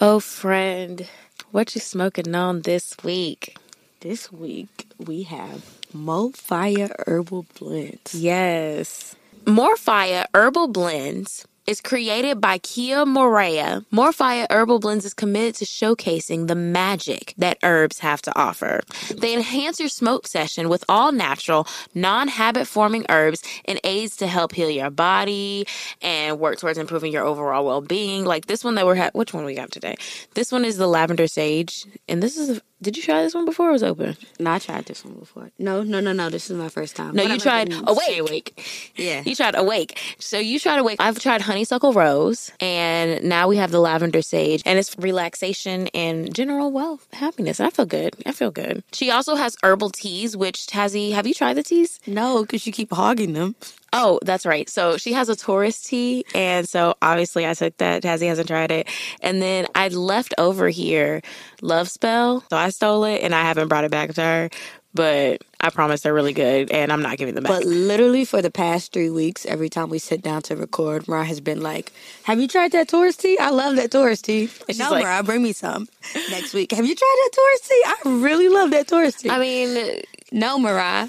[0.00, 1.08] Oh, friend,
[1.50, 3.56] what you smoking on this week?
[3.98, 8.14] This week we have Morefya Herbal Blends.
[8.14, 9.16] Yes.
[9.44, 13.84] Morefya Herbal Blends is created by Kia Morea.
[13.92, 18.80] Morefya Herbal Blends is committed to showcasing the magic that herbs have to offer.
[19.14, 24.26] They enhance your smoke session with all natural, non habit forming herbs and aids to
[24.26, 25.66] help heal your body
[26.00, 28.24] and work towards improving your overall well being.
[28.24, 29.96] Like this one that we're ha- which one we got today?
[30.32, 33.68] This one is the lavender sage, and this is did you try this one before?
[33.70, 34.16] It was open.
[34.38, 35.50] No, I tried this one before.
[35.58, 36.30] No, no, no, no.
[36.30, 37.14] This is my first time.
[37.16, 38.18] No, But you I've tried awake.
[38.20, 38.92] awake.
[38.96, 39.22] Yeah.
[39.24, 39.98] You tried awake.
[40.18, 40.96] So you tried awake.
[41.00, 46.32] I've tried honeysuckle rose, and now we have the lavender sage, and it's relaxation and
[46.34, 47.60] general well happiness.
[47.60, 48.14] I feel good.
[48.26, 48.82] I feel good.
[48.92, 51.98] She also has herbal teas, which Tazzy, have you tried the teas?
[52.06, 53.56] No, because you keep hogging them.
[53.92, 54.68] Oh, that's right.
[54.68, 58.02] So she has a Taurus tea, and so obviously I took that.
[58.02, 58.88] Tazzy hasn't tried it,
[59.22, 61.22] and then I left over here
[61.62, 64.50] Love Spell, so I stole it, and I haven't brought it back to her.
[64.94, 67.50] But I promise they're really good, and I'm not giving them back.
[67.52, 71.24] But literally for the past three weeks, every time we sit down to record, Mariah
[71.26, 71.92] has been like,
[72.24, 73.38] Have you tried that Taurus tea?
[73.38, 74.46] I love that Taurus tea.
[74.66, 75.88] she's No, like- Mariah, bring me some
[76.30, 76.72] next week.
[76.72, 77.82] Have you tried that Taurus tea?
[77.86, 79.28] I really love that Taurus tea.
[79.30, 80.02] I mean,
[80.32, 81.08] no, Mariah,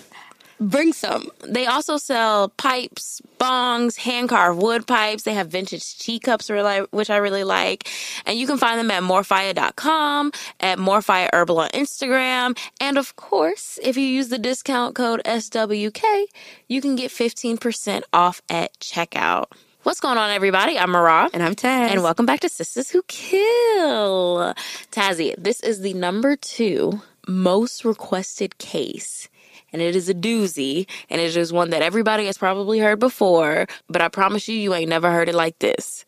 [0.59, 1.29] bring some.
[1.47, 5.23] They also sell pipes, bongs, hand carved wood pipes.
[5.23, 7.89] They have vintage teacups, really- which I really like.
[8.25, 12.57] And you can find them at morefya.com, at Morefya Herbal on Instagram.
[12.81, 16.25] And of course, if you use the discount code SWK,
[16.67, 19.45] you can get 15% off at checkout.
[19.83, 20.77] What's going on, everybody?
[20.77, 21.30] I'm Mara.
[21.33, 21.91] And I'm Taz.
[21.91, 24.53] And welcome back to Sistas Who Kill.
[24.91, 29.28] Tazzy, this is the number two most requested case.
[29.73, 33.67] And it is a doozy, and it is one that everybody has probably heard before,
[33.88, 36.06] but I promise you, you ain't never heard it like this.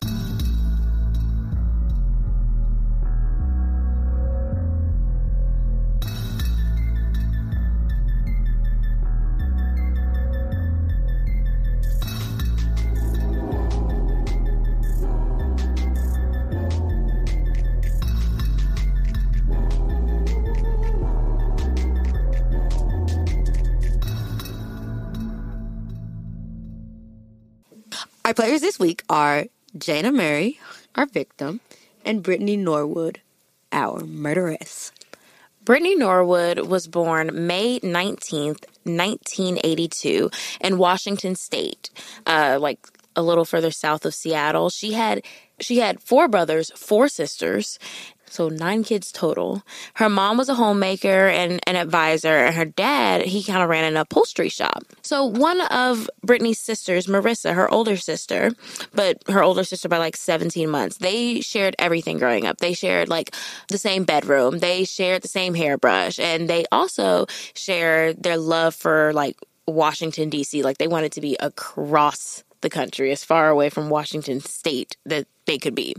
[28.24, 29.46] Our players this week are
[29.76, 30.60] Jayna Murray,
[30.94, 31.60] our victim,
[32.04, 33.20] and Brittany Norwood,
[33.72, 34.92] our murderess.
[35.64, 41.90] Brittany Norwood was born May 19th, 1982, in Washington State,
[42.24, 44.70] uh, like a little further south of Seattle.
[44.70, 45.24] She had
[45.58, 47.76] she had four brothers, four sisters,
[48.32, 49.62] so nine kids total.
[49.94, 53.84] Her mom was a homemaker and an advisor, and her dad, he kind of ran
[53.84, 54.84] an upholstery shop.
[55.02, 58.52] So one of Brittany's sisters, Marissa, her older sister,
[58.94, 62.58] but her older sister by like 17 months, they shared everything growing up.
[62.58, 63.34] They shared like
[63.68, 69.12] the same bedroom, they shared the same hairbrush, and they also shared their love for
[69.12, 70.62] like Washington, D.C.
[70.62, 75.26] Like they wanted to be across the country, as far away from Washington State that
[75.46, 75.94] they could be.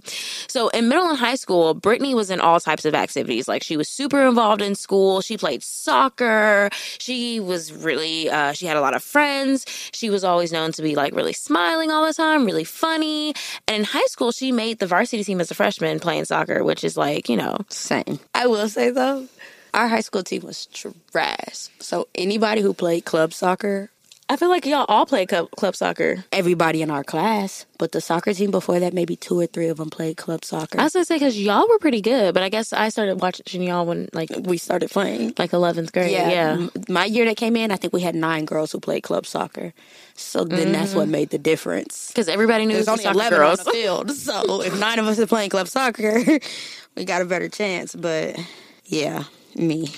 [0.47, 3.47] So in middle and high school, Brittany was in all types of activities.
[3.47, 5.21] Like she was super involved in school.
[5.21, 6.69] She played soccer.
[6.97, 9.65] She was really, uh, she had a lot of friends.
[9.93, 13.33] She was always known to be like really smiling all the time, really funny.
[13.67, 16.83] And in high school, she made the varsity team as a freshman playing soccer, which
[16.83, 18.19] is like, you know, Same.
[18.33, 19.27] I will say though,
[19.73, 21.69] our high school team was trash.
[21.79, 23.89] So anybody who played club soccer,
[24.33, 26.25] I feel like y'all all play club, club soccer.
[26.31, 29.77] everybody in our class, but the soccer team before that, maybe two or three of
[29.77, 30.79] them played club soccer.
[30.79, 33.61] I was gonna say because y'all were pretty good, but I guess I started watching
[33.61, 35.35] y'all when like we started playing.
[35.37, 36.13] like eleventh grade.
[36.13, 39.03] Yeah, Yeah, My year that came in, I think we had nine girls who played
[39.03, 39.71] club soccer.
[40.15, 41.11] So then that's what mm.
[41.11, 42.07] made the difference.
[42.07, 43.59] because everybody knew There's the only 11 girls.
[43.59, 44.11] on the field.
[44.23, 46.39] So if nine of us are playing club soccer,
[46.95, 47.93] we got a better chance.
[47.93, 48.39] But
[48.85, 49.93] yeah, me.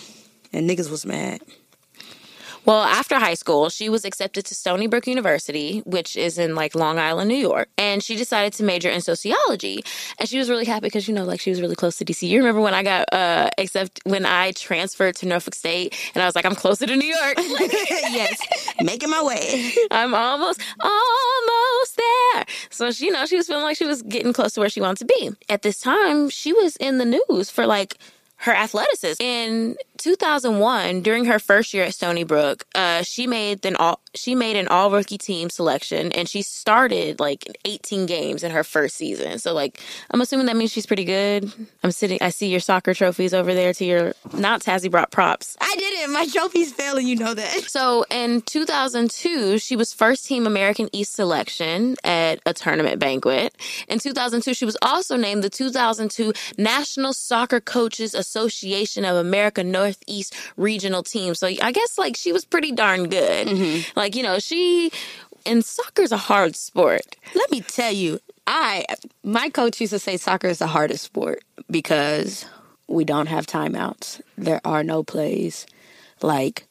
[0.51, 1.41] And niggas was mad.
[2.65, 6.73] Well, after high school, she was accepted to Stony Brook University, which is in like
[6.73, 9.83] Long Island, New York, and she decided to major in sociology.
[10.17, 12.27] And she was really happy because you know, like she was really close to DC.
[12.27, 16.25] You remember when I got uh except when I transferred to Norfolk State, and I
[16.25, 17.35] was like, I'm closer to New York.
[17.37, 18.41] yes,
[18.81, 19.71] making my way.
[19.91, 22.45] I'm almost, almost there.
[22.71, 24.81] So she, you know, she was feeling like she was getting close to where she
[24.81, 25.29] wanted to be.
[25.49, 27.97] At this time, she was in the news for like
[28.37, 29.21] her athleticism.
[29.23, 34.35] And 2001, during her first year at Stony Brook, uh, she made an all she
[34.35, 38.95] made an all rookie team selection, and she started like 18 games in her first
[38.95, 39.39] season.
[39.39, 39.79] So, like,
[40.11, 41.51] I'm assuming that means she's pretty good.
[41.83, 42.17] I'm sitting.
[42.21, 43.73] I see your soccer trophies over there.
[43.73, 45.57] To your not Tazzy brought props.
[45.59, 46.09] I did it.
[46.09, 47.51] My trophies fell, and you know that.
[47.67, 53.55] So, in 2002, she was first team American East selection at a tournament banquet.
[53.87, 60.35] In 2002, she was also named the 2002 National Soccer Coaches Association of America Northeast
[60.57, 61.35] Regional Team.
[61.35, 63.47] So, I guess like she was pretty darn good.
[63.47, 63.99] Mm-hmm.
[63.99, 64.91] Like, you know, she
[65.45, 67.15] and soccer's a hard sport.
[67.33, 68.85] Let me tell you, I
[69.23, 72.45] my coach used to say soccer is the hardest sport because
[72.87, 74.21] we don't have timeouts.
[74.37, 75.65] There are no plays.
[76.21, 76.67] Like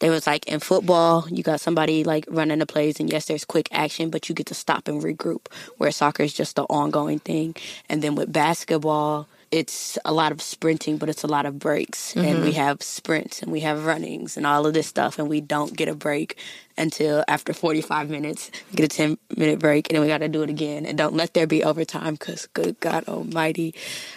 [0.00, 3.44] there was like in football, you got somebody like running the plays, and yes, there's
[3.44, 5.48] quick action, but you get to stop and regroup.
[5.78, 7.56] Where soccer is just the ongoing thing,
[7.88, 12.14] and then with basketball, it's a lot of sprinting, but it's a lot of breaks,
[12.16, 12.60] and we mm-hmm.
[12.60, 15.88] have sprints and we have runnings and all of this stuff, and we don't get
[15.88, 16.36] a break
[16.76, 18.50] until after 45 minutes.
[18.70, 20.84] We get a 10 minute break, and then we got to do it again.
[20.86, 23.74] And don't let there be overtime, because good God Almighty,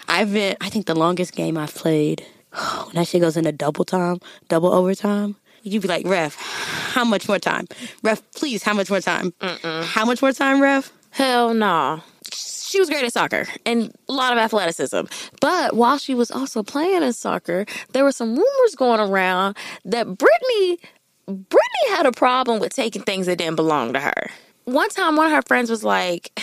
[0.07, 0.55] I've been.
[0.59, 4.19] I think the longest game I've played when that shit goes into double time,
[4.49, 5.37] double overtime.
[5.63, 6.35] You'd be like, ref,
[6.93, 7.67] how much more time?
[8.01, 9.31] Ref, please, how much more time?
[9.61, 10.91] How much more time, ref?
[11.11, 12.01] Hell no.
[12.71, 15.01] She was great at soccer and a lot of athleticism.
[15.41, 20.05] But while she was also playing in soccer, there were some rumors going around that
[20.17, 20.79] Brittany
[21.25, 24.31] Brittany had a problem with taking things that didn't belong to her.
[24.63, 26.39] One time one of her friends was like,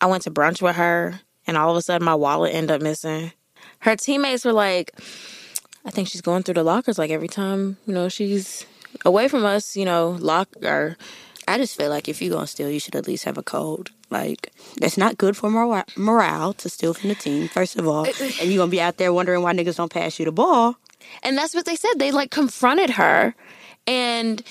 [0.00, 2.80] I went to brunch with her and all of a sudden my wallet ended up
[2.80, 3.32] missing.
[3.80, 4.92] Her teammates were like,
[5.84, 8.66] I think she's going through the lockers like every time, you know, she's
[9.04, 10.96] away from us, you know, lock or
[11.48, 13.90] I just feel like if you're gonna steal, you should at least have a code.
[14.10, 18.04] Like that's not good for mora- morale to steal from the team, first of all,
[18.20, 20.76] and you're gonna be out there wondering why niggas don't pass you the ball.
[21.22, 21.94] And that's what they said.
[21.98, 23.34] They like confronted her
[23.86, 24.42] and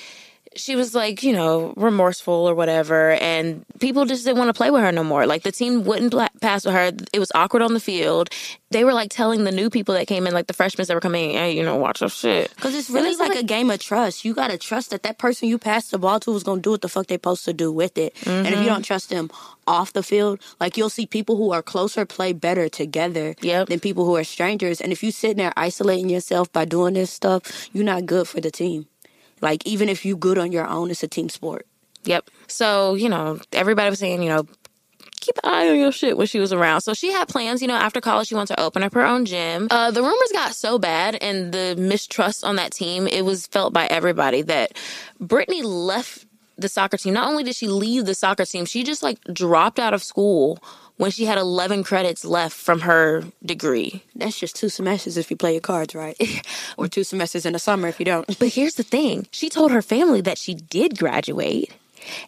[0.56, 3.12] she was like, you know, remorseful or whatever.
[3.12, 5.26] And people just didn't want to play with her no more.
[5.26, 6.92] Like the team wouldn't pass with her.
[7.14, 8.30] It was awkward on the field.
[8.70, 11.02] They were like telling the new people that came in, like the freshmen that were
[11.02, 12.54] coming in, hey, you know, watch your shit.
[12.56, 14.26] Because it's really it's like, like- a game of trust.
[14.26, 16.82] You gotta trust that that person you pass the ball to is gonna do what
[16.82, 18.16] the fuck they supposed to do with it.
[18.26, 18.68] And if you mm-hmm.
[18.68, 19.30] don't trust them
[19.68, 23.70] off the field, like you'll see people who are closer play better together Yep.
[23.70, 24.82] than people who are strangers.
[24.82, 28.42] And if you sitting there isolating yourself by doing this stuff, you're not good for
[28.42, 28.88] the team.
[29.42, 31.66] Like even if you good on your own, it's a team sport.
[32.04, 32.30] Yep.
[32.48, 34.46] So, you know, everybody was saying, you know,
[35.20, 36.82] keep an eye on your shit when she was around.
[36.82, 39.26] So she had plans, you know, after college, she wanted to open up her own
[39.26, 39.68] gym.
[39.70, 43.72] Uh, the rumors got so bad and the mistrust on that team, it was felt
[43.74, 44.74] by everybody that
[45.20, 46.26] Brittany left
[46.58, 47.14] the soccer team.
[47.14, 50.60] Not only did she leave the soccer team, she just like dropped out of school
[51.02, 54.04] when she had 11 credits left from her degree.
[54.14, 56.16] That's just two semesters if you play your cards right,
[56.78, 58.28] or two semesters in the summer if you don't.
[58.38, 61.74] But here's the thing she told her family that she did graduate.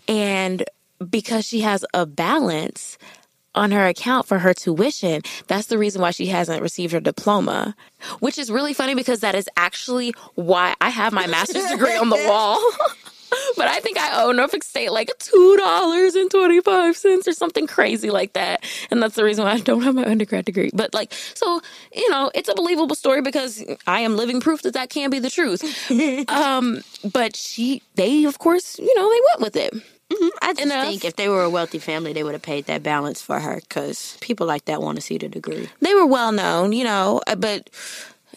[0.07, 0.63] And
[1.07, 2.97] because she has a balance
[3.53, 7.75] on her account for her tuition, that's the reason why she hasn't received her diploma.
[8.21, 12.09] Which is really funny because that is actually why I have my master's degree on
[12.09, 12.59] the wall.
[13.57, 17.33] But I think I owe Norfolk State like two dollars and twenty five cents or
[17.33, 20.71] something crazy like that, and that's the reason why I don't have my undergrad degree.
[20.73, 21.61] But like, so
[21.93, 25.19] you know, it's a believable story because I am living proof that that can be
[25.19, 25.63] the truth.
[26.29, 26.81] um,
[27.13, 29.83] but she, they, of course, you know, they went with it.
[30.41, 30.85] I just Enough.
[30.85, 33.55] think if they were a wealthy family, they would have paid that balance for her
[33.55, 35.69] because people like that want to see the degree.
[35.81, 37.69] They were well known, you know, uh, but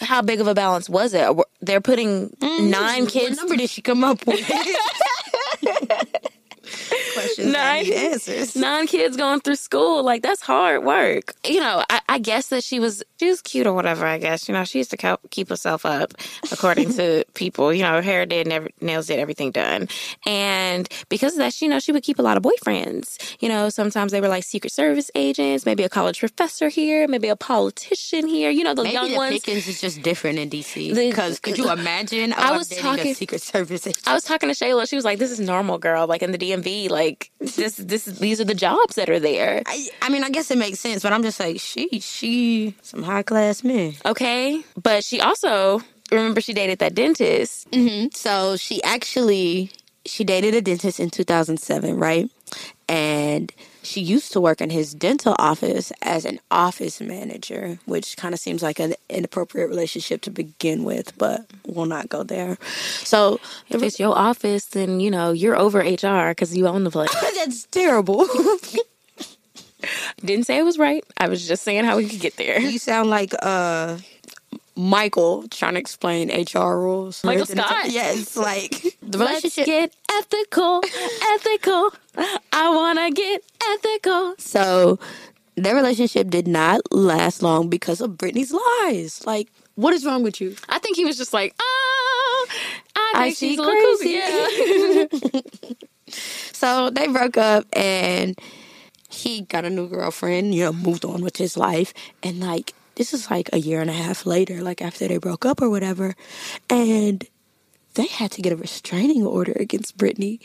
[0.00, 1.28] how big of a balance was it?
[1.60, 3.36] They're putting mm, nine kids.
[3.36, 4.40] What number did she come up with?
[7.14, 7.92] Questions Nine.
[7.92, 8.54] answers.
[8.56, 12.62] nine kids going through school like that's hard work you know I, I guess that
[12.62, 15.18] she was she was cute or whatever i guess you know she used to co-
[15.30, 16.12] keep herself up
[16.52, 19.88] according to people you know her hair did never nails did everything done
[20.26, 23.68] and because of that you know she would keep a lot of boyfriends you know
[23.68, 28.26] sometimes they were like secret service agents maybe a college professor here maybe a politician
[28.26, 30.94] here you know the Maybe young the ones Pickens is just different in DC.
[30.94, 32.32] Because could you imagine?
[32.34, 33.86] I was talking- a Secret Service.
[33.86, 34.06] agent.
[34.06, 34.88] I was talking to Shayla.
[34.88, 36.06] She was like, "This is normal, girl.
[36.06, 39.88] Like in the DMV, like this, this, these are the jobs that are there." I,
[40.02, 43.22] I mean, I guess it makes sense, but I'm just like, she, she, some high
[43.22, 43.94] class men.
[44.04, 45.80] Okay, but she also
[46.10, 47.70] remember she dated that dentist.
[47.70, 48.08] Mm-hmm.
[48.12, 49.70] So she actually
[50.04, 52.30] she dated a dentist in 2007, right?
[52.88, 53.52] And
[53.86, 58.40] she used to work in his dental office as an office manager, which kind of
[58.40, 62.58] seems like an inappropriate relationship to begin with, but we'll not go there.
[63.04, 66.90] So If it's your office, then you know you're over HR because you own the
[66.90, 67.14] place.
[67.36, 68.26] that's terrible.
[70.24, 71.04] Didn't say it was right.
[71.18, 72.58] I was just saying how we could get there.
[72.58, 73.98] you sound like uh
[74.76, 77.24] Michael trying to explain HR rules.
[77.24, 77.90] Michael Scott?
[77.90, 78.70] Yes, like
[79.02, 79.66] the Let's relationship.
[79.66, 80.82] get ethical,
[81.34, 81.90] ethical.
[82.52, 83.42] I wanna get
[83.74, 84.34] ethical.
[84.38, 84.98] So
[85.56, 89.24] their relationship did not last long because of Brittany's lies.
[89.26, 90.54] Like, what is wrong with you?
[90.68, 92.46] I think he was just like, oh,
[92.96, 94.20] I I think see she's a crazy.
[94.20, 95.38] cuckoo.
[95.38, 95.40] Yeah.
[96.52, 98.38] So they broke up and
[99.10, 101.92] he got a new girlfriend, you know, moved on with his life.
[102.22, 105.46] And like, this is like a year and a half later, like after they broke
[105.46, 106.14] up or whatever.
[106.68, 107.24] And
[107.94, 110.40] they had to get a restraining order against Brittany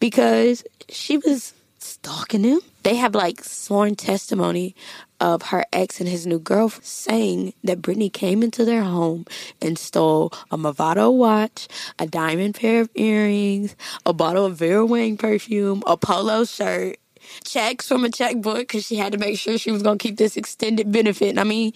[0.00, 2.60] because she was stalking him.
[2.82, 4.74] They have like sworn testimony
[5.20, 9.24] of her ex and his new girlfriend saying that Brittany came into their home
[9.60, 13.74] and stole a Movado watch, a diamond pair of earrings,
[14.04, 16.98] a bottle of Vera Wang perfume, a polo shirt,
[17.44, 20.16] checks from a checkbook because she had to make sure she was going to keep
[20.16, 21.38] this extended benefit.
[21.38, 21.72] I mean,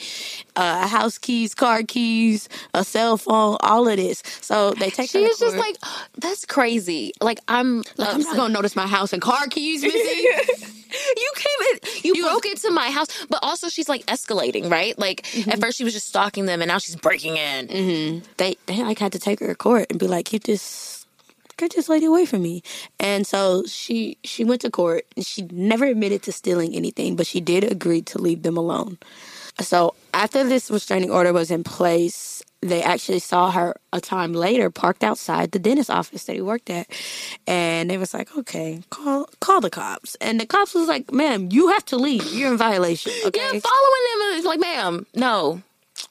[0.57, 4.23] uh, house keys, car keys, a cell phone, all of this.
[4.40, 5.76] So they take She is just like,
[6.19, 7.12] that's crazy.
[7.21, 7.78] Like, I'm.
[7.97, 10.00] Like, I'm not gonna notice my house and car keys missing.
[11.16, 14.99] you came in, you, broke into my house, but also she's like escalating, right?
[14.99, 15.50] Like Mm-hmm.
[15.50, 18.23] at first she was just stalking them, and now she's breaking in.
[18.37, 21.00] they they like had to take her to court and be like, keep this
[21.60, 22.62] get this lady away from me.
[22.98, 27.26] And so she she went to court and she never admitted to stealing anything, but
[27.26, 28.98] she did agree to leave them alone.
[29.60, 34.70] So after this restraining order was in place, they actually saw her a time later
[34.70, 36.86] parked outside the dentist office that he worked at.
[37.46, 40.16] And they was like, Okay, call call the cops.
[40.20, 42.24] And the cops was like, Ma'am, you have to leave.
[42.32, 43.12] You're in violation.
[43.30, 43.38] Okay.
[43.38, 45.62] Yeah, following them is like, ma'am, no,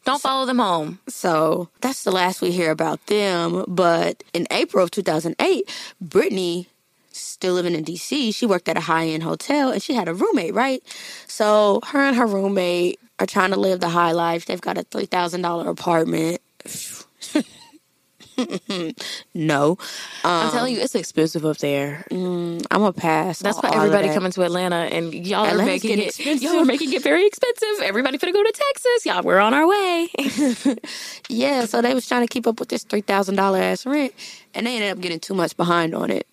[0.05, 0.99] don't follow them home.
[1.07, 3.65] So that's the last we hear about them.
[3.67, 5.69] But in April of 2008,
[6.01, 6.67] Brittany,
[7.11, 10.13] still living in DC, she worked at a high end hotel and she had a
[10.13, 10.83] roommate, right?
[11.27, 14.45] So her and her roommate are trying to live the high life.
[14.45, 16.41] They've got a $3,000 apartment.
[19.33, 19.77] no.
[20.23, 22.05] I'm telling um, you, it's expensive up there.
[22.11, 23.39] Mm, I'm a pass.
[23.39, 24.13] That's why everybody that.
[24.13, 26.07] coming to Atlanta, and y'all are making it.
[26.07, 26.43] expensive.
[26.43, 27.83] Y'all are making it very expensive.
[27.83, 29.05] Everybody finna go to Texas.
[29.05, 30.09] Y'all, we're on our way.
[31.29, 34.13] Yeah, so they was trying to keep up with this three thousand dollar ass rent,
[34.53, 36.27] and they ended up getting too much behind on it.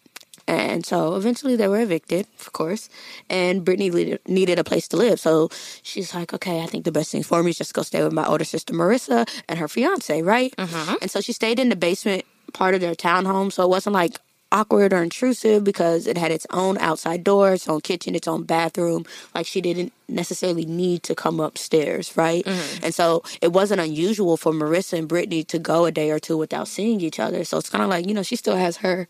[0.49, 2.89] And so eventually they were evicted, of course.
[3.29, 5.51] And Brittany needed- a place to live, so
[5.83, 8.13] she's like, "Okay, I think the best thing for me is just go stay with
[8.13, 10.95] my older sister Marissa and her fiance, right?" Mm-hmm.
[11.03, 14.19] And so she stayed in the basement part of their townhome, so it wasn't like
[14.53, 18.45] awkward or intrusive because it had its own outside door, its own kitchen, its own
[18.45, 19.05] bathroom.
[19.35, 22.45] Like she didn't necessarily need to come upstairs, right?
[22.45, 22.85] Mm-hmm.
[22.85, 26.37] And so it wasn't unusual for Marissa and Brittany to go a day or two
[26.37, 27.45] without seeing each other.
[27.45, 29.09] So it's kind of like you know she still has her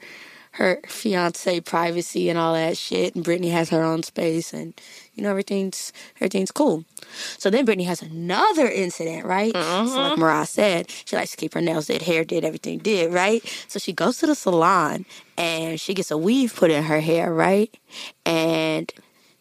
[0.57, 4.73] her fiance privacy and all that shit, and Brittany has her own space, and
[5.15, 6.85] you know everything's everything's cool.
[7.37, 9.53] So then Brittany has another incident, right?
[9.53, 10.21] So like mm-hmm.
[10.21, 13.43] Mariah said, she likes to keep her nails did, hair did, everything did, right?
[13.69, 15.05] So she goes to the salon
[15.37, 17.75] and she gets a weave put in her hair, right?
[18.25, 18.91] And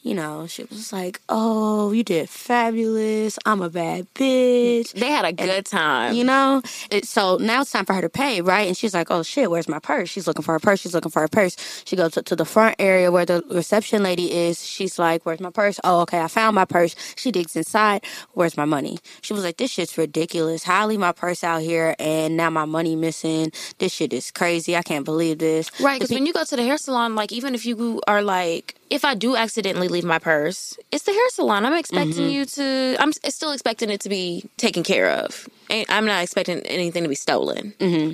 [0.05, 3.39] you know, she was like, "Oh, you did fabulous.
[3.43, 6.13] I'm a bad bitch." they had a good time.
[6.13, 8.67] You know, it, so now it's time for her to pay, right?
[8.67, 10.79] And she's like, "Oh shit, where's my purse?" She's looking for her purse.
[10.79, 11.57] She's looking for her purse.
[11.85, 14.63] She goes to, to the front area where the reception lady is.
[14.63, 16.95] She's like, "Where's my purse?" Oh, okay, I found my purse.
[17.15, 18.05] She digs inside.
[18.33, 18.99] Where's my money?
[19.21, 20.63] She was like, "This shit's ridiculous.
[20.63, 23.51] How I leave my purse out here and now my money missing?
[23.79, 24.77] This shit is crazy.
[24.77, 27.55] I can't believe this." Right, because when you go to the hair salon, like even
[27.55, 31.65] if you are like, if I do accidentally leave my purse, it's the hair salon.
[31.65, 32.29] I'm expecting mm-hmm.
[32.29, 32.95] you to.
[32.99, 35.49] I'm still expecting it to be taken care of.
[35.69, 37.73] I'm not expecting anything to be stolen.
[37.79, 38.13] Mm-hmm.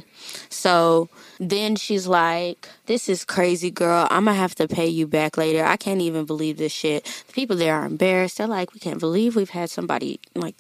[0.50, 1.10] So
[1.40, 4.08] then she's like, This is crazy, girl.
[4.10, 5.66] I'm gonna have to pay you back later.
[5.66, 7.04] I can't even believe this shit.
[7.28, 8.38] The people there are embarrassed.
[8.38, 10.56] They're like, We can't believe we've had somebody like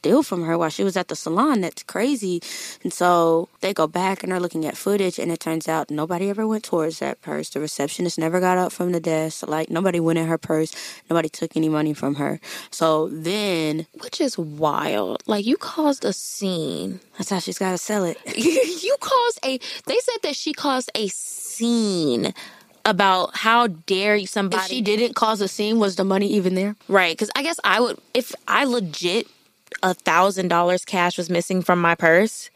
[0.00, 1.60] steal from her while she was at the salon.
[1.60, 2.40] That's crazy.
[2.82, 6.30] And so they go back and they're looking at footage, and it turns out nobody
[6.30, 7.50] ever went towards that purse.
[7.50, 9.46] The receptionist never got up from the desk.
[9.46, 10.72] Like, nobody went in her purse.
[11.10, 12.40] Nobody took any money from her.
[12.70, 15.22] So then Which is wild.
[15.26, 17.00] Like you caused a scene.
[17.18, 18.16] that's how she's gotta sell it.
[18.82, 19.58] you caused a.
[19.84, 22.32] They said that she caused a scene
[22.86, 24.62] about how dare you somebody.
[24.62, 26.74] If she didn't cause a scene, was the money even there?
[26.88, 29.26] Right, because I guess I would if I legit
[29.82, 32.50] a thousand dollars cash was missing from my purse,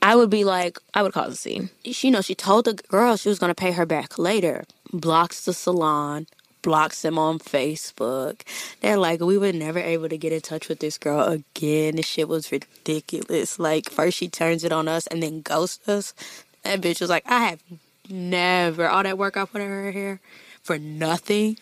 [0.00, 1.70] I would be like, I would cause a scene.
[1.84, 4.64] she, you know, she told the girl she was going to pay her back later.
[4.92, 6.26] Blocks the salon,
[6.62, 8.42] blocks them on Facebook.
[8.80, 11.96] They're like, we were never able to get in touch with this girl again.
[11.96, 13.58] This shit was ridiculous.
[13.58, 16.14] Like, first she turns it on us and then ghosts us.
[16.62, 17.62] That bitch was like, I have
[18.08, 20.20] never, all that work I put in her hair
[20.62, 21.58] for nothing.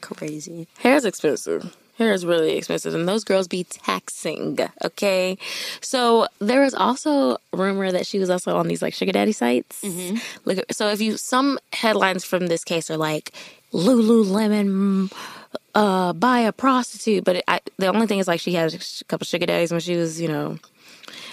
[0.00, 0.68] Crazy.
[0.78, 1.76] Hair's expensive.
[2.02, 4.58] Hair is really expensive, and those girls be taxing.
[4.84, 5.38] Okay,
[5.80, 9.82] so there was also rumor that she was also on these like sugar daddy sites.
[9.82, 10.16] Mm-hmm.
[10.44, 13.32] Look, so if you some headlines from this case are like
[13.72, 15.10] Lululemon
[15.74, 19.04] uh, buy a prostitute, but it, I, the only thing is like she had a
[19.04, 20.58] couple sugar daddies when she was, you know,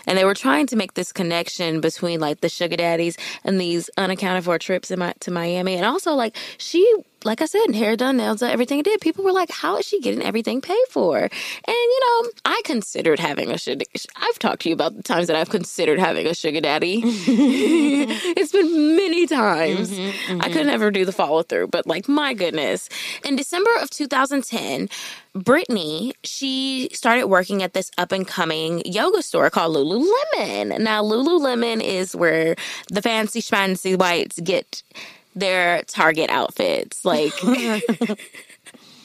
[0.09, 3.89] and they were trying to make this connection between like the sugar daddies and these
[3.95, 6.83] unaccounted for trips in my, to Miami, and also like she
[7.25, 9.01] like I said, hair done, nails done, everything it did.
[9.01, 11.31] People were like, "How is she getting everything paid for?" And
[11.67, 13.85] you know, I considered having a sugar.
[14.15, 17.01] I've talked to you about the times that I've considered having a sugar daddy.
[17.03, 19.91] it's been many times.
[19.91, 20.41] Mm-hmm, mm-hmm.
[20.41, 22.89] I could never do the follow through, but like my goodness,
[23.25, 24.89] in December of 2010.
[25.35, 30.79] Brittany, she started working at this up and coming yoga store called Lululemon.
[30.79, 32.55] Now, Lululemon is where
[32.89, 34.83] the fancy schmancy whites get
[35.35, 37.05] their Target outfits.
[37.05, 37.33] Like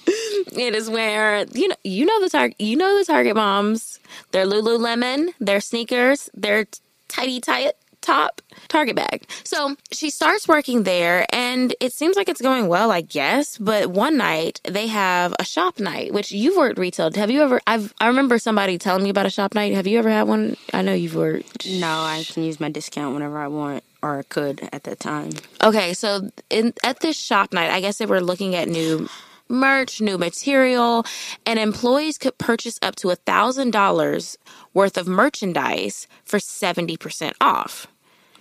[0.07, 3.99] it is where you know you know the Target you know the Target moms.
[4.33, 6.67] Their Lululemon, their sneakers, their
[7.09, 7.73] tidy tight
[8.05, 9.27] top Target bag.
[9.45, 13.59] So she starts working there and it seems like it's going well, I guess.
[13.59, 17.11] But one night they have a shop night, which you've worked retail.
[17.15, 19.75] Have you ever I've I remember somebody telling me about a shop night.
[19.75, 20.57] Have you ever had one?
[20.73, 24.69] I know you've worked No, I can use my discount whenever I want or could
[24.73, 25.31] at that time.
[25.63, 29.09] Okay, so in at this shop night, I guess they were looking at new
[29.49, 31.05] merch, new material,
[31.47, 34.37] and employees could purchase up to a thousand dollars
[34.73, 37.87] worth of merchandise for seventy percent off.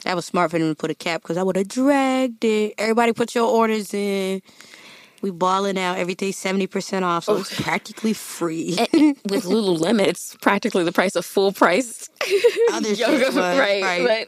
[0.04, 2.76] That was smart for them to put a cap because I would have dragged it.
[2.78, 4.42] Everybody put your orders in.
[5.22, 8.76] We balling out everything seventy percent off, so it's practically free.
[9.30, 12.10] with Lululemon, it's practically the price of full price
[12.74, 13.82] other yoga, shit, right?
[13.82, 14.28] Right.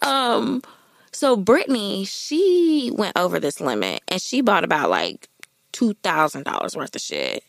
[0.00, 0.62] But, um,
[1.12, 5.26] so Brittany, she went over this limit and she bought about like
[5.72, 7.42] two thousand dollars worth of shit.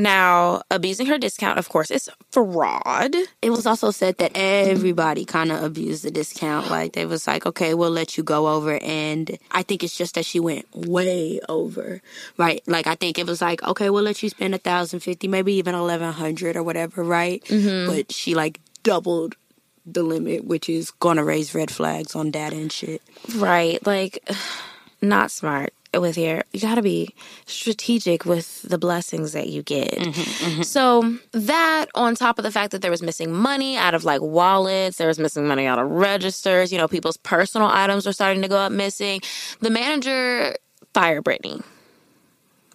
[0.00, 3.14] Now, abusing her discount, of course, is fraud.
[3.42, 6.70] It was also said that everybody kind of abused the discount.
[6.70, 8.78] Like, they was like, okay, we'll let you go over.
[8.82, 12.00] And I think it's just that she went way over,
[12.38, 12.62] right?
[12.66, 15.52] Like, I think it was like, okay, we'll let you spend a thousand fifty, maybe
[15.54, 17.44] even eleven hundred or whatever, right?
[17.44, 17.94] Mm-hmm.
[17.94, 19.36] But she like doubled
[19.84, 23.02] the limit, which is gonna raise red flags on data and shit.
[23.36, 23.84] Right.
[23.86, 24.26] Like,
[25.02, 27.14] not smart with your you got to be
[27.46, 29.90] strategic with the blessings that you get.
[29.90, 30.62] Mm-hmm, mm-hmm.
[30.62, 34.20] So that on top of the fact that there was missing money out of like
[34.20, 38.42] wallets, there was missing money out of registers, you know, people's personal items were starting
[38.42, 39.20] to go up missing.
[39.60, 40.56] The manager
[40.94, 41.60] fired Brittany.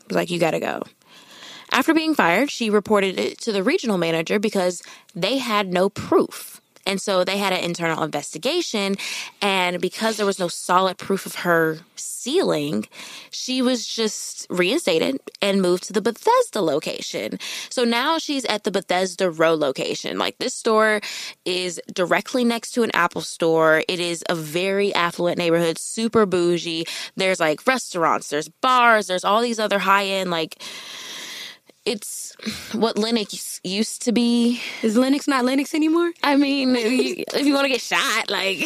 [0.08, 0.84] Was like you got to go.
[1.72, 4.82] After being fired, she reported it to the regional manager because
[5.14, 6.55] they had no proof.
[6.86, 8.96] And so they had an internal investigation.
[9.42, 12.88] And because there was no solid proof of her stealing,
[13.32, 17.40] she was just reinstated and moved to the Bethesda location.
[17.70, 20.18] So now she's at the Bethesda Row location.
[20.18, 21.02] Like this store
[21.46, 23.84] is directly next to an Apple store.
[23.88, 26.86] It is a very affluent neighborhood, super bougie.
[27.16, 30.62] There's like restaurants, there's bars, there's all these other high end, like,
[31.86, 32.36] it's
[32.74, 34.60] what Lenox used to be.
[34.82, 36.12] Is Lenox not Lenox anymore?
[36.24, 38.60] I mean, if you, if you want to get shot, like,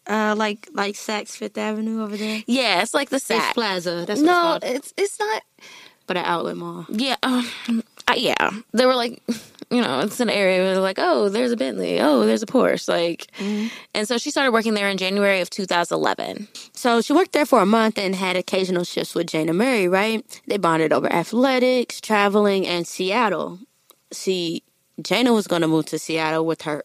[0.06, 2.42] uh, like like Saks Fifth Avenue over there.
[2.46, 4.04] Yeah, it's like the Saks Plaza.
[4.06, 5.42] That's no, it's, it's it's not.
[6.06, 6.86] But an outlet mall.
[6.88, 7.16] Yeah,
[8.08, 8.50] uh, yeah.
[8.72, 9.22] They were like,
[9.70, 12.46] you know, it's an area where they're like, oh, there's a Bentley, oh, there's a
[12.46, 13.68] Porsche, like, mm-hmm.
[13.94, 16.48] and so she started working there in January of 2011.
[16.72, 19.88] So she worked there for a month and had occasional shifts with Jayna Murray.
[19.88, 20.40] Right?
[20.46, 23.58] They bonded over athletics, traveling, and Seattle.
[24.10, 24.62] See,
[25.02, 26.84] Jayna was going to move to Seattle with her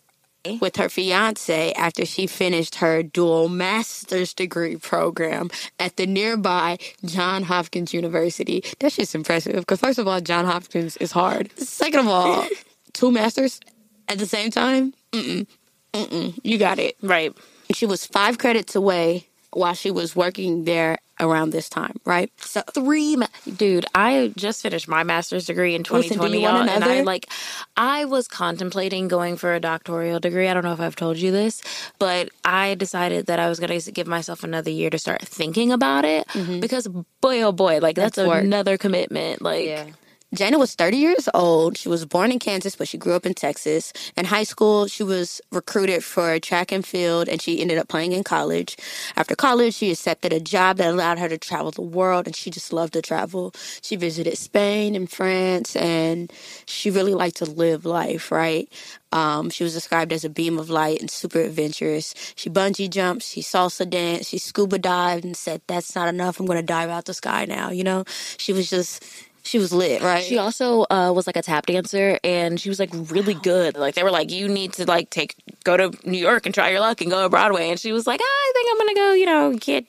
[0.60, 7.43] with her fiance after she finished her dual master's degree program at the nearby John
[7.43, 8.63] Hopkins University.
[8.79, 11.58] That's just impressive because first of all, John Hopkins is hard.
[11.58, 12.47] Second of all,
[12.93, 13.60] two masters
[14.08, 14.93] at the same time?
[15.12, 15.47] Mm-mm.
[15.93, 16.39] Mm-mm.
[16.43, 16.97] You got it.
[17.01, 17.34] Right.
[17.73, 22.32] She was five credits away while she was working there around this time, right?
[22.38, 23.86] So three, ma- dude.
[23.93, 27.30] I just finished my master's degree in 2020, Listen, and I like,
[27.78, 30.47] I was contemplating going for a doctoral degree.
[30.47, 31.62] I don't know if I've told you this,
[31.99, 35.71] but I decided that I was going to give myself another year to start thinking
[35.71, 36.60] about it mm-hmm.
[36.60, 36.88] because
[37.21, 39.41] boy, oh boy, like that's, that's another commitment.
[39.41, 39.65] Like.
[39.65, 39.86] Yeah.
[40.34, 41.78] Jayna was 30 years old.
[41.78, 43.93] She was born in Kansas, but she grew up in Texas.
[44.17, 48.13] In high school, she was recruited for track and field, and she ended up playing
[48.13, 48.76] in college.
[49.15, 52.50] After college, she accepted a job that allowed her to travel the world, and she
[52.50, 53.54] just loved to travel.
[53.84, 56.34] She visited Spain and France, and
[56.65, 58.67] she really liked to live life, right?
[59.12, 62.15] Um, she was described as a beam of light and super adventurous.
[62.36, 66.39] She bungee jumped, she salsa danced, she scuba dived, and said, That's not enough.
[66.39, 67.69] I'm going to dive out the sky now.
[67.69, 68.06] You know,
[68.38, 69.06] she was just
[69.45, 70.23] She was lit, right?
[70.23, 73.75] She also uh, was like a tap dancer, and she was like really good.
[73.75, 76.69] Like they were like, you need to like take go to New York and try
[76.69, 77.69] your luck and go to Broadway.
[77.69, 79.13] And she was like, I think I'm gonna go.
[79.13, 79.86] You know, get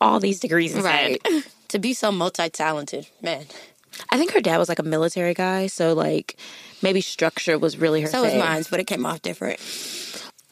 [0.00, 1.18] all these degrees instead.
[1.24, 1.48] right.
[1.68, 3.46] to be so multi talented, man.
[4.08, 6.36] I think her dad was like a military guy, so like
[6.80, 8.08] maybe structure was really her.
[8.08, 9.58] So was mine, but it came off different.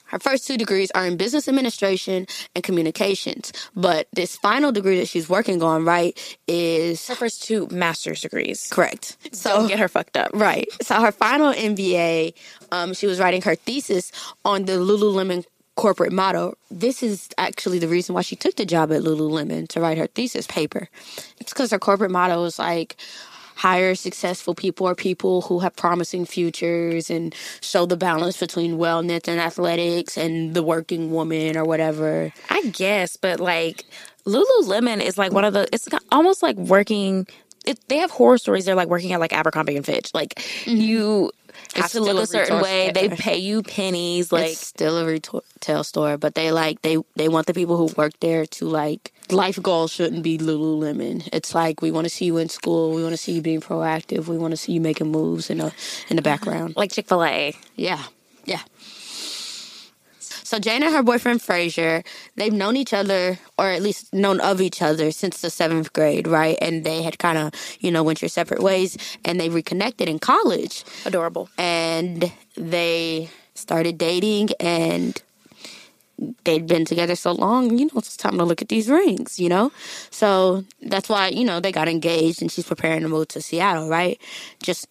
[0.09, 3.53] Her first two degrees are in business administration and communications.
[3.77, 8.69] But this final degree that she's working on, right, is Her first two master's degrees.
[8.71, 9.17] correct.
[9.33, 10.31] So Don't get her fucked up.
[10.35, 10.67] Right.
[10.83, 12.35] So her final MBA,
[12.73, 14.11] um, she was writing her thesis
[14.45, 15.45] on the Lululemon
[15.77, 16.57] corporate motto.
[16.73, 20.09] This is actually the reason why she took the job at Lululemon to write her
[20.09, 20.89] thesis paper.
[21.39, 22.97] It's because her corporate motto is like
[23.59, 29.27] hire successful people or people who have promising futures and show the balance between wellness
[29.27, 32.33] and athletics and the working woman or whatever.
[32.49, 33.85] I guess, but like
[34.25, 35.69] Lululemon is like one of the.
[35.73, 37.27] It's almost like working.
[37.67, 38.65] It, they have horror stories.
[38.65, 40.15] They're like working at like Abercrombie and Fitch.
[40.15, 40.77] Like mm-hmm.
[40.77, 41.33] you
[41.75, 42.93] have It's to look a certain way.
[42.95, 44.31] They pay you pennies.
[44.31, 47.93] Like it's still a retail store, but they like they they want the people who
[47.97, 51.29] work there to like life goals shouldn't be Lululemon.
[51.33, 53.61] It's like we want to see you in school, we want to see you being
[53.61, 55.67] proactive, we want to see you making moves in the
[56.09, 56.23] in the mm-hmm.
[56.23, 56.77] background.
[56.77, 57.55] like Chick Fil A.
[57.77, 58.03] Yeah,
[58.45, 58.63] yeah.
[60.49, 62.03] So Jane and her boyfriend Frazier,
[62.37, 66.27] they've known each other, or at least known of each other, since the seventh grade,
[66.27, 66.57] right?
[66.63, 70.19] And they had kind of, you know, went your separate ways, and they reconnected in
[70.19, 71.51] college Adorable.
[71.59, 75.21] and they started dating and
[76.45, 79.49] they'd been together so long, you know, it's time to look at these rings, you
[79.49, 79.71] know?
[80.11, 83.89] So that's why, you know, they got engaged and she's preparing to move to Seattle,
[83.89, 84.21] right?
[84.63, 84.89] Just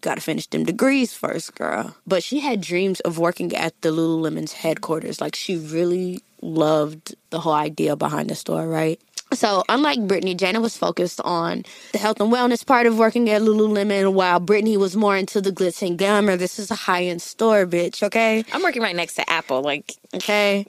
[0.00, 1.96] gotta finish them degrees first, girl.
[2.06, 5.20] But she had dreams of working at the Lululemon's headquarters.
[5.20, 9.00] Like she really loved the whole idea behind the store, right?
[9.32, 13.42] So, unlike Brittany, Jayna was focused on the health and wellness part of working at
[13.42, 16.36] Lululemon, while Brittany was more into the glitz and glamour.
[16.36, 18.02] This is a high end store, bitch.
[18.02, 19.62] Okay, I'm working right next to Apple.
[19.62, 20.64] Like okay.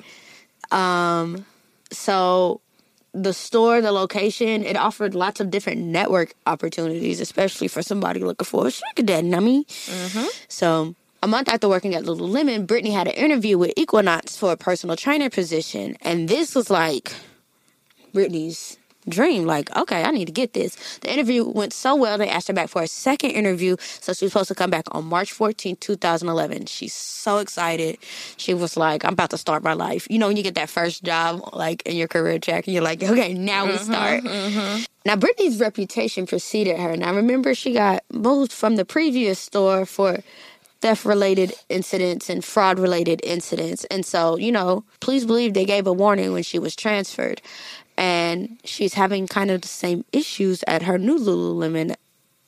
[0.71, 1.45] Um,
[1.91, 2.61] so
[3.13, 8.45] the store, the location, it offered lots of different network opportunities, especially for somebody looking
[8.45, 9.33] for a sugar daddy.
[9.33, 9.65] I mean,
[10.47, 10.95] so.
[11.21, 14.95] A month after working at Lululemon, Brittany had an interview with Equinox for a personal
[14.95, 17.11] trainer position, and this was like
[18.13, 19.45] Brittany's dream.
[19.45, 20.75] Like, okay, I need to get this.
[20.99, 23.75] The interview went so well, they asked her back for a second interview.
[24.01, 26.65] So she was supposed to come back on March 14, 2011.
[26.65, 27.97] She's so excited.
[28.37, 30.07] She was like, I'm about to start my life.
[30.09, 32.83] You know, when you get that first job, like in your career track, and you're
[32.83, 34.23] like, okay, now we mm-hmm, start.
[34.23, 34.83] Mm-hmm.
[35.05, 36.95] Now, Brittany's reputation preceded her.
[36.97, 40.19] Now, remember, she got moved from the previous store for
[40.81, 43.85] theft related incidents and fraud related incidents.
[43.85, 47.41] And so, you know, please believe they gave a warning when she was transferred.
[47.99, 51.95] And she's having kind of the same issues at her new Lululemon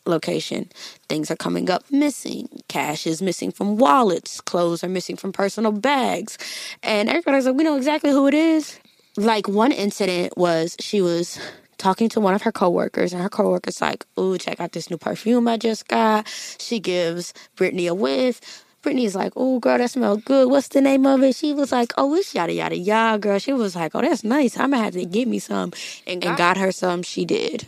[0.05, 0.69] location.
[1.09, 2.47] Things are coming up missing.
[2.69, 4.39] Cash is missing from wallets.
[4.39, 6.37] Clothes are missing from personal bags.
[6.81, 8.79] And everybody's like, we know exactly who it is.
[9.17, 11.37] Like one incident was she was
[11.77, 14.97] talking to one of her coworkers, and her coworker's like, "Ooh, check out this new
[14.97, 16.27] perfume I just got."
[16.59, 18.39] She gives Brittany a whiff.
[18.81, 20.49] Brittany's like, "Oh, girl, that smells good.
[20.49, 23.53] What's the name of it?" She was like, "Oh, it's yada yada yada." Girl, she
[23.53, 24.57] was like, "Oh, that's nice.
[24.57, 25.71] I'm gonna have to get me some,"
[26.07, 27.03] and, and got her some.
[27.03, 27.67] She did.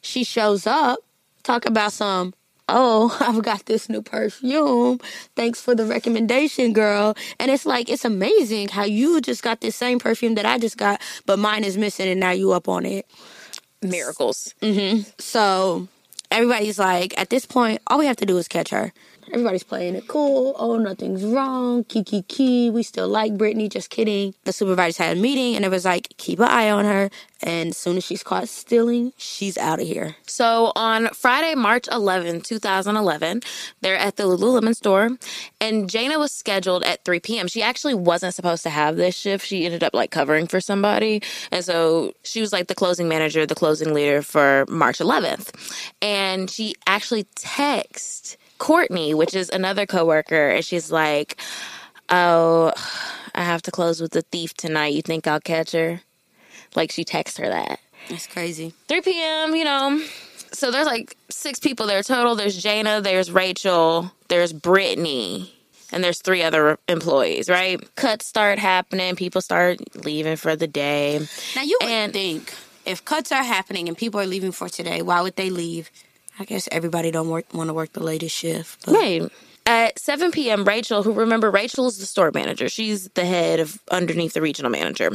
[0.00, 0.98] She shows up,
[1.42, 2.34] talk about some.
[2.68, 5.00] Oh, I've got this new perfume.
[5.36, 7.16] Thanks for the recommendation, girl.
[7.40, 10.76] And it's like, it's amazing how you just got this same perfume that I just
[10.76, 13.06] got, but mine is missing and now you up on it.
[13.82, 14.54] miracles.
[14.60, 15.08] Mm-hmm.
[15.18, 15.88] So
[16.30, 18.92] everybody's like, at this point, all we have to do is catch her.
[19.32, 20.54] Everybody's playing it cool.
[20.58, 21.84] Oh, nothing's wrong.
[21.84, 22.70] Kiki key.
[22.70, 23.68] We still like Brittany.
[23.68, 24.34] Just kidding.
[24.44, 27.10] The supervisors had a meeting and it was like, keep an eye on her.
[27.40, 30.16] And as soon as she's caught stealing, she's out of here.
[30.26, 33.42] So on Friday, March 11, 2011,
[33.80, 35.10] they're at the Lululemon store,
[35.60, 37.46] and Jayna was scheduled at 3 p.m.
[37.46, 39.46] She actually wasn't supposed to have this shift.
[39.46, 43.46] She ended up like covering for somebody, and so she was like the closing manager,
[43.46, 45.54] the closing leader for March 11th,
[46.02, 51.40] and she actually texted Courtney, which is another coworker, and she's like,
[52.10, 52.72] "Oh,
[53.34, 54.94] I have to close with the thief tonight.
[54.94, 56.02] You think I'll catch her?"
[56.74, 57.80] Like she texted her that.
[58.08, 58.74] That's crazy.
[58.88, 60.02] 3 p.m., you know.
[60.52, 62.34] So there's like six people there total.
[62.34, 65.52] There's Jayna, there's Rachel, there's Brittany,
[65.92, 67.78] and there's three other employees, right?
[67.96, 69.14] Cuts start happening.
[69.16, 71.20] People start leaving for the day.
[71.54, 72.54] Now you would And- think
[72.86, 75.90] if cuts are happening and people are leaving for today, why would they leave?
[76.38, 78.86] I guess everybody don't work, want to work the latest shift.
[78.86, 79.22] But Right.
[79.68, 83.78] At 7 p.m., Rachel, who remember Rachel is the store manager, she's the head of
[83.90, 85.10] underneath the regional manager,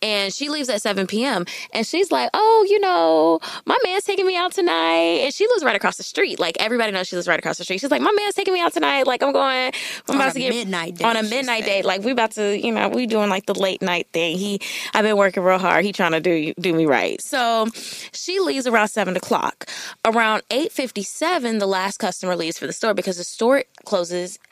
[0.00, 1.44] and she leaves at 7 p.m.
[1.72, 5.64] and she's like, "Oh, you know, my man's taking me out tonight," and she lives
[5.64, 6.38] right across the street.
[6.38, 7.80] Like everybody knows she lives right across the street.
[7.80, 9.08] She's like, "My man's taking me out tonight.
[9.08, 9.72] Like I'm going,
[10.08, 11.84] I'm On about to get midnight date, on a midnight date.
[11.84, 14.38] Like we about to, you know, we doing like the late night thing.
[14.38, 14.60] He,
[14.94, 15.84] I've been working real hard.
[15.84, 17.20] He trying to do do me right.
[17.20, 17.66] So
[18.12, 19.68] she leaves around seven o'clock.
[20.04, 23.95] Around eight fifty seven, the last customer leaves for the store because the store closes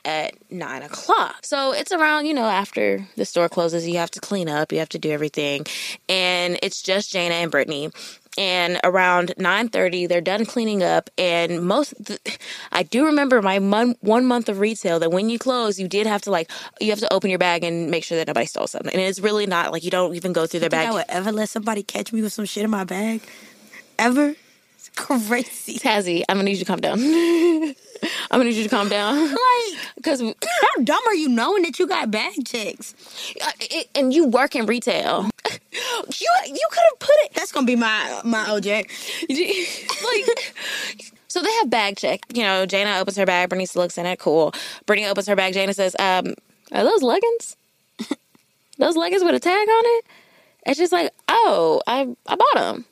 [0.03, 1.45] at nine o'clock.
[1.45, 4.79] So it's around, you know, after the store closes, you have to clean up, you
[4.79, 5.65] have to do everything,
[6.09, 7.91] and it's just Jayna and Brittany.
[8.37, 11.09] And around nine thirty, they're done cleaning up.
[11.17, 11.93] And most,
[12.71, 16.05] I do remember my mon- one month of retail that when you close, you did
[16.05, 18.67] have to like, you have to open your bag and make sure that nobody stole
[18.67, 18.91] something.
[18.91, 21.31] And it's really not like you don't even go through their bag I would ever
[21.31, 23.21] let somebody catch me with some shit in my bag?
[23.97, 24.35] Ever?
[24.75, 25.79] It's crazy.
[25.79, 26.99] Tazzy, I'm gonna need you to calm down.
[28.31, 31.79] I'm gonna need you to calm down Like, because how dumb are you knowing that
[31.79, 32.93] you got bag checks?
[33.95, 35.29] and you work in retail.
[35.73, 38.87] You you could have put it That's gonna be my my OJ.
[40.03, 42.21] like so they have bag check.
[42.33, 44.53] You know, Jayna opens her bag, Bernice looks in it, cool.
[44.85, 46.33] Brittany opens her bag, Jayna says, um,
[46.71, 47.57] are those leggings?
[48.77, 50.05] those leggings with a tag on it?
[50.65, 52.85] And she's like, Oh, I I bought them.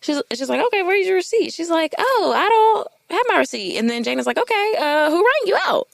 [0.00, 1.52] She's she's like, Okay, where's your receipt?
[1.52, 3.76] She's like, Oh, I don't have my receipt.
[3.76, 5.88] And then Jane is like, Okay, uh, who rang you out?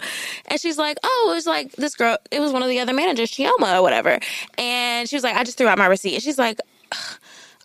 [0.47, 2.93] And she's like, Oh, it was like this girl it was one of the other
[2.93, 4.19] managers, Chioma or whatever.
[4.59, 6.15] And she was like, I just threw out my receipt.
[6.15, 6.61] And she's like,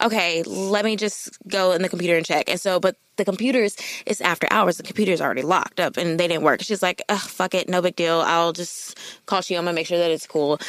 [0.02, 2.50] okay, let me just go in the computer and check.
[2.50, 4.78] And so, but the computers, it's after hours.
[4.78, 6.62] The computer's already locked up and they didn't work.
[6.62, 8.22] She's like, Ugh, fuck it, no big deal.
[8.22, 10.60] I'll just call Shioma, make sure that it's cool.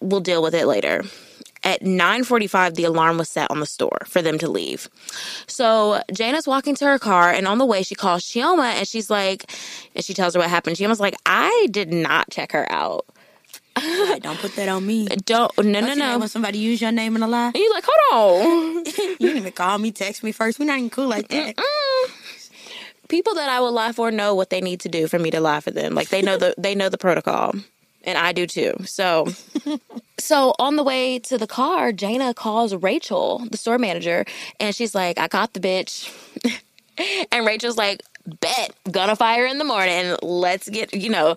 [0.00, 1.04] We'll deal with it later.
[1.66, 4.88] At 9:45, the alarm was set on the store for them to leave.
[5.48, 9.10] So Jayna's walking to her car, and on the way, she calls Shioma, and she's
[9.10, 9.50] like,
[9.96, 10.76] and she tells her what happened.
[10.76, 13.04] Shioma's like, I did not check her out.
[13.76, 15.06] Don't put that on me.
[15.26, 16.18] Don't, no, no, Don't you no.
[16.20, 18.84] When somebody use your name in a lie, And you're like, hold on.
[18.96, 20.60] you didn't even call me, text me first.
[20.60, 21.56] We're not even cool like that.
[23.08, 25.40] people that I will lie for know what they need to do for me to
[25.40, 25.96] lie for them.
[25.96, 27.54] Like they know the they know the protocol,
[28.06, 28.74] and I do too.
[28.84, 29.26] So,
[30.18, 34.24] so on the way to the car, Jayna calls Rachel, the store manager,
[34.60, 36.10] and she's like, "I caught the bitch,"
[37.32, 38.02] and Rachel's like,
[38.40, 40.16] "Bet, gonna fire in the morning.
[40.22, 41.36] Let's get you know."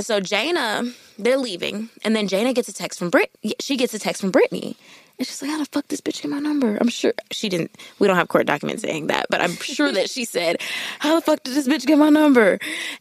[0.00, 3.30] So Jayna, they're leaving, and then Jayna gets a text from Brit.
[3.58, 4.76] She gets a text from Brittany.
[5.18, 6.76] And she's like, how the fuck this bitch get my number?
[6.78, 7.74] I'm sure she didn't.
[7.98, 10.60] We don't have court documents saying that, but I'm sure that she said,
[10.98, 12.58] how the fuck did this bitch get my number?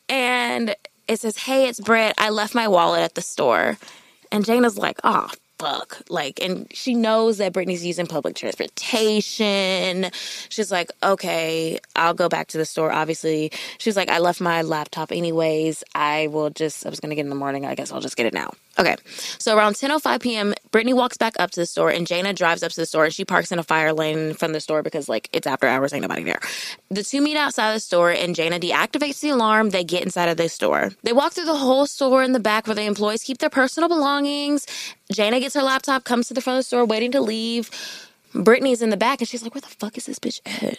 [0.07, 0.75] And
[1.07, 2.13] it says, hey, it's Britt.
[2.17, 3.77] I left my wallet at the store.
[4.31, 6.01] And Jayna's like, oh, fuck.
[6.09, 10.11] Like, and she knows that Brittany's using public transportation.
[10.49, 12.91] She's like, okay, I'll go back to the store.
[12.91, 15.83] Obviously, she's like, I left my laptop anyways.
[15.93, 17.65] I will just, I was going to get in the morning.
[17.65, 18.53] I guess I'll just get it now.
[18.77, 18.95] Okay.
[19.39, 22.71] So around 10.05 p.m., Brittany walks back up to the store and Jayna drives up
[22.71, 25.29] to the store and she parks in a fire lane from the store because, like,
[25.31, 26.39] it's after hours, ain't nobody there.
[26.89, 29.69] The two meet outside the store and Jayna deactivates the alarm.
[29.69, 30.91] They get inside of the store.
[31.03, 33.87] They walk through the whole store in the back where the employees keep their personal
[33.87, 34.65] belongings.
[35.13, 37.71] Jayna gets her laptop, comes to the front of the store, waiting to leave.
[38.33, 40.77] Brittany's in the back and she's like, where the fuck is this bitch at?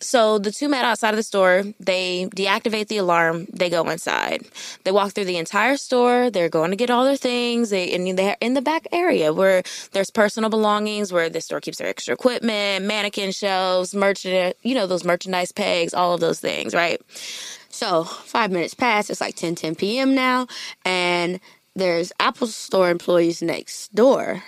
[0.00, 1.64] So the two met outside of the store.
[1.80, 3.46] They deactivate the alarm.
[3.52, 4.46] They go inside.
[4.84, 6.30] They walk through the entire store.
[6.30, 7.70] They're going to get all their things.
[7.70, 11.78] They and they're in the back area where there's personal belongings, where the store keeps
[11.78, 16.74] their extra equipment, mannequin shelves, merchant, you know, those merchandise pegs, all of those things,
[16.74, 17.00] right?
[17.70, 19.10] So five minutes pass.
[19.10, 20.14] It's like 10, 10 p.m.
[20.14, 20.46] now,
[20.84, 21.40] and
[21.74, 24.42] there's Apple Store employees next door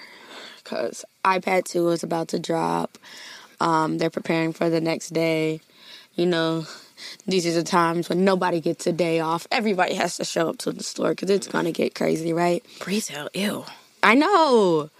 [0.63, 2.99] because iPad 2 is about to drop.
[3.61, 5.61] Um, they're preparing for the next day.
[6.15, 6.67] You know,
[7.27, 9.47] these are the times when nobody gets a day off.
[9.51, 12.65] Everybody has to show up to the store because it's gonna get crazy, right?
[12.87, 13.65] Retail, ew.
[14.03, 14.91] I know.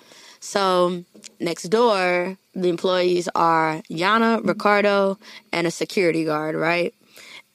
[0.41, 1.05] So
[1.39, 5.19] next door, the employees are Yana, Ricardo,
[5.53, 6.95] and a security guard, right?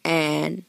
[0.04, 0.63] And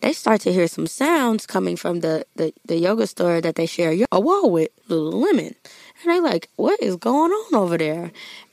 [0.00, 3.66] they start to hear some sounds coming from the, the, the yoga store that they
[3.66, 5.54] share a wall with, Lululemon.
[6.02, 8.12] And they're like, what is going on over there?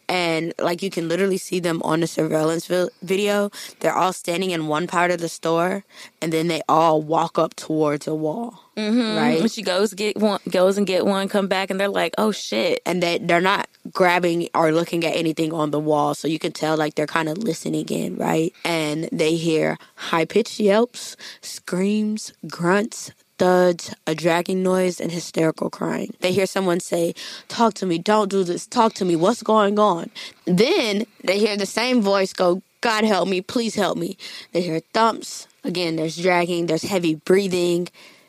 [0.09, 2.67] And like you can literally see them on the surveillance
[3.01, 3.51] video.
[3.79, 5.83] They're all standing in one part of the store,
[6.21, 9.39] and then they all walk up towards a wall, When right?
[9.39, 12.31] When she goes get one, goes and get one, come back, and they're like, "Oh
[12.31, 16.39] shit!" and they they're not grabbing or looking at anything on the wall, so you
[16.39, 18.53] can tell like they're kind of listening in, right?
[18.63, 26.13] And they hear high pitched yelps, screams, grunts, thuds, a dragging noise, and hysterical crying.
[26.21, 27.13] They hear someone say,
[27.47, 27.97] "Talk to me!
[27.97, 28.67] Don't do this!
[28.67, 29.15] Talk to me!
[29.15, 30.11] What's going on?"
[30.45, 32.61] Then they hear the same voice go.
[32.81, 34.17] God help me, please help me.
[34.51, 35.47] They hear thumps.
[35.63, 37.87] Again, there's dragging, there's heavy breathing,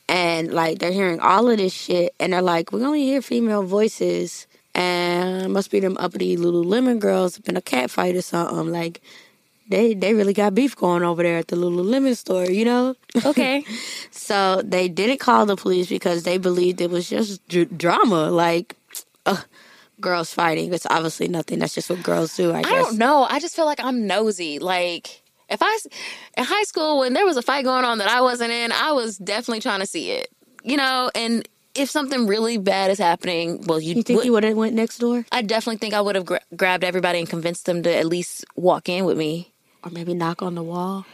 [0.09, 3.65] and like they're hearing all of this shit, and they're like, we only hear female
[3.65, 8.71] voices, and must be them uppity Lululemon girls up in a cat fight or something.
[8.71, 9.01] Like,
[9.69, 12.95] they they really got beef going over there at the Lululemon store, you know?
[13.25, 13.65] Okay.
[14.11, 18.77] so they didn't call the police because they believed it was just dr- drama, like
[19.27, 19.43] uh,
[20.01, 20.73] girls fighting.
[20.73, 21.59] It's obviously nothing.
[21.59, 22.73] That's just what girls do, I guess.
[22.73, 23.27] I don't know.
[23.29, 24.59] I just feel like I'm nosy.
[24.59, 25.79] Like if I
[26.37, 28.93] in high school when there was a fight going on that I wasn't in, I
[28.93, 30.29] was definitely trying to see it.
[30.63, 34.33] You know, and if something really bad is happening, well, you, You think would, you
[34.33, 37.29] would have went next door, I definitely think I would have gra- grabbed everybody and
[37.29, 39.53] convinced them to at least walk in with me.
[39.85, 41.07] Or maybe knock on the wall?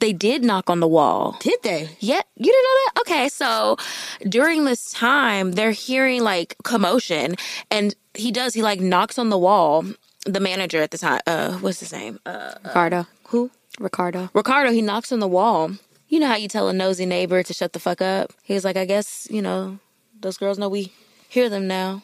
[0.00, 1.36] They did knock on the wall.
[1.40, 1.88] Did they?
[1.98, 3.00] Yeah, you didn't know that?
[3.00, 3.76] Okay, so
[4.28, 7.34] during this time, they're hearing like commotion,
[7.70, 8.54] and he does.
[8.54, 9.84] He like knocks on the wall.
[10.24, 12.18] The manager at the time, uh, what's his name?
[12.26, 13.06] Uh, Ricardo.
[13.28, 13.50] who?
[13.80, 14.28] Ricardo.
[14.34, 14.72] Ricardo.
[14.72, 15.72] He knocks on the wall.
[16.08, 18.32] You know how you tell a nosy neighbor to shut the fuck up?
[18.42, 19.78] He's like, I guess you know
[20.20, 20.92] those girls know we
[21.28, 22.02] hear them now.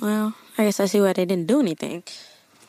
[0.00, 2.02] Well, I guess I see why they didn't do anything.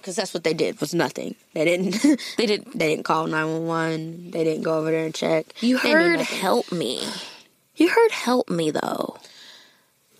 [0.01, 1.35] Because that's what they did was nothing.
[1.53, 2.19] They didn't.
[2.37, 2.77] They didn't.
[2.77, 4.31] They didn't call nine one one.
[4.31, 5.45] They didn't go over there and check.
[5.61, 7.07] You They heard "Help me."
[7.75, 9.17] You heard "Help me" though.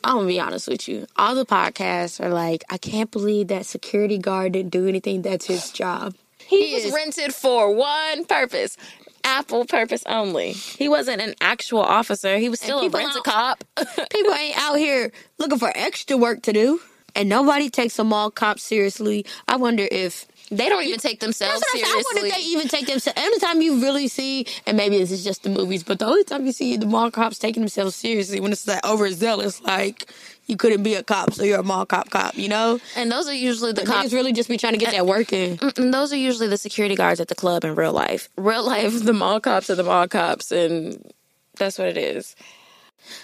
[0.03, 1.07] I'm gonna be honest with you.
[1.15, 5.21] All the podcasts are like, I can't believe that security guard didn't do anything.
[5.21, 6.15] That's his job.
[6.37, 8.77] He, was is- rented for one purpose.
[9.23, 10.51] Apple purpose only.
[10.53, 12.37] He wasn't an actual officer.
[12.37, 13.63] He was still a rent a cop.
[14.11, 16.81] People ain't out here looking for extra work to do,
[17.15, 19.25] and nobody takes a mall cop seriously.
[19.47, 22.03] I wonder if they don't even take themselves That's what I.
[22.13, 23.17] Wonder if they even take themselves.
[23.17, 26.25] Every time you really see, and maybe this is just the movies, but the only
[26.25, 30.11] time you see the mall cops taking themselves seriously when it's that overzealous, like
[30.47, 32.35] you couldn't be a cop, so you're a mall cop cop.
[32.35, 34.13] You know, and those are usually the niggas cops.
[34.13, 35.51] really just be trying to get uh, that work in.
[35.51, 38.27] And mm, mm, those are usually the security guards at the club in real life.
[38.35, 41.13] Real life, the mall cops are the mall cops, and
[41.55, 42.35] that's what it is.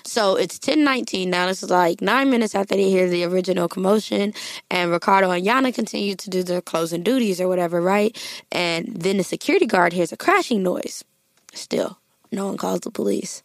[0.03, 1.47] So it's ten nineteen now.
[1.47, 4.33] This is like nine minutes after they hear the original commotion,
[4.69, 8.17] and Ricardo and Yana continue to do their closing duties or whatever, right?
[8.51, 11.03] And then the security guard hears a crashing noise.
[11.53, 11.97] Still,
[12.31, 13.43] no one calls the police.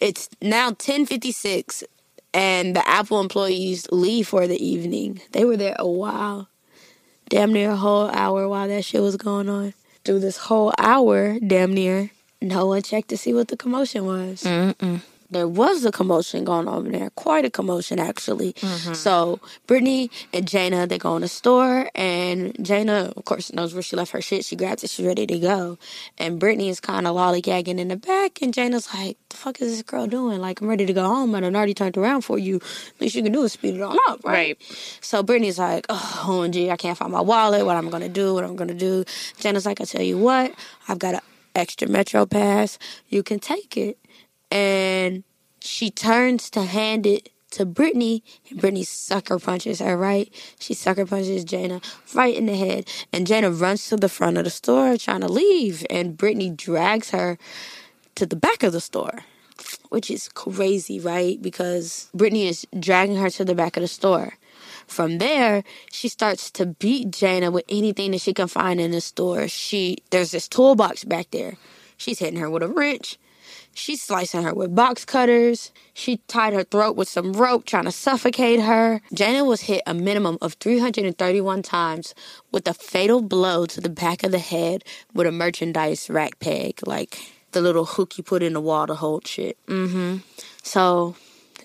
[0.00, 1.82] It's now ten fifty six,
[2.32, 5.20] and the Apple employees leave for the evening.
[5.32, 6.48] They were there a while,
[7.28, 9.74] damn near a whole hour while that shit was going on.
[10.04, 14.44] Through this whole hour, damn near, no one checked to see what the commotion was
[14.44, 15.02] Mm-mm.
[15.30, 18.54] There was a commotion going on there, quite a commotion actually.
[18.54, 18.94] Mm-hmm.
[18.94, 23.82] So Brittany and Jayna they go in the store, and Jayna of course knows where
[23.82, 24.46] she left her shit.
[24.46, 25.76] She grabs it, she's ready to go,
[26.16, 29.70] and Brittany is kind of lollygagging in the back, and Jayna's like, "The fuck is
[29.70, 30.40] this girl doing?
[30.40, 32.60] Like I'm ready to go home, and I already turned around for you.
[32.98, 34.58] Least you can do is speed it on up, right?" Right.
[35.02, 37.66] So Brittany's like, "Oh, OMG, I can't find my wallet.
[37.66, 38.32] What I'm gonna do?
[38.32, 39.04] What I'm gonna do?"
[39.40, 40.54] Jayna's like, "I tell you what,
[40.88, 41.20] I've got an
[41.54, 42.78] extra Metro pass.
[43.08, 43.98] You can take it."
[44.50, 45.24] And
[45.60, 50.32] she turns to hand it to Brittany, and Brittany sucker punches her, right?
[50.60, 51.82] She sucker punches Jayna
[52.14, 55.28] right in the head, and Jayna runs to the front of the store trying to
[55.28, 57.38] leave, and Brittany drags her
[58.16, 59.20] to the back of the store,
[59.88, 61.40] which is crazy, right?
[61.40, 64.34] Because Brittany is dragging her to the back of the store.
[64.86, 69.00] From there, she starts to beat Jayna with anything that she can find in the
[69.00, 69.48] store.
[69.48, 71.56] She there's this toolbox back there.
[71.96, 73.18] She's hitting her with a wrench.
[73.74, 75.72] She's slicing her with box cutters.
[75.94, 79.00] She tied her throat with some rope, trying to suffocate her.
[79.14, 82.14] Jayna was hit a minimum of 331 times
[82.50, 86.80] with a fatal blow to the back of the head with a merchandise rack peg,
[86.86, 89.56] like the little hook you put in the wall to hold shit.
[89.66, 90.18] Mm-hmm.
[90.62, 91.16] So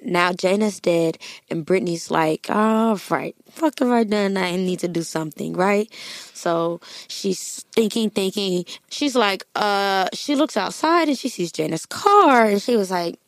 [0.06, 1.18] now Jayna's dead,
[1.50, 4.38] and Brittany's like, all right, fuck the right done.
[4.38, 5.92] I need to do something, right?
[6.34, 8.66] So she's thinking, thinking.
[8.90, 13.20] She's like, uh, she looks outside and she sees Jayna's car, and she was like,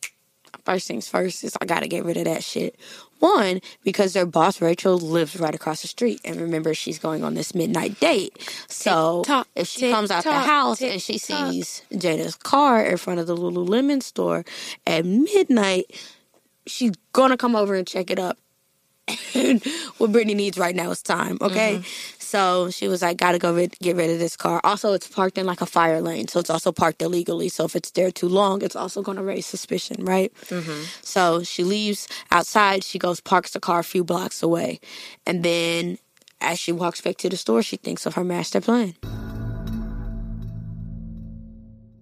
[0.64, 2.76] first things first is I gotta get rid of that shit.
[3.18, 7.32] One, because their boss Rachel lives right across the street, and remember she's going on
[7.32, 8.36] this midnight date.
[8.68, 12.98] So Tick-tock, if she comes out the tick-tock, house and she sees Jayna's car in
[12.98, 14.44] front of the Lululemon store
[14.86, 15.86] at midnight,
[16.66, 18.38] she's gonna come over and check it up.
[19.34, 19.64] And
[19.98, 21.76] what Brittany needs right now is time, okay?
[21.76, 22.16] Mm-hmm.
[22.18, 24.60] So she was like, gotta go rid- get rid of this car.
[24.64, 27.48] Also, it's parked in like a fire lane, so it's also parked illegally.
[27.48, 30.32] So if it's there too long, it's also gonna raise suspicion, right?
[30.46, 30.84] Mm-hmm.
[31.02, 34.80] So she leaves outside, she goes, parks the car a few blocks away.
[35.24, 35.98] And then
[36.40, 38.94] as she walks back to the store, she thinks of her master plan.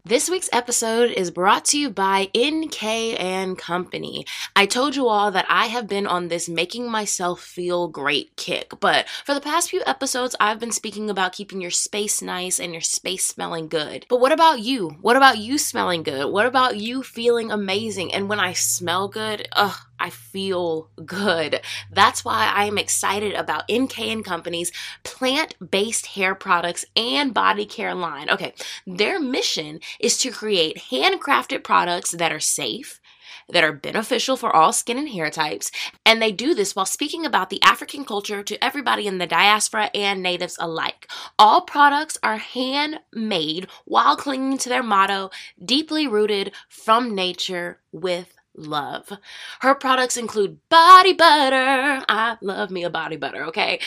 [0.07, 2.85] This week's episode is brought to you by NK
[3.19, 4.27] and Company.
[4.55, 8.75] I told you all that I have been on this making myself feel great kick,
[8.81, 12.73] but for the past few episodes, I've been speaking about keeping your space nice and
[12.73, 14.05] your space smelling good.
[14.11, 14.91] But what about you?
[15.01, 16.31] What about you smelling good?
[16.31, 18.13] What about you feeling amazing?
[18.13, 21.61] And when I smell good, ugh, I feel good.
[21.91, 24.73] That's why I am excited about NK and Company's
[25.03, 28.29] plant-based hair products and body care line.
[28.31, 28.55] Okay,
[28.87, 33.01] their mission is to create handcrafted products that are safe,
[33.49, 35.71] that are beneficial for all skin and hair types.
[36.05, 39.91] And they do this while speaking about the African culture to everybody in the diaspora
[39.95, 41.09] and natives alike.
[41.39, 45.31] All products are handmade while clinging to their motto
[45.63, 49.13] deeply rooted from nature with love.
[49.61, 52.05] Her products include body butter.
[52.09, 53.81] I love me a body butter, okay?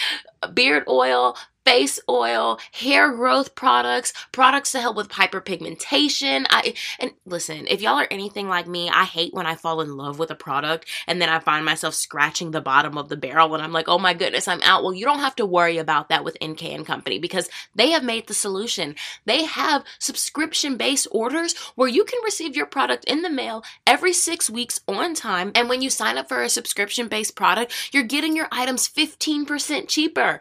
[0.54, 1.38] Beard oil,
[1.68, 6.46] face oil, hair growth products, products to help with hyperpigmentation.
[6.50, 9.98] I and listen, if y'all are anything like me, I hate when I fall in
[9.98, 13.54] love with a product and then I find myself scratching the bottom of the barrel
[13.54, 16.08] and I'm like, "Oh my goodness, I'm out." Well, you don't have to worry about
[16.08, 18.96] that with NK and Company because they have made the solution.
[19.26, 24.50] They have subscription-based orders where you can receive your product in the mail every 6
[24.50, 28.48] weeks on time, and when you sign up for a subscription-based product, you're getting your
[28.52, 30.40] items 15% cheaper.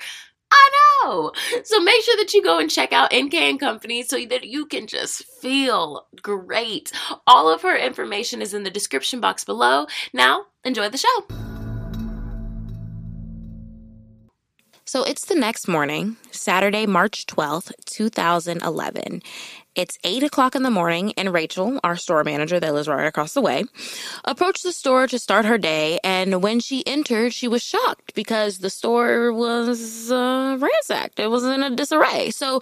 [0.51, 0.71] I
[1.05, 1.33] know.
[1.65, 4.67] So make sure that you go and check out NK and Company so that you
[4.67, 6.93] can just feel great.
[7.27, 9.87] All of her information is in the description box below.
[10.13, 11.27] Now, enjoy the show.
[14.89, 19.21] So it's the next morning, Saturday, March 12th, 2011,
[19.77, 23.35] it's eight o'clock in the morning, and Rachel, our store manager that lives right across
[23.35, 23.65] the way,
[24.25, 25.99] approached the store to start her day.
[26.03, 31.21] And when she entered, she was shocked because the store was uh, ransacked.
[31.21, 32.31] It was in a disarray.
[32.31, 32.61] So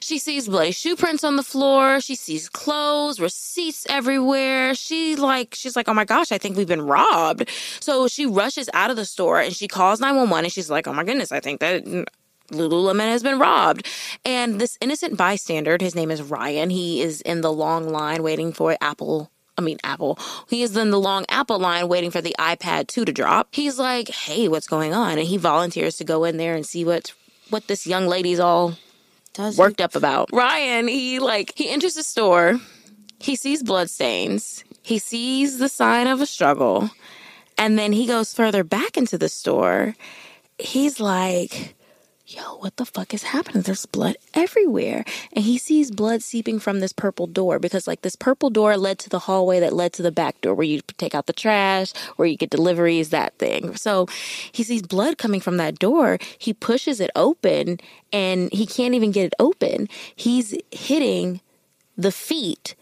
[0.00, 2.00] she sees bloody shoe prints on the floor.
[2.00, 4.74] She sees clothes, receipts everywhere.
[4.74, 7.48] She like, she's like, oh my gosh, I think we've been robbed.
[7.80, 10.92] So she rushes out of the store and she calls 911 and she's like, oh
[10.92, 12.06] my goodness, I think that
[12.48, 13.86] Lululemon has been robbed.
[14.24, 18.52] And this innocent bystander, his name is Ryan, he is in the long line waiting
[18.52, 20.18] for Apple I mean, Apple.
[20.50, 23.48] He is in the long Apple line waiting for the iPad 2 to drop.
[23.52, 25.18] He's like, hey, what's going on?
[25.18, 27.14] And he volunteers to go in there and see what
[27.48, 28.76] what this young lady's all
[29.32, 30.28] Does worked up about.
[30.32, 32.60] Ryan, he like, he enters the store.
[33.18, 34.64] He sees bloodstains.
[34.82, 36.90] He sees the sign of a struggle.
[37.56, 39.94] And then he goes further back into the store.
[40.58, 41.75] He's like,
[42.26, 43.62] yo, what the fuck is happening?
[43.62, 45.04] There's blood everywhere.
[45.32, 48.98] And he sees blood seeping from this purple door because, like, this purple door led
[49.00, 51.92] to the hallway that led to the back door where you take out the trash,
[52.16, 53.76] where you get deliveries, that thing.
[53.76, 54.08] So
[54.50, 56.18] he sees blood coming from that door.
[56.38, 57.78] He pushes it open
[58.12, 59.88] and he can't even get it open.
[60.14, 61.40] He's hitting
[61.96, 62.74] the feet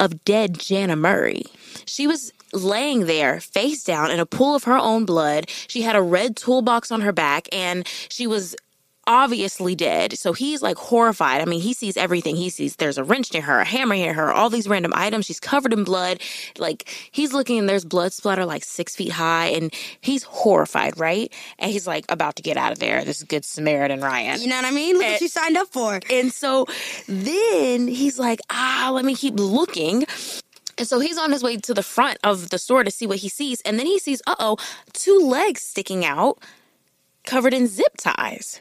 [0.00, 1.44] of dead Jayna Murray.
[1.86, 5.48] She was laying there face down in a pool of her own blood.
[5.66, 8.54] She had a red toolbox on her back and she was
[9.06, 10.18] obviously dead.
[10.18, 11.40] So he's like horrified.
[11.40, 12.36] I mean, he sees everything.
[12.36, 15.26] He sees there's a wrench near her, a hammer near her, all these random items.
[15.26, 16.20] She's covered in blood.
[16.58, 21.32] Like he's looking and there's blood splatter like six feet high and he's horrified, right?
[21.58, 23.04] And he's like about to get out of there.
[23.04, 24.40] This good Samaritan Ryan.
[24.40, 24.96] You know what I mean?
[24.96, 26.00] Look and, what you signed up for.
[26.10, 26.66] And so
[27.08, 30.04] then he's like, ah, let me keep looking.
[30.76, 33.18] And so he's on his way to the front of the store to see what
[33.18, 33.60] he sees.
[33.62, 34.56] And then he sees, uh oh,
[34.92, 36.38] two legs sticking out
[37.24, 38.60] covered in zip ties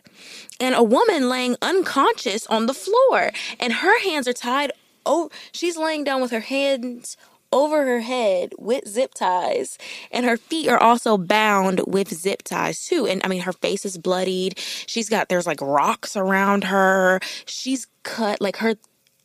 [0.60, 3.32] and a woman laying unconscious on the floor.
[3.60, 4.72] And her hands are tied
[5.06, 7.18] oh she's laying down with her hands
[7.52, 9.78] over her head with zip ties.
[10.12, 13.06] And her feet are also bound with zip ties too.
[13.06, 14.58] And i mean her face is bloodied.
[14.58, 17.20] She's got there's like rocks around her.
[17.46, 18.76] She's cut like her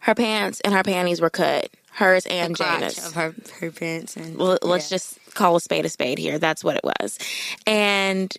[0.00, 1.70] her pants and her panties were cut.
[1.92, 3.04] Hers and Jana's.
[3.04, 6.38] Of her, her pants and well, let's just call a spade a spade here.
[6.38, 7.18] That's what it was.
[7.66, 8.36] And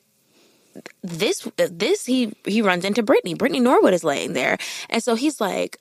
[1.04, 3.34] this this he he runs into Brittany.
[3.34, 4.58] Brittany Norwood is laying there,
[4.90, 5.78] and so he's like,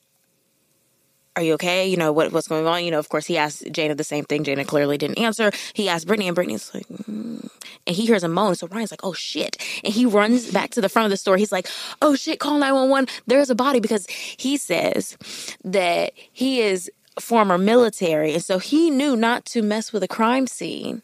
[1.36, 1.86] "Are you okay?
[1.86, 2.84] You know what what's going on?
[2.84, 4.44] You know." Of course, he asked Jayna the same thing.
[4.44, 5.52] Jayna clearly didn't answer.
[5.74, 7.48] He asked Brittany, and Brittany's like, mm.
[7.86, 8.54] and he hears a moan.
[8.54, 11.36] So Ryan's like, "Oh shit!" And he runs back to the front of the store.
[11.36, 11.68] He's like,
[12.02, 12.40] "Oh shit!
[12.40, 13.06] Call nine one one.
[13.26, 15.16] There's a body." Because he says
[15.64, 20.46] that he is former military, and so he knew not to mess with a crime
[20.46, 21.02] scene.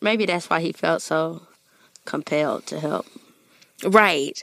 [0.00, 1.42] Maybe that's why he felt so
[2.04, 3.06] compelled to help.
[3.84, 4.42] Right.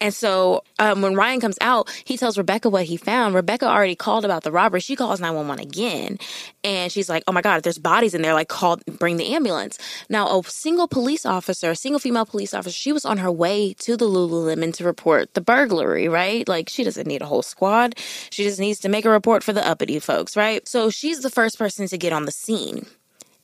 [0.00, 3.34] And so um, when Ryan comes out, he tells Rebecca what he found.
[3.34, 4.80] Rebecca already called about the robbery.
[4.80, 6.18] She calls 911 again.
[6.62, 9.34] And she's like, oh my God, if there's bodies in there, like call, bring the
[9.34, 9.78] ambulance.
[10.10, 13.72] Now, a single police officer, a single female police officer, she was on her way
[13.74, 16.46] to the Lululemon to report the burglary, right?
[16.46, 17.96] Like she doesn't need a whole squad.
[18.30, 20.68] She just needs to make a report for the uppity folks, right?
[20.68, 22.86] So she's the first person to get on the scene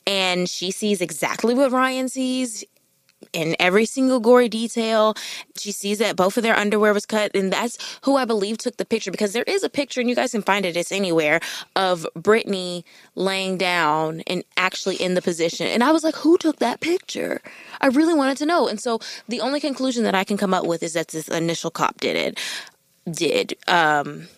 [0.07, 2.65] and she sees exactly what Ryan sees
[3.33, 5.15] in every single gory detail.
[5.57, 8.77] She sees that both of their underwear was cut, and that's who I believe took
[8.77, 11.41] the picture because there is a picture, and you guys can find it, it's anywhere,
[11.77, 15.67] of Brittany laying down and actually in the position.
[15.67, 17.41] And I was like, who took that picture?
[17.81, 18.69] I really wanted to know.
[18.69, 21.71] And so the only conclusion that I can come up with is that this initial
[21.71, 22.41] cop did it.
[23.11, 23.57] Did.
[23.67, 24.29] Um,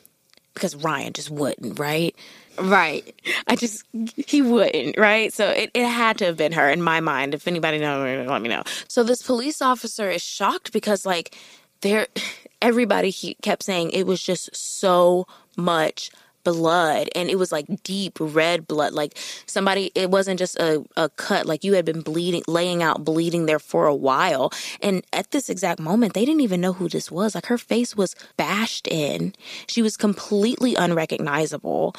[0.55, 2.15] because Ryan just wouldn't, right?
[2.59, 3.15] Right.
[3.47, 3.85] I just
[4.17, 5.33] he wouldn't, right?
[5.33, 7.35] So it, it had to have been her in my mind.
[7.35, 8.63] If anybody knows, let me know.
[8.89, 11.37] So this police officer is shocked because like
[11.81, 12.07] there
[12.63, 15.27] everybody he kept saying it was just so
[15.57, 16.11] much
[16.45, 19.17] blood and it was like deep red blood like
[19.47, 23.47] somebody it wasn't just a, a cut like you had been bleeding laying out bleeding
[23.47, 27.11] there for a while and at this exact moment they didn't even know who this
[27.11, 29.33] was like her face was bashed in
[29.67, 31.95] she was completely unrecognizable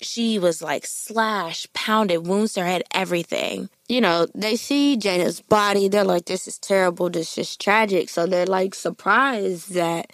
[0.00, 5.42] she was like slashed pounded wounds to her head everything you know, they see Jayna's
[5.42, 5.86] body.
[5.86, 7.10] They're like, this is terrible.
[7.10, 8.08] This is tragic.
[8.08, 10.12] So they're like surprised that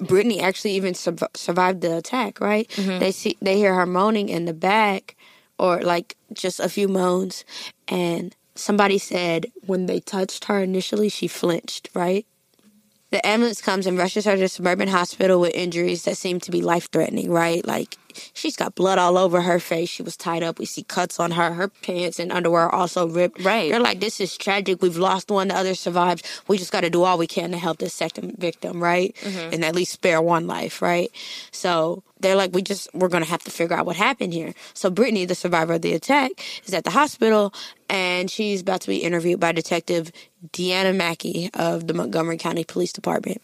[0.00, 2.68] Brittany actually even su- survived the attack, right?
[2.70, 2.98] Mm-hmm.
[2.98, 5.16] They see they hear her moaning in the back
[5.58, 7.44] or like just a few moans
[7.88, 12.26] and somebody said when they touched her initially she flinched, right?
[13.14, 16.62] The ambulance comes and rushes her to suburban hospital with injuries that seem to be
[16.62, 17.64] life threatening, right?
[17.64, 17.96] Like
[18.32, 19.88] she's got blood all over her face.
[19.88, 20.58] She was tied up.
[20.58, 21.52] We see cuts on her.
[21.52, 23.44] Her pants and underwear are also ripped.
[23.44, 23.70] Right.
[23.70, 24.82] They're like, this is tragic.
[24.82, 25.46] We've lost one.
[25.46, 26.26] The other survived.
[26.48, 29.14] We just got to do all we can to help this second victim, right?
[29.20, 29.54] Mm-hmm.
[29.54, 31.12] And at least spare one life, right?
[31.52, 34.54] So they're like, we just, we're going to have to figure out what happened here.
[34.72, 36.32] So Brittany, the survivor of the attack,
[36.64, 37.52] is at the hospital
[37.90, 40.10] and she's about to be interviewed by Detective
[40.52, 43.42] Deanna Mackey of the Montgomery County Police Department.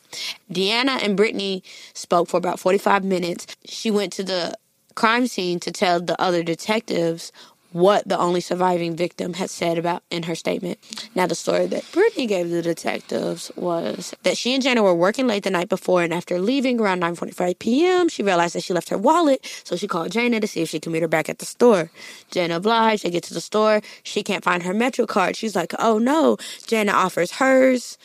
[0.50, 1.62] Deanna and Brittany
[1.92, 3.46] spoke for about 45 minutes.
[3.66, 4.56] She went to the
[4.94, 7.32] crime scene to tell the other detectives
[7.72, 10.78] what the only surviving victim had said about in her statement.
[11.14, 15.26] Now, the story that Brittany gave the detectives was that she and Jayna were working
[15.26, 18.88] late the night before, and after leaving around 9:45 p.m., she realized that she left
[18.88, 19.46] her wallet.
[19.64, 21.90] So she called Jayna to see if she could meet her back at the store.
[22.32, 23.04] Jayna obliged.
[23.04, 23.80] They get to the store.
[24.02, 25.36] She can't find her Metro card.
[25.36, 27.98] She's like, "Oh no!" Jayna offers hers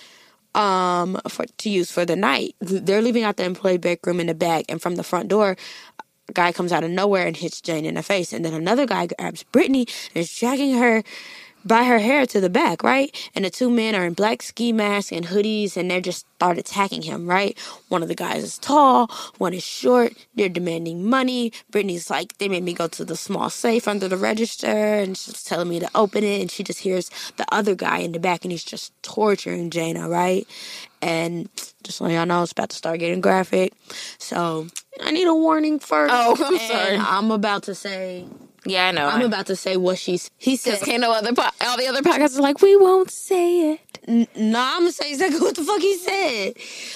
[0.56, 2.56] um for to use for the night.
[2.62, 5.58] They're leaving out the employee bedroom in the back, and from the front door,
[6.34, 9.08] guy comes out of nowhere and hits Jane in the face, and then another guy
[9.08, 11.04] grabs Brittany and is dragging her
[11.66, 13.12] by her hair to the back, right?
[13.36, 16.58] And the two men are in black ski masks and hoodies, and they're just start
[16.58, 17.58] attacking him, right?
[17.90, 19.08] One of the guys is tall,
[19.38, 20.14] one is short.
[20.36, 21.52] They're demanding money.
[21.72, 25.44] Brittany's like, they made me go to the small safe under the register, and she's
[25.44, 28.46] telling me to open it, and she just hears the other guy in the back,
[28.46, 30.48] and he's just torturing Jayna, right?
[31.02, 31.50] And
[31.84, 33.74] just so y'all know, it's about to start getting graphic.
[34.18, 34.68] So
[35.02, 36.14] I need a warning first.
[36.14, 36.98] Oh, I'm sorry.
[36.98, 38.26] I'm about to say
[38.66, 39.08] yeah, I know.
[39.08, 40.30] I'm about to say what she's.
[40.38, 40.82] He says.
[40.82, 41.34] Can't no other.
[41.34, 44.00] Po- all the other podcasts are like, we won't say it.
[44.08, 46.54] N- no, I'm gonna say exactly what the fuck he said.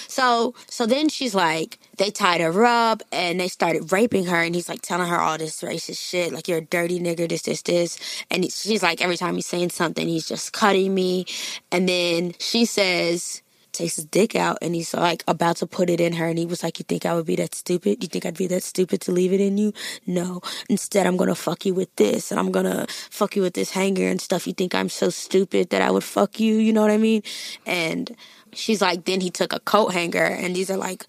[0.08, 4.54] So, so then she's like, they tied her up and they started raping her, and
[4.54, 7.62] he's like telling her all this racist shit, like you're a dirty nigger, this, this,
[7.62, 7.98] this,
[8.30, 11.26] and she's like, every time he's saying something, he's just cutting me,
[11.70, 13.42] and then she says
[13.72, 16.46] takes his dick out and he's like about to put it in her and he
[16.46, 18.02] was like you think i would be that stupid?
[18.02, 19.72] You think i'd be that stupid to leave it in you?
[20.06, 20.40] No.
[20.68, 24.08] Instead i'm gonna fuck you with this and i'm gonna fuck you with this hanger
[24.08, 24.46] and stuff.
[24.46, 26.56] You think i'm so stupid that i would fuck you?
[26.56, 27.22] You know what i mean?
[27.66, 28.16] And
[28.52, 31.06] she's like then he took a coat hanger and these are like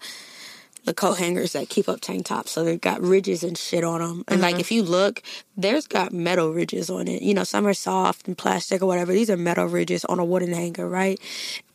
[0.84, 2.50] the coat hangers that keep up tank tops.
[2.50, 4.24] So they've got ridges and shit on them.
[4.28, 4.42] And mm-hmm.
[4.42, 5.22] like if you look,
[5.56, 7.22] there's got metal ridges on it.
[7.22, 9.12] You know, some are soft and plastic or whatever.
[9.12, 11.20] These are metal ridges on a wooden hanger, right?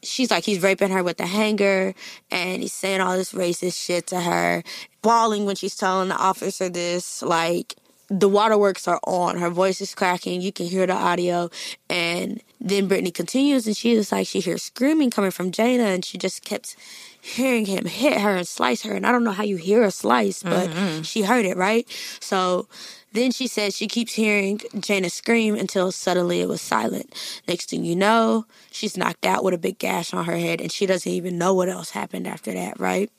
[0.04, 1.94] She's like, he's raping her with the hanger
[2.32, 4.64] and he's saying all this racist shit to her,
[5.02, 7.76] bawling when she's telling the officer this, like,
[8.10, 9.38] the waterworks are on.
[9.38, 10.42] Her voice is cracking.
[10.42, 11.50] You can hear the audio.
[11.90, 16.06] And then Brittany continues and she is like, she hears screaming coming from Jayna and
[16.06, 16.76] she just kept
[17.22, 18.94] hearing him hit her and slice her.
[18.94, 21.02] And I don't know how you hear a slice, but mm-hmm.
[21.02, 21.88] she heard it, right?
[22.20, 22.68] So
[23.14, 27.14] then she says she keeps hearing Jayna scream until suddenly it was silent.
[27.48, 30.72] Next thing you know, she's knocked out with a big gash on her head and
[30.72, 33.12] she doesn't even know what else happened after that, right?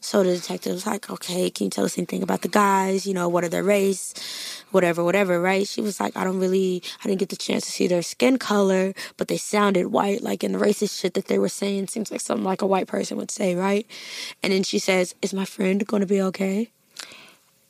[0.00, 3.06] So the detective was like, okay, can you tell us anything about the guys?
[3.06, 4.14] You know, what are their race?
[4.70, 5.66] Whatever, whatever, right?
[5.66, 8.38] She was like, I don't really, I didn't get the chance to see their skin
[8.38, 10.22] color, but they sounded white.
[10.22, 12.86] Like in the racist shit that they were saying seems like something like a white
[12.86, 13.86] person would say, right?
[14.42, 16.70] And then she says, Is my friend going to be okay?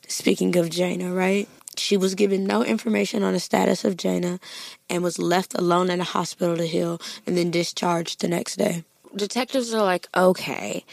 [0.07, 1.47] Speaking of Jayna, right?
[1.77, 4.39] She was given no information on the status of Jayna
[4.89, 8.83] and was left alone in a hospital to heal and then discharged the next day.
[9.15, 10.83] Detectives are like, okay,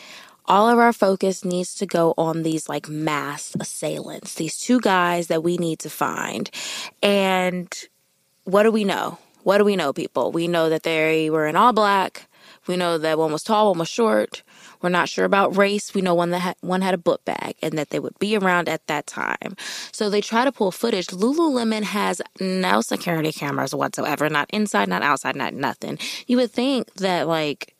[0.47, 5.28] all of our focus needs to go on these like mass assailants, these two guys
[5.28, 6.51] that we need to find.
[7.03, 7.72] And
[8.45, 9.18] what do we know?
[9.45, 10.32] What do we know, people?
[10.32, 12.28] We know that they were in all black.
[12.66, 14.43] We know that one was tall, one was short.
[14.80, 15.95] We're not sure about race.
[15.95, 18.36] We know one that had, one had a book bag and that they would be
[18.36, 19.57] around at that time.
[19.93, 21.07] So they try to pull footage.
[21.09, 25.99] Lululemon has no security cameras whatsoever, not inside, not outside, not nothing.
[26.26, 27.74] You would think that like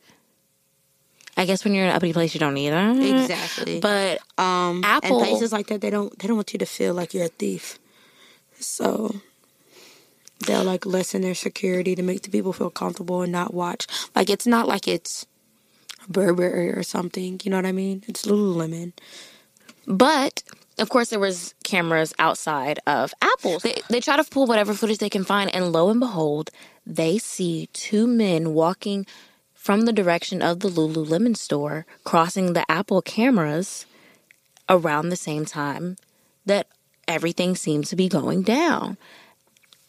[1.35, 3.01] I guess when you're in an uppity place, you don't need them.
[3.01, 3.79] Exactly.
[3.79, 6.93] But Um, Apple- and places like that, they don't they don't want you to feel
[6.93, 7.79] like you're a thief.
[8.59, 9.15] So
[10.45, 13.87] they'll like lessen their security to make the people feel comfortable and not watch.
[14.15, 15.25] Like it's not like it's
[16.07, 17.39] Burberry or something.
[17.43, 18.03] You know what I mean?
[18.07, 18.93] It's Lululemon.
[19.87, 20.43] But
[20.79, 23.59] of course, there was cameras outside of Apple.
[23.59, 26.49] They, they try to pull whatever footage they can find, and lo and behold,
[26.85, 29.05] they see two men walking
[29.63, 33.85] from the direction of the Lululemon store, crossing the Apple cameras
[34.67, 35.95] around the same time
[36.45, 36.67] that
[37.07, 38.97] everything seems to be going down.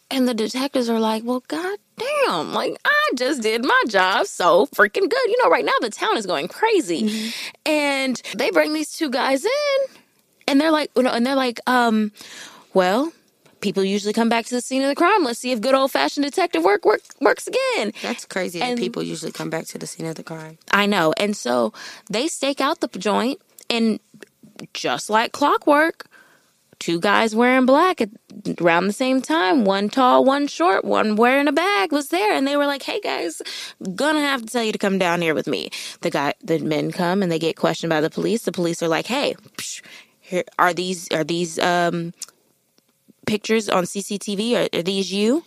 [0.09, 4.67] And the detectives are like, well, god damn, like I just did my job so
[4.67, 5.27] freaking good.
[5.27, 7.33] You know, right now the town is going crazy.
[7.65, 9.97] And they bring these two guys in
[10.47, 12.13] and they're like, you know, and they're like, um,
[12.73, 13.11] well,
[13.61, 15.23] people usually come back to the scene of the crime.
[15.23, 17.93] Let's see if good old fashioned detective work, work works again.
[18.01, 20.57] That's crazy And- that people usually come back to the scene of the crime.
[20.71, 21.13] I know.
[21.17, 21.73] And so
[22.09, 23.39] they stake out the joint,
[23.69, 23.99] and
[24.73, 26.07] just like clockwork,
[26.79, 28.09] two guys wearing black at
[28.61, 32.45] around the same time, one tall, one short, one wearing a bag was there, and
[32.47, 33.41] they were like, "Hey guys,
[33.95, 36.91] gonna have to tell you to come down here with me." The guy, the men
[36.91, 38.43] come and they get questioned by the police.
[38.43, 39.81] The police are like, "Hey, psh,
[40.19, 42.13] here are these are these um
[43.25, 44.53] pictures on CCTV?
[44.55, 45.43] Are, are these you?"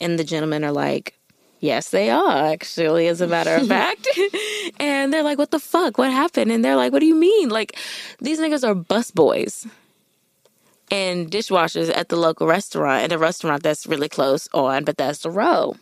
[0.00, 1.14] And the gentlemen are like,
[1.62, 4.08] Yes, they are, actually, as a matter of fact.
[4.80, 5.96] and they're like, What the fuck?
[5.96, 6.50] What happened?
[6.50, 7.50] And they're like, What do you mean?
[7.50, 7.78] Like,
[8.20, 9.66] these niggas are bus boys
[10.90, 15.76] and dishwashers at the local restaurant, and a restaurant that's really close on Bethesda Row.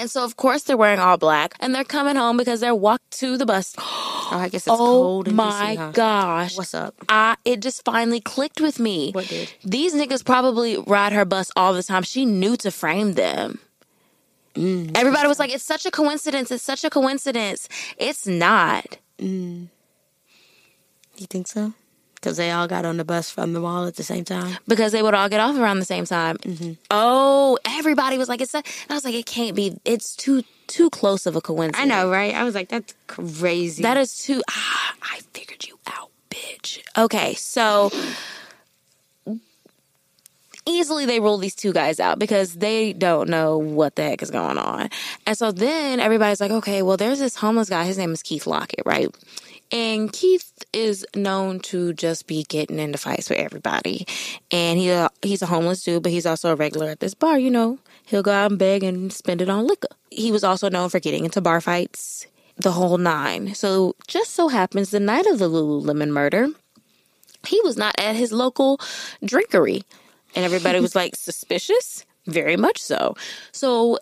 [0.00, 3.10] And so, of course, they're wearing all black and they're coming home because they're walked
[3.18, 3.74] to the bus.
[4.30, 5.90] Oh, I guess it's oh cold in my huh?
[5.92, 6.54] gosh.
[6.58, 6.94] What's up?
[7.08, 9.10] I it just finally clicked with me.
[9.12, 9.50] What did?
[9.64, 12.02] These niggas probably ride her bus all the time.
[12.02, 13.58] She knew to frame them.
[14.54, 16.50] Mm, Everybody was like, "It's such a coincidence.
[16.50, 18.98] It's such a coincidence." It's not.
[19.18, 19.68] You
[21.16, 21.72] think so?
[22.20, 24.56] Because they all got on the bus from the mall at the same time.
[24.66, 26.36] because they would all get off around the same time.
[26.38, 26.72] Mm-hmm.
[26.90, 29.78] Oh, everybody was like, "It's." A, and I was like, "It can't be.
[29.84, 32.34] It's too too close of a coincidence." I know, right?
[32.34, 33.82] I was like, that's crazy.
[33.84, 34.42] That is too.
[34.50, 36.80] Ah, I figured you out, bitch.
[36.96, 37.90] Okay, so
[40.66, 44.30] easily they rule these two guys out because they don't know what the heck is
[44.30, 44.90] going on.
[45.26, 47.84] And so then everybody's like, okay, well, there's this homeless guy.
[47.84, 49.08] His name is Keith Lockett, right?
[49.70, 54.06] And Keith is known to just be getting into fights with everybody.
[54.50, 57.38] And he uh, he's a homeless dude, but he's also a regular at this bar,
[57.38, 57.78] you know.
[58.04, 59.88] He'll go out and beg and spend it on liquor.
[60.10, 63.54] He was also known for getting into bar fights, the whole nine.
[63.54, 66.48] So just so happens the night of the Lululemon murder,
[67.46, 68.78] he was not at his local
[69.22, 69.82] drinkery.
[70.34, 72.04] And everybody was like, suspicious?
[72.26, 73.16] Very much so.
[73.52, 73.98] So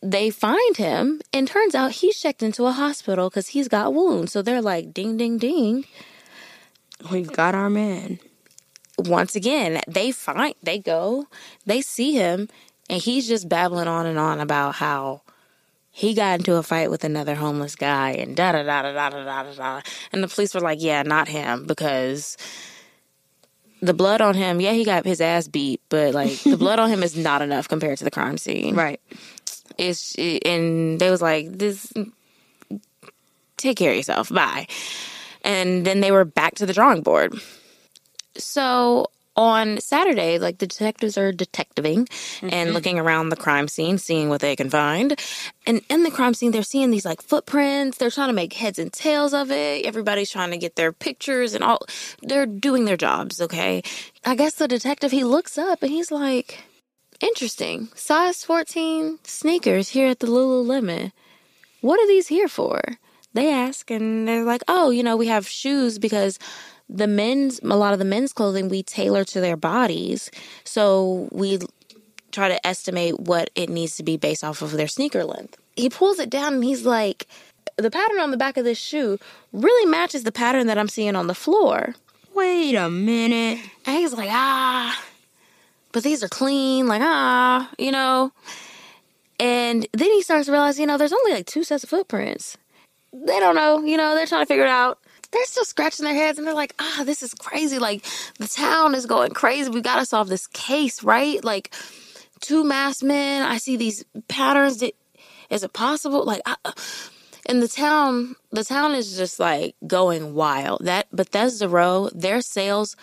[0.00, 4.32] they find him, and turns out he's checked into a hospital because he's got wounds.
[4.32, 5.84] So they're like, ding, ding, ding.
[7.10, 8.18] We've got our man.
[8.98, 11.26] Once again, they find, they go,
[11.66, 12.48] they see him,
[12.90, 15.22] and he's just babbling on and on about how
[15.90, 19.24] he got into a fight with another homeless guy and da da da da da
[19.24, 19.80] da da da.
[20.12, 22.36] And the police were like, yeah, not him because
[23.82, 26.88] the blood on him, yeah, he got his ass beat, but like the blood on
[26.88, 28.74] him is not enough compared to the crime scene.
[28.74, 29.00] Right.
[29.78, 31.92] It's and they was like, this
[33.56, 34.28] take care of yourself.
[34.30, 34.66] Bye.
[35.42, 37.34] And then they were back to the drawing board.
[38.36, 39.06] So
[39.38, 42.08] on Saturday, like the detectives are detectiving
[42.42, 42.72] and mm-hmm.
[42.72, 45.18] looking around the crime scene, seeing what they can find.
[45.64, 47.98] And in the crime scene, they're seeing these like footprints.
[47.98, 49.86] They're trying to make heads and tails of it.
[49.86, 51.78] Everybody's trying to get their pictures and all.
[52.20, 53.82] They're doing their jobs, okay?
[54.24, 56.64] I guess the detective, he looks up and he's like,
[57.20, 57.88] interesting.
[57.94, 61.12] Size 14 sneakers here at the Lululemon.
[61.80, 62.80] What are these here for?
[63.34, 66.38] they ask and they're like, oh, you know, we have shoes because
[66.88, 70.30] the men's, a lot of the men's clothing we tailor to their bodies.
[70.64, 71.58] So we
[72.32, 75.56] try to estimate what it needs to be based off of their sneaker length.
[75.76, 77.26] He pulls it down and he's like,
[77.76, 79.18] the pattern on the back of this shoe
[79.52, 81.94] really matches the pattern that I'm seeing on the floor.
[82.34, 83.60] Wait a minute.
[83.86, 85.00] And he's like, ah,
[85.92, 88.32] but these are clean, like, ah, you know.
[89.40, 92.58] And then he starts realizing, you know, there's only like two sets of footprints.
[93.12, 94.98] They don't know, you know, they're trying to figure it out.
[95.30, 97.78] They're still scratching their heads and they're like, ah, this is crazy.
[97.78, 98.04] Like,
[98.38, 99.70] the town is going crazy.
[99.70, 101.42] We got to solve this case, right?
[101.44, 101.74] Like,
[102.40, 103.42] two masked men.
[103.42, 104.82] I see these patterns.
[105.50, 106.24] Is it possible?
[106.24, 106.56] Like, I,
[107.48, 110.84] in the town, the town is just like going wild.
[110.84, 112.96] That Bethesda Row, their sales,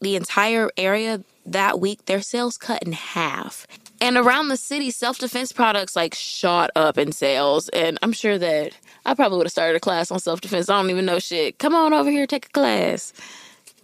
[0.00, 3.66] the entire area that week, their sales cut in half.
[4.00, 7.68] And around the city, self defense products like shot up in sales.
[7.70, 8.72] And I'm sure that
[9.04, 10.68] I probably would have started a class on self defense.
[10.68, 11.58] I don't even know shit.
[11.58, 13.12] Come on over here, take a class.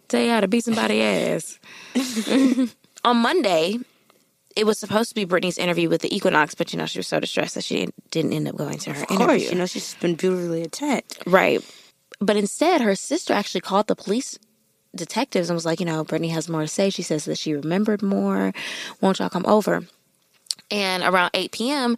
[0.09, 1.59] Tell you how to beat somebody's
[1.95, 2.75] ass.
[3.05, 3.79] on Monday,
[4.55, 7.09] it was supposed to be Brittany's interview with the Equinox, but you know she was
[7.09, 9.49] so distressed that she didn't end up going to her of interview.
[9.51, 11.23] you know she's been brutally attacked.
[11.27, 11.63] Right.
[12.21, 14.39] But instead, her sister actually called the police
[14.97, 16.91] detectives and was like, you know, Brittany has more to say.
[16.91, 18.53] She says that she remembered more.
[19.01, 19.87] Won't y'all come over?
[20.71, 21.97] And around 8 p.m.,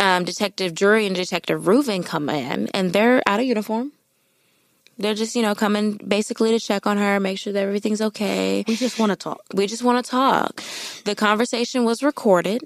[0.00, 3.92] um, Detective Drury and Detective Ruvin come in, and they're out of uniform.
[4.98, 8.64] They're just, you know, coming basically to check on her, make sure that everything's okay.
[8.68, 9.40] We just want to talk.
[9.52, 10.62] We just want to talk.
[11.04, 12.62] The conversation was recorded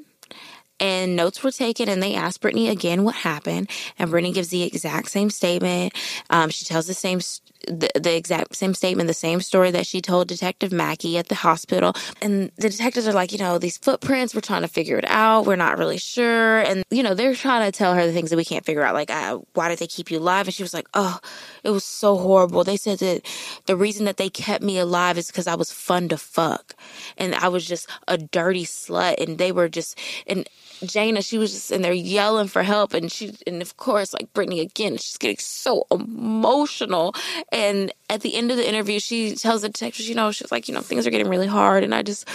[0.80, 4.62] and notes were taken and they asked brittany again what happened and brittany gives the
[4.62, 5.92] exact same statement.
[6.30, 7.20] Um, she tells the same
[7.68, 11.34] the, the exact same statement, the same story that she told Detective Mackey at the
[11.34, 11.94] hospital.
[12.20, 15.46] And the detectives are like, you know, these footprints, we're trying to figure it out.
[15.46, 16.60] We're not really sure.
[16.60, 18.94] And, you know, they're trying to tell her the things that we can't figure out.
[18.94, 20.46] Like, uh, why did they keep you alive?
[20.46, 21.18] And she was like, oh,
[21.62, 22.64] it was so horrible.
[22.64, 23.26] They said that
[23.66, 26.74] the reason that they kept me alive is because I was fun to fuck.
[27.16, 29.22] And I was just a dirty slut.
[29.22, 30.48] And they were just, and
[30.80, 32.94] Jayna, she was just in there yelling for help.
[32.94, 37.14] And she, and of course, like Brittany again, she's getting so emotional.
[37.52, 40.68] And at the end of the interview, she tells the detective, you know, she's like,
[40.68, 41.84] you know, things are getting really hard.
[41.84, 42.28] And I just,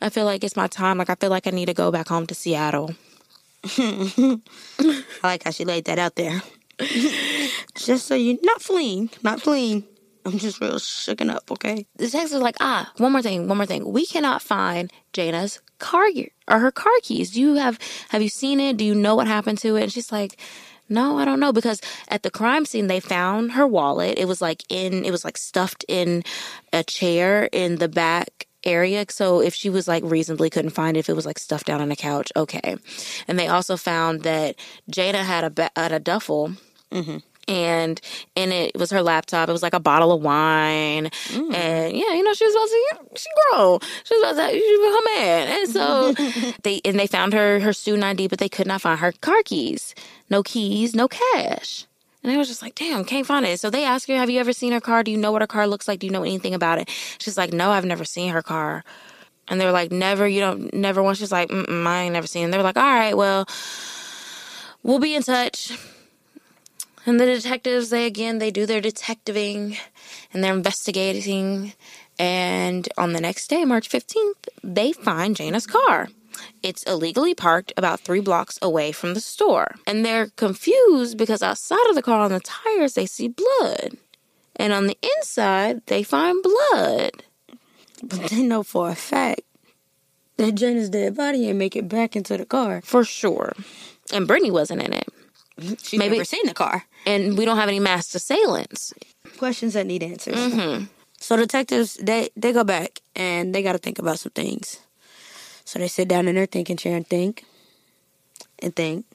[0.00, 0.98] I feel like it's my time.
[0.98, 2.94] Like, I feel like I need to go back home to Seattle.
[3.64, 4.40] I
[5.22, 6.42] like how she laid that out there.
[7.74, 9.84] just so you, not fleeing, not fleeing.
[10.26, 11.86] I'm just real shooken up, okay?
[11.96, 13.92] The detectives are like, ah, one more thing, one more thing.
[13.92, 16.06] We cannot find Jayna's car
[16.48, 17.32] or her car keys.
[17.32, 17.78] Do you have
[18.10, 18.76] have you seen it?
[18.76, 19.82] Do you know what happened to it?
[19.84, 20.38] And she's like,
[20.88, 24.18] no, I don't know because at the crime scene they found her wallet.
[24.18, 26.22] It was like in it was like stuffed in
[26.72, 29.04] a chair in the back area.
[29.10, 31.80] So if she was like reasonably couldn't find it, if it was like stuffed down
[31.80, 32.76] on a couch, okay.
[33.28, 34.56] And they also found that
[34.90, 36.52] Jada had a had a duffel.
[36.92, 37.18] Mm-hmm
[37.48, 38.00] and
[38.34, 39.48] in it was her laptop.
[39.48, 41.54] It was like a bottle of wine, mm.
[41.54, 43.80] and yeah, you know, she was about to she grown.
[44.04, 47.60] She was about to she was her man, and so they and they found her
[47.60, 49.94] her student ID, but they could not find her car keys.
[50.30, 51.86] No keys, no cash.
[52.22, 53.60] And I was just like, damn, can't find it.
[53.60, 55.04] So they asked her, have you ever seen her car?
[55.04, 56.00] Do you know what her car looks like?
[56.00, 56.90] Do you know anything about it?
[57.18, 58.82] She's like, no, I've never seen her car.
[59.46, 61.18] And they're like, never, you don't, never once.
[61.18, 62.50] She's like, I ain't never seen it.
[62.50, 63.46] They're like, all right, well,
[64.82, 65.78] we'll be in touch.
[67.06, 69.76] And the detectives, they again, they do their detectiving
[70.32, 71.72] and they're investigating.
[72.18, 76.08] And on the next day, March 15th, they find Jayna's car.
[76.62, 79.76] It's illegally parked about three blocks away from the store.
[79.86, 83.96] And they're confused because outside of the car on the tires, they see blood.
[84.56, 87.22] And on the inside, they find blood.
[88.02, 89.42] But they know for a fact
[90.36, 92.82] that Jayna's dead body ain't make it back into the car.
[92.82, 93.52] For sure.
[94.12, 95.08] And Brittany wasn't in it.
[95.58, 96.84] She's Maybe, never seen the car.
[97.06, 98.92] And we don't have any masked assailants.
[99.38, 100.36] Questions that need answers.
[100.36, 100.84] Mm-hmm.
[101.18, 104.80] So detectives, they, they go back and they got to think about some things.
[105.64, 107.44] So they sit down in their thinking chair and think
[108.60, 109.06] and think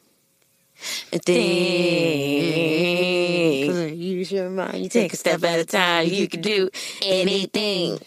[1.11, 1.41] and think.
[3.95, 4.83] Use your mind.
[4.83, 6.07] You take a step at a time.
[6.07, 6.69] You can do
[7.03, 7.99] anything.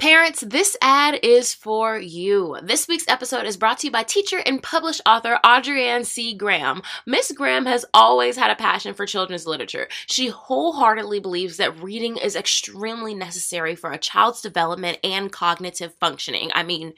[0.00, 2.56] Parents, this ad is for you.
[2.62, 6.32] This week's episode is brought to you by teacher and published author Adrienne C.
[6.32, 6.80] Graham.
[7.04, 9.88] Miss Graham has always had a passion for children's literature.
[10.06, 16.50] She wholeheartedly believes that reading is extremely necessary for a child's development and cognitive functioning.
[16.54, 16.94] I mean,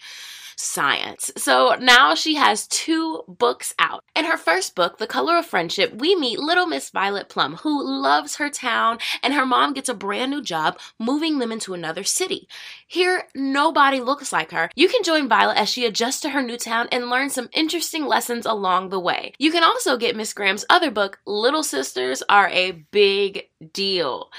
[0.57, 1.31] science.
[1.37, 4.05] So now she has two books out.
[4.15, 7.83] In her first book, The Color of Friendship, we meet little Miss Violet Plum, who
[7.83, 12.05] loves her town, and her mom gets a brand new job moving them into another
[12.05, 12.49] city.
[12.93, 14.69] Here, nobody looks like her.
[14.77, 18.05] You can join Violet as she adjusts to her new town and learn some interesting
[18.05, 19.33] lessons along the way.
[19.39, 24.31] You can also get Miss Graham's other book, Little Sisters Are a Big Deal.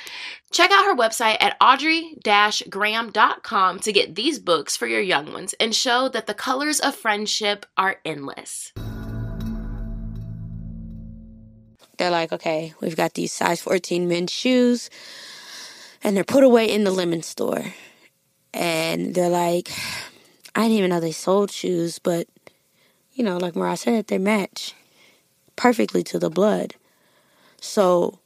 [0.51, 5.73] Check out her website at adrie-graham.com to get these books for your young ones and
[5.73, 8.71] show that the colors of friendship are endless.
[11.97, 14.91] They're like, okay, we've got these size 14 men's shoes,
[16.03, 17.73] and they're put away in the lemon store.
[18.53, 19.71] And they're like,
[20.55, 22.27] I didn't even know they sold shoes, but,
[23.13, 24.75] you know, like Mariah said, they match
[25.55, 26.75] perfectly to the blood.
[27.59, 28.19] So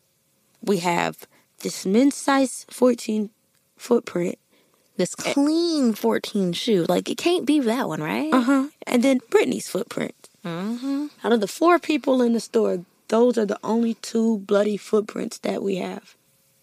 [0.61, 1.25] we have
[1.59, 3.30] this men's size 14
[3.78, 4.38] footprint.
[4.97, 6.86] This clean 14 shoe.
[6.89, 8.34] Like, it can't be that one, right?
[8.34, 8.67] Uh huh.
[8.88, 10.30] And then Brittany's footprint.
[10.43, 11.07] Mm-hmm.
[11.23, 15.38] Out of the four people in the store, those are the only two bloody footprints
[15.39, 16.15] that we have.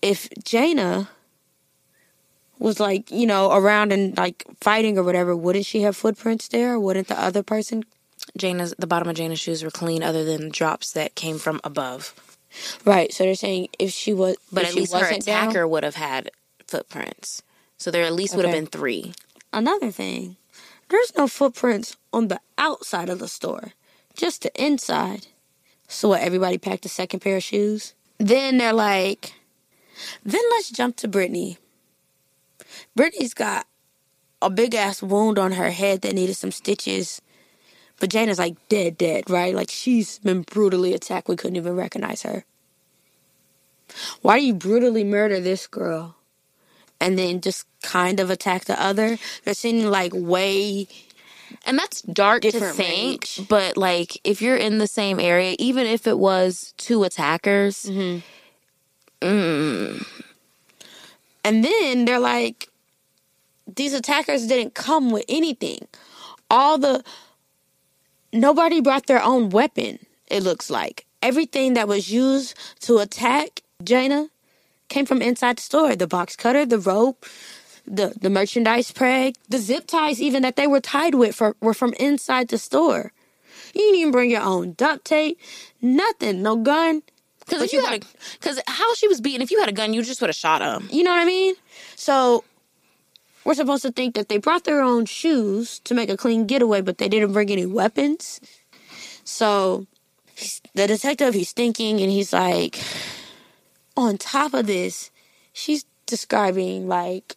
[0.02, 1.08] If Jayna
[2.64, 6.78] was like, you know, around and like fighting or whatever, wouldn't she have footprints there?
[6.80, 7.84] Wouldn't the other person?
[8.38, 12.14] Jayna's, the bottom of Jayna's shoes were clean other than drops that came from above.
[12.84, 13.12] Right.
[13.12, 15.84] So they're saying if she was, But at she least her wasn't down- attacker would
[15.84, 16.30] have had
[16.66, 17.42] footprints.
[17.76, 19.12] So there at least would have been three.
[19.52, 20.36] Another thing,
[20.88, 23.72] there's no footprints on the outside of the store,
[24.16, 25.26] just the inside.
[25.86, 27.92] So what, everybody packed a second pair of shoes?
[28.18, 29.34] Then they're like,
[30.24, 31.58] then let's jump to Brittany.
[32.96, 33.66] Brittany's got
[34.42, 37.22] a big ass wound on her head that needed some stitches.
[38.00, 39.54] But Jayna's like dead, dead, right?
[39.54, 41.28] Like she's been brutally attacked.
[41.28, 42.44] We couldn't even recognize her.
[44.22, 46.16] Why do you brutally murder this girl
[47.00, 49.18] and then just kind of attack the other?
[49.44, 50.88] They're seeming like way
[51.66, 53.48] And that's dark to think, range.
[53.48, 58.20] but like if you're in the same area, even if it was two attackers, mm-hmm.
[59.26, 60.23] mm,
[61.44, 62.68] And then they're like,
[63.76, 65.86] these attackers didn't come with anything.
[66.50, 67.04] All the,
[68.32, 71.06] nobody brought their own weapon, it looks like.
[71.22, 74.30] Everything that was used to attack Jayna
[74.88, 75.96] came from inside the store.
[75.96, 77.24] The box cutter, the rope,
[77.86, 81.74] the, the merchandise peg, the zip ties even that they were tied with for, were
[81.74, 83.12] from inside the store.
[83.74, 85.38] You didn't even bring your own duct tape,
[85.82, 87.02] nothing, no gun.
[87.46, 88.04] Because if you you had,
[88.40, 90.62] because how she was beaten, if you had a gun, you just would have shot
[90.62, 90.88] him.
[90.90, 91.54] You know what I mean?
[91.96, 92.44] So
[93.44, 96.80] we're supposed to think that they brought their own shoes to make a clean getaway,
[96.80, 98.40] but they didn't bring any weapons.
[99.24, 99.86] So
[100.74, 102.82] the detective, he's thinking, and he's like,
[103.96, 105.10] on top of this,
[105.52, 107.36] she's describing like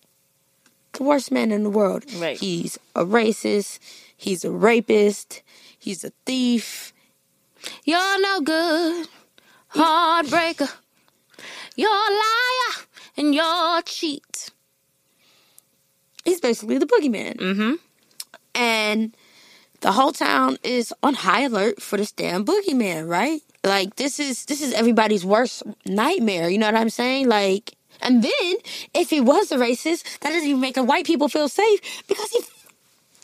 [0.93, 2.05] the worst man in the world.
[2.15, 2.39] Right.
[2.39, 3.79] He's a racist.
[4.15, 5.43] He's a rapist.
[5.77, 6.93] He's a thief.
[7.83, 9.07] You're no good,
[9.73, 10.71] heartbreaker.
[11.75, 12.85] You're a liar
[13.17, 14.49] and you're a cheat.
[16.25, 17.37] He's basically the boogeyman.
[17.37, 17.73] Mm-hmm.
[18.55, 19.15] and
[19.81, 23.41] the whole town is on high alert for this damn boogeyman, right?
[23.63, 26.49] Like this is this is everybody's worst nightmare.
[26.49, 27.27] You know what I'm saying?
[27.29, 28.55] Like, and then
[28.95, 32.31] if he was a racist, that doesn't even make the white people feel safe because
[32.31, 32.39] he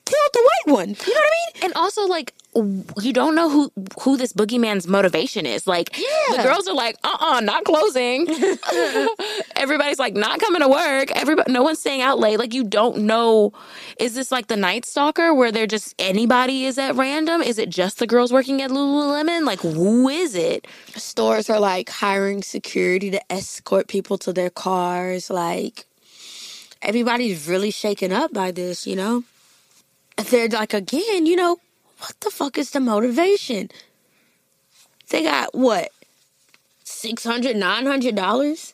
[0.06, 0.90] killed the white one.
[0.90, 1.64] You know what I mean?
[1.64, 5.66] And also, like, you don't know who who this boogeyman's motivation is.
[5.68, 6.38] Like, Yeah.
[6.38, 8.28] the girls are like, uh, uh not closing.
[9.56, 11.12] Everybody's like, not coming to work.
[11.12, 12.38] Everybody, no one's staying out late.
[12.38, 13.54] Like, you don't know.
[14.00, 17.42] Is this like the Night Stalker, where they're just anybody is at random?
[17.42, 19.46] Is it just the girls working at Lululemon?
[19.46, 20.68] Like, who is it?
[20.96, 25.30] Stores are like hiring security to escort people to their cars.
[25.30, 25.86] Like
[26.82, 29.24] everybody's really shaken up by this, you know?
[30.30, 31.58] They're like, again, you know,
[32.04, 33.72] what the fuck is the motivation?
[35.10, 35.90] They got what?
[36.84, 38.74] $600, $900?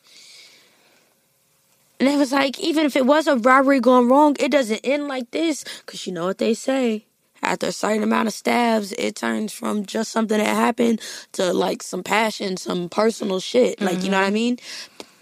[1.99, 5.07] And it was like, even if it was a robbery going wrong, it doesn't end
[5.07, 5.63] like this.
[5.85, 7.05] Because you know what they say.
[7.43, 10.99] After a certain amount of stabs, it turns from just something that happened
[11.33, 13.79] to like some passion, some personal shit.
[13.79, 14.33] Like, you know what I mm-hmm.
[14.33, 14.57] mean?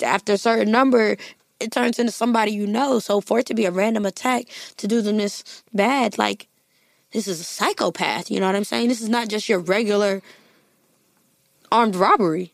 [0.02, 1.18] After a certain number,
[1.60, 3.00] it turns into somebody you know.
[3.00, 4.46] So for it to be a random attack
[4.78, 6.48] to do them this bad, like,
[7.18, 8.30] this is a psychopath.
[8.30, 8.90] You know what I'm saying?
[8.90, 10.22] This is not just your regular
[11.72, 12.54] armed robbery.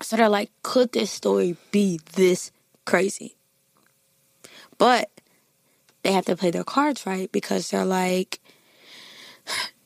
[0.00, 2.52] So they're like, could this story be this
[2.84, 3.34] crazy?
[4.78, 5.10] But
[6.04, 8.38] they have to play their cards right because they're like,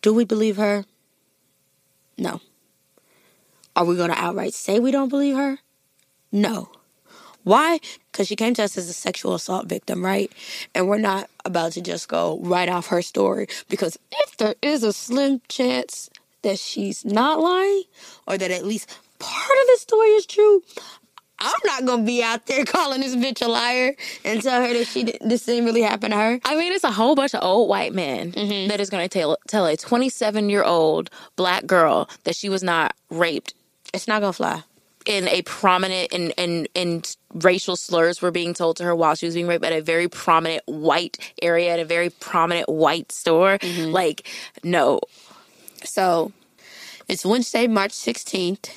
[0.03, 0.85] do we believe her?
[2.19, 2.43] No.
[3.75, 5.61] Are we going to outright say we don't believe her?
[6.31, 6.71] No.
[7.45, 7.81] Why?
[8.11, 10.31] Because she came to us as a sexual assault victim, right?
[10.75, 14.83] And we're not about to just go right off her story because if there is
[14.83, 16.09] a slim chance
[16.43, 17.85] that she's not lying
[18.27, 18.89] or that at least
[19.19, 20.63] part of the story is true,
[21.43, 24.87] I'm not gonna be out there calling this bitch a liar and tell her that
[24.87, 26.41] she did, this didn't really happen to her.
[26.45, 28.69] I mean, it's a whole bunch of old white men mm-hmm.
[28.69, 32.63] that is going to tell tell a 27 year old black girl that she was
[32.63, 33.55] not raped
[33.93, 34.63] It's not gonna fly.
[35.07, 39.27] In a prominent and and and racial slurs were being told to her while she
[39.27, 43.59] was being raped at a very prominent white area at a very prominent white store.
[43.93, 44.29] Like,
[44.65, 45.01] no,
[45.85, 46.33] So
[47.09, 48.71] it's Wednesday, March 16th.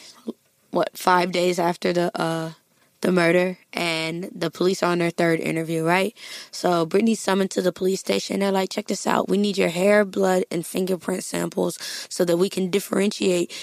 [0.71, 2.53] What, five days after the uh
[3.01, 6.15] the murder and the police are on their third interview, right?
[6.51, 8.41] So Brittany's summoned to the police station.
[8.41, 9.29] They're like, check this out.
[9.29, 13.53] We need your hair, blood, and fingerprint samples so that we can differentiate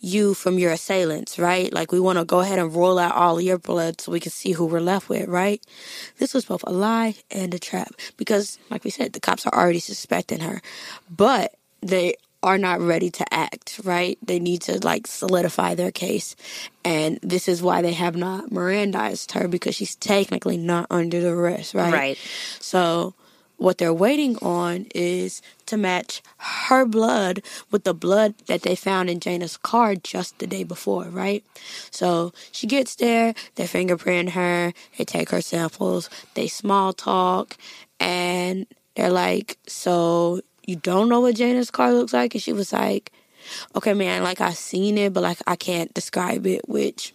[0.00, 1.72] you from your assailants, right?
[1.72, 4.32] Like we want to go ahead and roll out all your blood so we can
[4.32, 5.62] see who we're left with, right?
[6.18, 9.54] This was both a lie and a trap because, like we said, the cops are
[9.54, 10.62] already suspecting her,
[11.10, 14.16] but they are not ready to act, right?
[14.22, 16.36] They need to like solidify their case.
[16.84, 21.30] And this is why they have not Mirandized her because she's technically not under the
[21.30, 21.92] arrest, right?
[21.92, 22.18] Right.
[22.60, 23.14] So
[23.58, 29.10] what they're waiting on is to match her blood with the blood that they found
[29.10, 31.44] in Jayna's car just the day before, right?
[31.90, 37.56] So she gets there, they fingerprint her, they take her samples, they small talk,
[38.00, 42.34] and they're like, So you don't know what Jayna's car looks like?
[42.34, 43.12] And she was like,
[43.74, 47.12] Okay, man, like I've seen it, but like I can't describe it, which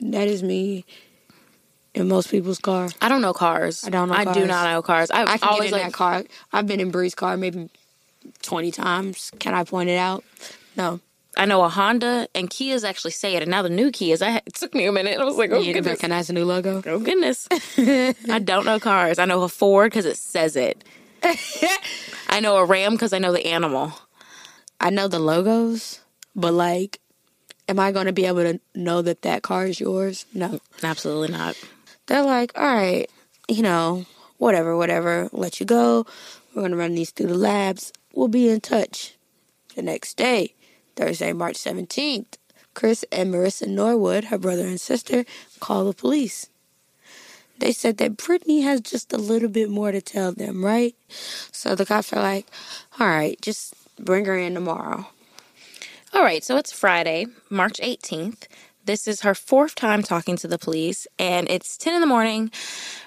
[0.00, 0.84] that is me
[1.94, 2.88] in most people's car.
[3.00, 3.84] I don't know cars.
[3.84, 5.10] I don't know I do not know cars.
[5.10, 6.24] I, I can always get in like that car.
[6.52, 7.70] I've been in Bree's car maybe
[8.42, 9.30] twenty times.
[9.38, 10.24] Can I point it out?
[10.76, 11.00] No.
[11.36, 14.22] I know a Honda and Kias actually say it, and now the new Kias.
[14.22, 15.18] I it took me a minute.
[15.18, 16.82] I was like, oh you goodness, recognize the new logo?
[16.86, 17.48] oh goodness.
[17.78, 19.18] I don't know cars.
[19.18, 20.84] I know a Ford because it says it.
[22.28, 23.92] I know a Ram because I know the animal.
[24.80, 26.00] I know the logos,
[26.36, 27.00] but like,
[27.68, 30.26] am I going to be able to know that that car is yours?
[30.34, 30.60] No.
[30.82, 31.56] Absolutely not.
[32.06, 33.10] They're like, all right,
[33.48, 34.04] you know,
[34.38, 35.28] whatever, whatever.
[35.32, 36.06] Let you go.
[36.54, 37.92] We're going to run these through the labs.
[38.12, 39.16] We'll be in touch.
[39.74, 40.54] The next day,
[40.94, 42.36] Thursday, March 17th,
[42.74, 45.24] Chris and Marissa Norwood, her brother and sister,
[45.60, 46.48] call the police.
[47.58, 50.94] They said that Brittany has just a little bit more to tell them, right?
[51.08, 52.46] So the cops are like,
[53.00, 55.06] all right, just bring her in tomorrow.
[56.12, 58.46] All right, so it's Friday, March 18th.
[58.84, 62.50] This is her fourth time talking to the police, and it's 10 in the morning.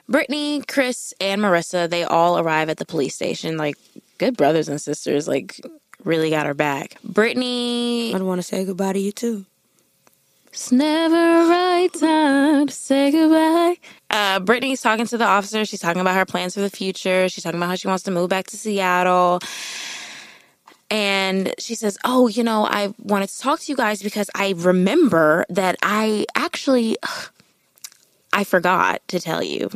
[0.09, 3.57] Brittany, Chris, and Marissa, they all arrive at the police station.
[3.57, 3.77] Like,
[4.17, 5.61] good brothers and sisters, like,
[6.03, 6.97] really got her back.
[7.03, 9.45] Brittany, I want to say goodbye to you too.
[10.49, 13.77] it's never a right time to say goodbye.
[14.09, 15.63] Uh, Brittany's talking to the officer.
[15.65, 17.29] She's talking about her plans for the future.
[17.29, 19.41] She's talking about how she wants to move back to Seattle.
[20.89, 24.53] And she says, Oh, you know, I wanted to talk to you guys because I
[24.57, 26.97] remember that I actually,
[28.31, 29.69] I forgot to tell you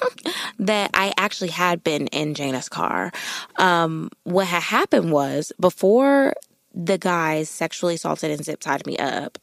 [0.58, 3.12] that I actually had been in Jayna's car.
[3.56, 6.34] Um, what had happened was before
[6.74, 9.38] the guys sexually assaulted and zip tied me up,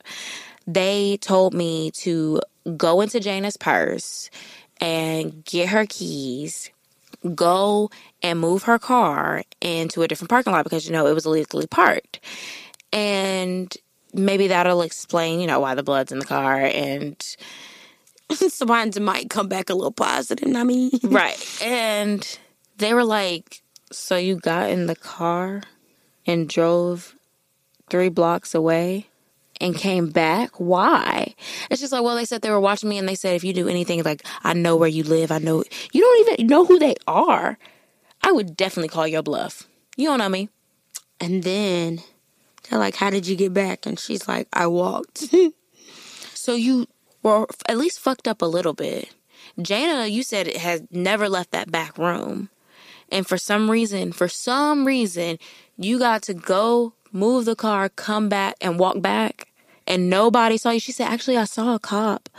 [0.67, 2.41] they told me to
[2.77, 4.29] go into Jayna's purse
[4.81, 6.71] and get her keys,
[7.33, 7.89] go
[8.21, 11.67] and move her car into a different parking lot because, you know, it was illegally
[11.67, 12.19] parked.
[12.91, 13.75] And
[14.13, 17.15] maybe that'll explain, you know, why the blood's in the car and
[18.29, 20.55] it might come back a little positive.
[20.55, 21.61] I mean, Right.
[21.61, 22.37] And
[22.77, 23.61] they were like,
[23.91, 25.63] So you got in the car
[26.25, 27.15] and drove
[27.89, 29.07] three blocks away
[29.61, 30.59] and came back?
[30.59, 31.33] Why?
[31.69, 33.53] It's just like, well, they said they were watching me and they said, if you
[33.53, 35.31] do anything, like, I know where you live.
[35.31, 35.63] I know.
[35.93, 37.57] You don't even know who they are.
[38.21, 39.67] I would definitely call your bluff.
[39.95, 40.49] You don't know me.
[41.19, 42.01] And then
[42.69, 43.85] they're like, How did you get back?
[43.85, 45.25] And she's like, I walked.
[46.45, 46.85] So you
[47.23, 49.09] were at least fucked up a little bit.
[49.57, 52.49] Jayna, you said it has never left that back room.
[53.11, 55.39] And for some reason, for some reason,
[55.75, 59.47] you got to go move the car, come back, and walk back.
[59.87, 60.79] And nobody saw you.
[60.79, 62.29] She said, Actually, I saw a cop.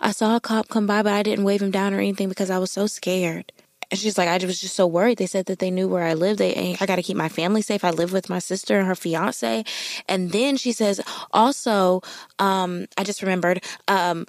[0.00, 2.50] I saw a cop come by, but I didn't wave him down or anything because
[2.50, 3.52] I was so scared.
[3.90, 5.18] And she's like, I was just so worried.
[5.18, 6.38] They said that they knew where I lived.
[6.38, 7.82] They, I got to keep my family safe.
[7.84, 9.64] I live with my sister and her fiance.
[10.08, 11.00] And then she says,
[11.32, 12.02] also,
[12.38, 14.26] um, I just remembered, um,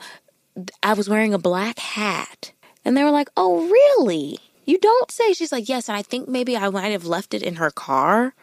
[0.82, 2.54] I was wearing a black hat.
[2.84, 4.40] And they were like, oh, really?
[4.66, 5.34] You don't say.
[5.34, 5.90] She's like, yes.
[5.90, 8.34] And I think maybe I might have left it in her car.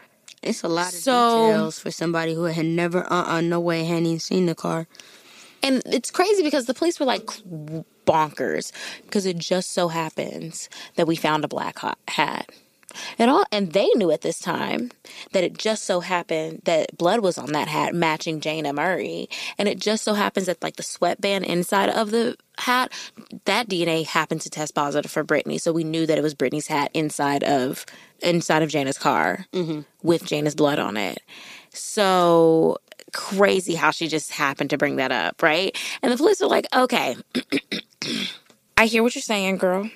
[0.42, 3.84] It's a lot of So- details for somebody who had never, uh, uh no way,
[3.84, 4.86] hadn't even seen the car.
[5.62, 7.26] And it's crazy because the police were like
[8.06, 8.72] bonkers
[9.04, 11.78] because it just so happens that we found a black
[12.08, 12.50] hat.
[13.18, 14.90] And all and they knew at this time
[15.32, 19.28] that it just so happened that blood was on that hat matching Jayna Murray.
[19.58, 22.92] And it just so happens that like the sweatband inside of the hat,
[23.44, 25.58] that DNA happened to test positive for Brittany.
[25.58, 27.84] So we knew that it was Brittany's hat inside of
[28.20, 29.80] inside of Jayna's car mm-hmm.
[30.02, 31.20] with Jayna's blood on it.
[31.70, 32.78] So
[33.12, 35.76] crazy how she just happened to bring that up, right?
[36.02, 37.16] And the police are like, okay,
[38.76, 39.90] I hear what you're saying, girl.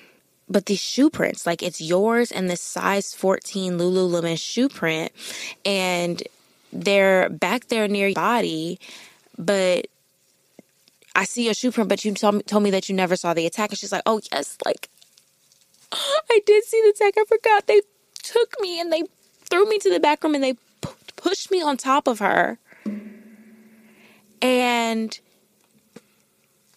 [0.49, 5.11] But these shoe prints, like it's yours and this size 14 Lululemon shoe print,
[5.65, 6.21] and
[6.71, 8.79] they're back there near your body,
[9.37, 9.87] but
[11.15, 13.33] I see your shoe print, but you told me, told me that you never saw
[13.33, 13.69] the attack.
[13.69, 14.89] And she's like, oh, yes, like
[15.91, 17.13] I did see the attack.
[17.17, 17.67] I forgot.
[17.67, 17.81] They
[18.21, 19.03] took me and they
[19.49, 20.55] threw me to the back room and they
[21.15, 22.57] pushed me on top of her.
[24.41, 25.17] And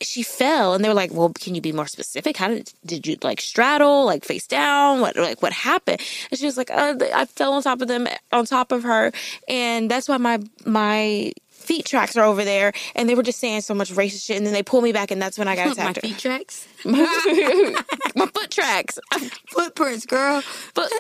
[0.01, 2.37] she fell and they were like, "Well, can you be more specific?
[2.37, 5.01] How did did you like straddle, like face down?
[5.01, 8.07] What like what happened?" And she was like, uh, "I fell on top of them,
[8.33, 9.13] on top of her,
[9.49, 13.63] and that's why my my feet tracks are over there." And they were just saying
[13.63, 15.69] so much racist shit, and then they pulled me back, and that's when I got
[15.73, 16.03] attacked.
[16.03, 18.99] My feet tracks, my foot tracks,
[19.51, 20.43] footprints, girl.
[20.75, 20.93] but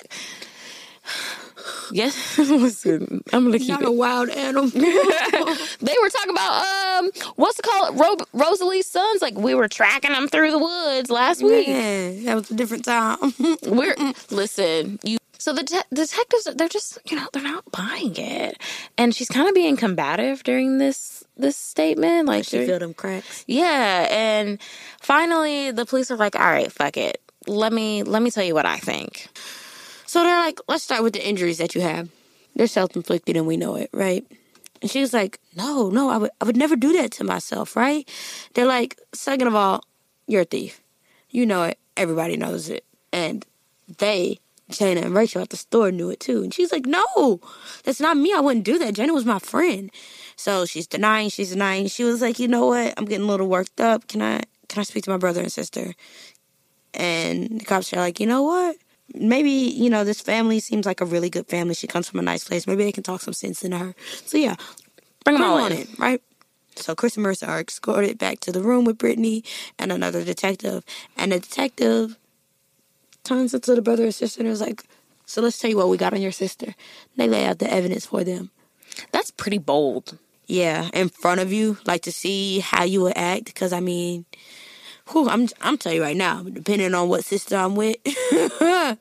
[1.93, 3.89] yes, listen, I'm gonna keep Not it.
[3.89, 4.69] a wild animal.
[4.71, 6.63] they were talking about
[6.99, 11.11] um what's it called Ro- rosalie's sons like we were tracking them through the woods
[11.11, 13.19] last week Yeah, that was a different time.
[13.67, 13.95] we're
[14.31, 18.61] listen you so the te- detectives they're just you know they're not buying it
[18.97, 23.45] and she's kind of being combative during this this statement like she feel them cracks.
[23.47, 24.59] yeah and
[25.01, 28.55] finally the police are like all right fuck it let me let me tell you
[28.55, 29.29] what i think
[30.07, 32.09] So they're like, let's start with the injuries that you have.
[32.55, 34.25] They're self inflicted and we know it, right?
[34.81, 37.77] And she was like, no, no, I would, I would never do that to myself,
[37.77, 38.09] right?
[38.55, 39.83] They're like, second of all,
[40.27, 40.81] you're a thief.
[41.31, 41.79] You know it.
[41.97, 42.85] Everybody knows it.
[43.13, 43.45] And
[43.99, 44.39] they,
[44.71, 46.43] Jayna and Rachel at the store knew it too.
[46.43, 47.41] And she's like, no,
[47.85, 48.33] that's not me.
[48.35, 48.95] I wouldn't do that.
[48.95, 49.91] Jayna was my friend.
[50.37, 51.87] So she's denying, she's denying.
[51.89, 52.95] She was like, you know what?
[52.97, 54.09] I'm getting a little worked up.
[54.09, 55.95] Can I, can I speak to my brother and sister?
[56.95, 58.77] And the cops are like, you know what?
[59.17, 61.75] Maybe, you know, this family seems like a really good family.
[61.75, 62.67] She comes from a nice place.
[62.67, 63.95] Maybe they can talk some sense into her.
[64.25, 64.57] So yeah,
[65.25, 66.23] bring them all on in in, right?
[66.77, 69.43] So Chris and Marissa are escorted back to the room with Brittany
[69.79, 70.85] and another detective.
[71.17, 72.19] And the detective
[73.25, 74.85] turns to the brother and sister and is like,
[75.25, 76.75] So let's tell you what we got on your sister.
[77.17, 78.51] They lay out the evidence for them.
[79.11, 83.47] that's pretty bold Yeah, in front of you, like to see how you would act.
[83.47, 84.27] Because I mean,
[85.11, 87.97] whew, I'm I'm telling you right now, depending on what sister I'm with,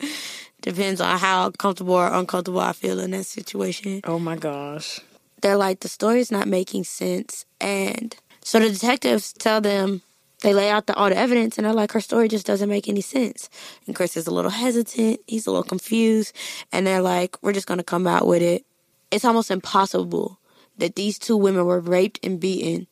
[0.62, 4.00] depends on how comfortable or uncomfortable I feel in that situation.
[4.04, 5.00] oh my gosh
[5.40, 10.02] They're like the story's not making sense, and so the detectives tell them
[10.42, 12.88] they lay out the, all the evidence, and they're like, her story just doesn't make
[12.88, 13.50] any sense.
[13.86, 16.34] And Chris is a little hesitant, he's a little confused,
[16.72, 18.64] and they're like, we're just gonna come out with it.
[19.10, 20.38] It's almost impossible
[20.78, 22.86] that these two women were raped and beaten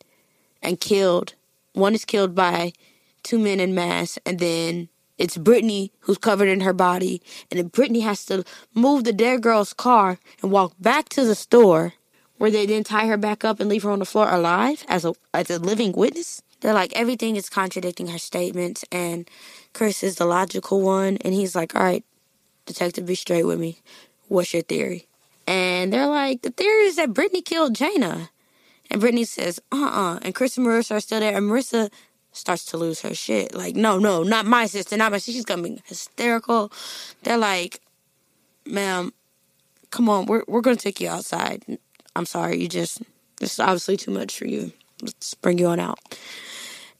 [0.62, 1.34] and killed.
[1.72, 2.72] One is killed by
[3.22, 4.88] two men in mass, and then
[5.18, 8.44] it's Brittany who's covered in her body, and then Brittany has to
[8.74, 11.94] move the dead girl's car and walk back to the store,
[12.38, 15.04] where they then tie her back up and leave her on the floor alive as
[15.04, 16.42] a as a living witness.
[16.60, 19.28] They're like everything is contradicting her statements, and
[19.72, 22.04] Chris is the logical one, and he's like, "All right,
[22.66, 23.80] detective, be straight with me.
[24.28, 25.08] What's your theory?"
[25.46, 28.28] And they're like, "The theory is that Brittany killed Jayna."
[28.90, 31.36] And Brittany says, uh uh And Chris and Marissa are still there.
[31.36, 31.90] And Marissa
[32.38, 33.54] starts to lose her shit.
[33.54, 35.32] Like, no, no, not my sister, not my sister.
[35.32, 36.72] She's gonna be hysterical.
[37.22, 37.80] They're like,
[38.66, 39.12] ma'am,
[39.90, 41.64] come on, we're we're gonna take you outside.
[42.16, 43.02] I'm sorry, you just
[43.40, 44.72] this is obviously too much for you.
[45.02, 45.98] Let's bring you on out.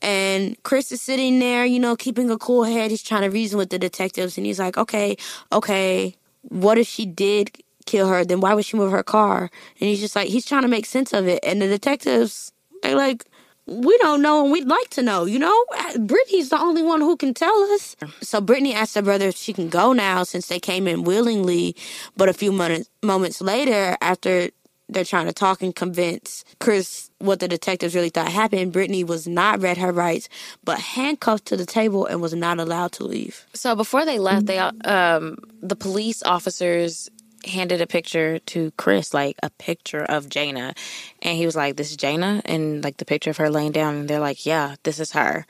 [0.00, 2.90] And Chris is sitting there, you know, keeping a cool head.
[2.90, 5.16] He's trying to reason with the detectives, and he's like, okay,
[5.52, 7.50] okay, what if she did
[7.86, 8.24] kill her?
[8.24, 9.50] Then why would she move her car?
[9.80, 11.40] And he's just like, he's trying to make sense of it.
[11.42, 13.24] And the detectives, they're like,
[13.68, 15.64] we don't know, and we'd like to know, you know?
[15.76, 17.96] Uh, Brittany's the only one who can tell us.
[18.20, 21.76] So Brittany asked her brother if she can go now since they came in willingly.
[22.16, 24.48] But a few moments, moments later, after
[24.88, 29.28] they're trying to talk and convince Chris what the detectives really thought happened, Brittany was
[29.28, 30.28] not read her rights,
[30.64, 33.44] but handcuffed to the table and was not allowed to leave.
[33.52, 34.90] So before they left, they mm-hmm.
[34.90, 37.10] uh, um the police officers
[37.48, 40.76] handed a picture to Chris, like a picture of Jayna,
[41.22, 43.94] and he was like, "This is Jayna," and like the picture of her laying down,
[43.96, 45.46] and they're like, "Yeah, this is her,"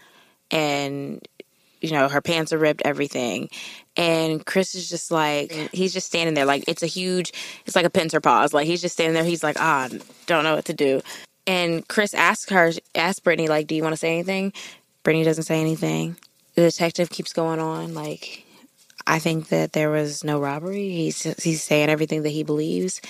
[0.50, 1.26] and
[1.80, 3.48] you know her pants are ripped, everything,
[3.96, 7.32] and Chris is just like he's just standing there, like it's a huge,
[7.66, 9.88] it's like a pincer pause, like he's just standing there, he's like, ah,
[10.26, 11.00] don't know what to do,
[11.46, 14.52] and Chris asks her, asks Brittany, like, "Do you want to say anything?"
[15.02, 16.16] Brittany doesn't say anything.
[16.54, 18.44] The detective keeps going on like,
[19.08, 20.90] I think that there was no robbery.
[20.90, 23.00] He's he's saying everything that he believes,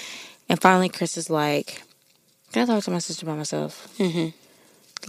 [0.49, 1.83] and finally Chris is like,
[2.53, 3.89] "Can I talk to my sister by myself?
[3.99, 4.29] Mm-hmm.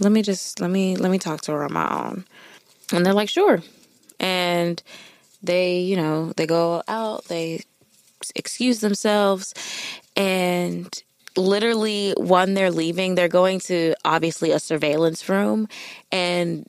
[0.02, 2.24] Let me just let me let me talk to her on my own."
[2.92, 3.62] And they're like, "Sure,"
[4.18, 4.82] and
[5.42, 7.62] they you know they go out they
[8.34, 9.54] excuse themselves
[10.16, 11.02] and
[11.36, 15.68] literally when they're leaving they're going to obviously a surveillance room
[16.12, 16.68] and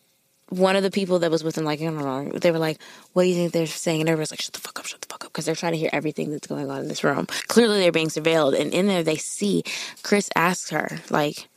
[0.52, 2.78] one of the people that was with them, like, I don't know, they were like,
[3.14, 4.02] what do you think they're saying?
[4.02, 5.32] And everyone's like, shut the fuck up, shut the fuck up.
[5.32, 7.26] Because they're trying to hear everything that's going on in this room.
[7.48, 8.60] Clearly, they're being surveilled.
[8.60, 9.64] And in there, they see
[10.04, 11.48] Chris asks her, like,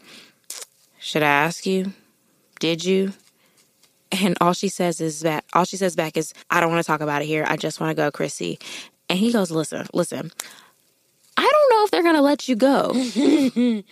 [1.00, 1.92] should I ask you?
[2.60, 3.14] Did you?
[4.12, 6.86] And all she says is that, all she says back is, I don't want to
[6.86, 7.44] talk about it here.
[7.48, 8.60] I just want to go, Chrissy.
[9.08, 10.30] And he goes, listen, listen,
[11.36, 12.92] I don't know if they're going to let you go.
[12.94, 13.82] you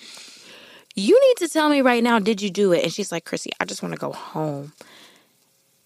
[0.94, 2.84] need to tell me right now, did you do it?
[2.84, 4.72] And she's like, Chrissy, I just want to go home.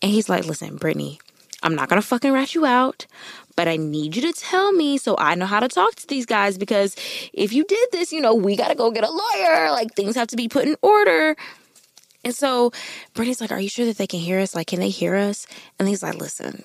[0.02, 1.18] And he's like, listen, Brittany,
[1.62, 3.06] I'm not to fucking rat you out,
[3.56, 6.27] but I need you to tell me so I know how to talk to these
[6.27, 6.94] guys because
[7.32, 9.70] if you did this, you know, we got to go get a lawyer.
[9.70, 11.36] Like things have to be put in order.
[12.24, 12.73] And so
[13.14, 14.55] Brittany's like, Are you sure that they can hear us?
[14.55, 15.47] Like, can they hear us?
[15.78, 16.64] And he's like, Listen,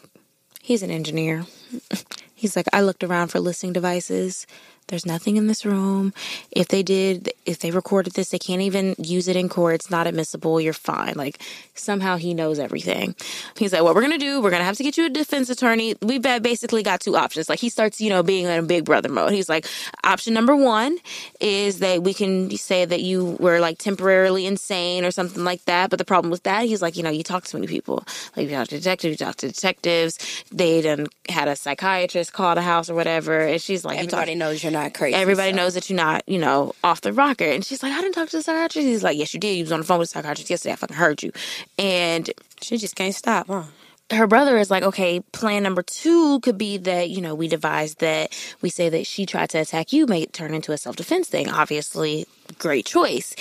[0.62, 1.46] he's an engineer.
[2.36, 4.46] he's like, I looked around for listening devices.
[4.92, 6.14] There's nothing in this room.
[6.52, 9.76] If they did, if they recorded this, they can't even use it in court.
[9.76, 10.60] It's not admissible.
[10.60, 11.14] You're fine.
[11.16, 11.42] Like
[11.76, 13.16] somehow he knows everything.
[13.56, 14.42] He's like, what we're gonna do?
[14.42, 15.96] We're gonna have to get you a defense attorney.
[16.02, 17.48] We've basically got two options.
[17.48, 19.32] Like he starts, you know, being in a big brother mode.
[19.32, 19.66] He's like,
[20.04, 20.98] option number one
[21.40, 25.90] is that we can say that you were like temporarily insane or something like that.
[25.90, 28.04] But the problem with that, he's like, you know, you talk to many people.
[28.36, 30.18] Like you talk to detectives, you talk to detectives.
[30.52, 34.38] They done had a psychiatrist call the house or whatever, and she's like, everybody you
[34.38, 35.16] talk- knows you're not crazy.
[35.16, 35.58] Everybody so.
[35.58, 37.46] knows that you're not, you know, off the rocker.
[37.46, 38.88] And she's like, I didn't talk to the psychiatrist.
[38.88, 39.56] He's like, Yes, you did.
[39.56, 40.74] You was on the phone with the psychiatrist yesterday.
[40.74, 41.32] I fucking heard you.
[41.78, 42.30] And
[42.62, 43.64] she just can't stop, huh?
[44.12, 47.96] her brother is like, okay, plan number two could be that, you know, we devise
[47.96, 51.30] that we say that she tried to attack you, may turn into a self defense
[51.30, 51.50] thing.
[51.50, 52.26] Obviously,
[52.58, 53.36] great choice.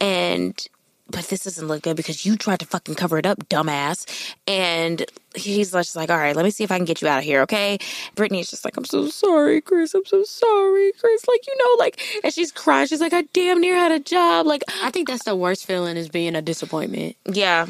[0.00, 0.66] And
[1.14, 4.06] but this doesn't look good because you tried to fucking cover it up, dumbass.
[4.46, 5.04] And
[5.34, 7.24] he's just like, all right, let me see if I can get you out of
[7.24, 7.78] here, okay?
[8.14, 9.94] Brittany's just like, I'm so sorry, Chris.
[9.94, 11.26] I'm so sorry, Chris.
[11.28, 12.86] Like, you know, like, and she's crying.
[12.86, 14.46] She's like, I damn near had a job.
[14.46, 17.16] Like, I think that's the worst feeling is being a disappointment.
[17.26, 17.66] Yeah.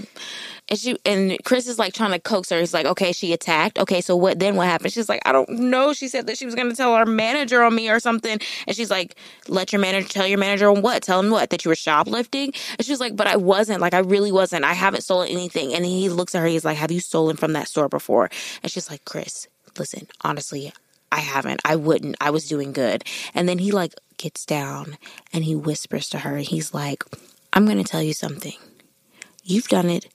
[0.69, 2.59] And she and Chris is like trying to coax her.
[2.59, 3.79] He's like, okay, she attacked.
[3.79, 4.57] Okay, so what then?
[4.57, 4.93] What happened?
[4.93, 5.93] She's like, I don't know.
[5.93, 8.39] She said that she was gonna tell our manager on me or something.
[8.67, 9.17] And she's like,
[9.47, 11.03] let your manager tell your manager on what?
[11.03, 11.51] Tell him what?
[11.51, 12.55] That you were shoplifting?
[12.79, 13.81] And she's like, but I wasn't.
[13.81, 14.65] Like I really wasn't.
[14.65, 15.75] I haven't stolen anything.
[15.75, 16.47] And he looks at her.
[16.47, 18.31] He's like, have you stolen from that store before?
[18.63, 20.73] And she's like, Chris, listen, honestly,
[21.13, 21.61] I haven't.
[21.65, 22.17] I wouldn't.
[22.23, 23.05] I was doing good.
[23.35, 24.97] And then he like gets down
[25.33, 26.39] and he whispers to her.
[26.39, 27.05] He's like,
[27.53, 28.57] I'm gonna tell you something.
[29.43, 30.07] You've done it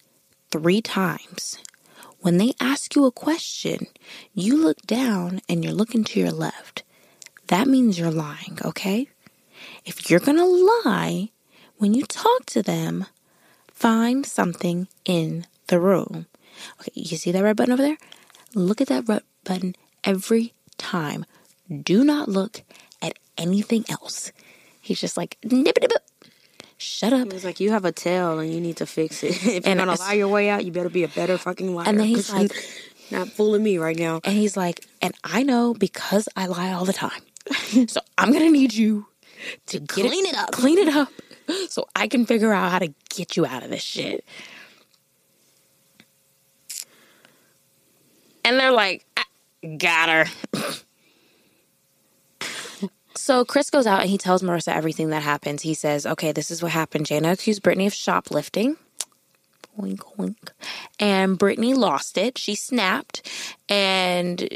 [0.51, 1.57] three times.
[2.19, 3.87] When they ask you a question,
[4.33, 6.83] you look down and you're looking to your left.
[7.47, 9.07] That means you're lying, okay?
[9.85, 11.29] If you're gonna lie
[11.77, 13.05] when you talk to them,
[13.71, 16.27] find something in the room.
[16.81, 17.97] Okay, you see that red button over there?
[18.53, 21.25] Look at that red button every time.
[21.83, 22.63] Do not look
[23.01, 24.31] at anything else.
[24.81, 25.91] He's just like, nip, nip,
[26.79, 27.27] shut up.
[27.27, 29.29] He was like, you have a tail and you need to fix it.
[29.45, 31.87] if you're gonna lie your way out, you better be a better fucking liar.
[31.87, 32.51] And then he's like,
[33.11, 34.21] not fooling me right now.
[34.23, 37.21] And he's like, and I know because I lie all the time.
[37.87, 39.05] so I'm gonna need you
[39.67, 40.51] to clean it, it up.
[40.51, 41.09] Clean it up
[41.69, 44.25] so I can figure out how to get you out of this shit.
[48.43, 49.05] And they're like,
[49.77, 50.25] got her.
[53.19, 55.61] So Chris goes out and he tells Marissa everything that happens.
[55.61, 57.05] He says, okay, this is what happened.
[57.05, 58.77] Jayna accused Brittany of shoplifting.
[59.75, 60.53] Wink, wink.
[61.01, 62.37] And Brittany lost it.
[62.37, 63.29] She snapped.
[63.67, 64.47] And,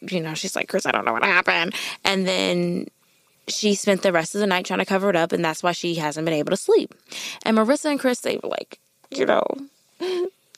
[0.00, 1.76] you know, she's like, Chris, I don't know what happened.
[2.04, 2.88] And then
[3.46, 5.30] she spent the rest of the night trying to cover it up.
[5.30, 6.92] And that's why she hasn't been able to sleep.
[7.44, 8.80] And Marissa and Chris, they were like,
[9.10, 9.46] you know,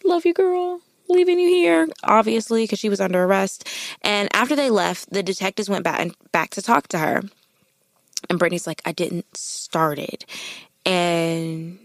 [0.03, 3.69] love you, girl leaving you here, obviously, because she was under arrest.
[4.03, 7.23] And after they left, the detectives went back and back to talk to her.
[8.31, 10.25] And Brittany's like, I didn't start it.
[10.87, 11.79] And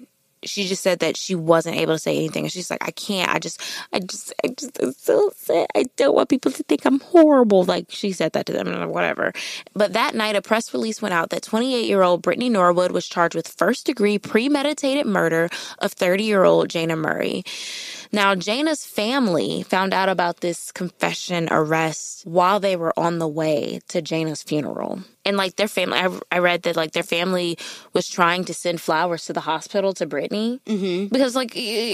[0.44, 2.46] she just said that she wasn't able to say anything.
[2.46, 3.30] And she's like, I can't.
[3.30, 5.68] I just, I just, I just, I'm so sad.
[5.76, 7.64] I don't want people to think I'm horrible.
[7.64, 9.34] Like she said that to them or whatever.
[9.74, 13.08] But that night, a press release went out that 28 year old Brittany Norwood was
[13.08, 17.44] charged with first degree premeditated murder of 30 year old Jayna Murray.
[18.12, 23.82] Now, Jayna's family found out about this confession arrest while they were on the way
[23.90, 25.02] to Jayna's funeral.
[25.26, 27.58] And like their family, I, I read that like their family
[27.94, 31.08] was trying to send flowers to the hospital to Brittany mm-hmm.
[31.08, 31.94] because like they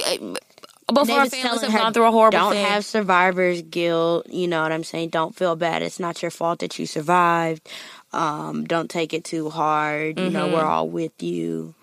[0.88, 2.66] Before our families have her, gone through a horrible Don't thing.
[2.66, 4.30] have survivor's guilt.
[4.30, 5.10] You know what I'm saying?
[5.10, 5.82] Don't feel bad.
[5.82, 7.68] It's not your fault that you survived.
[8.14, 10.18] Um, don't take it too hard.
[10.18, 10.54] You know, Mhm.
[10.54, 11.76] we're all with you.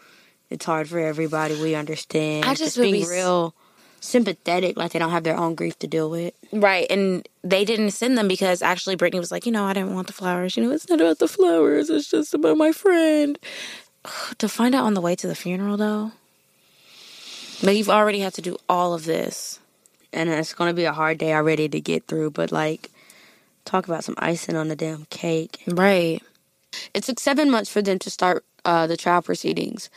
[0.49, 1.61] It's hard for everybody.
[1.61, 2.47] We understand.
[2.47, 3.55] I just Just being be real
[4.03, 6.35] sympathetic, like they don't have their own grief to deal with.
[6.53, 6.87] Right.
[6.91, 10.09] And they didn't send them because actually Brittany was like, you know, I didn't want
[10.09, 10.57] the flowers.
[10.57, 11.89] You know, it's not about the flowers.
[11.89, 13.39] It's just about my friend.
[14.39, 16.13] to find out on the way to the funeral, though,
[17.63, 19.61] but you've already had to do all of this.
[20.13, 22.33] and it's going to be a hard day already to get through.
[22.33, 22.91] But like,
[23.65, 25.63] talk about some icing on the damn cake.
[25.67, 26.21] Right.
[26.93, 29.91] It took seven months for them to start uh, the trial proceedings.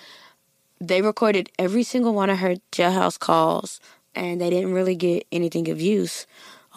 [0.80, 3.80] They recorded every single one of her jailhouse calls,
[4.16, 6.26] and they didn't really get anything of use.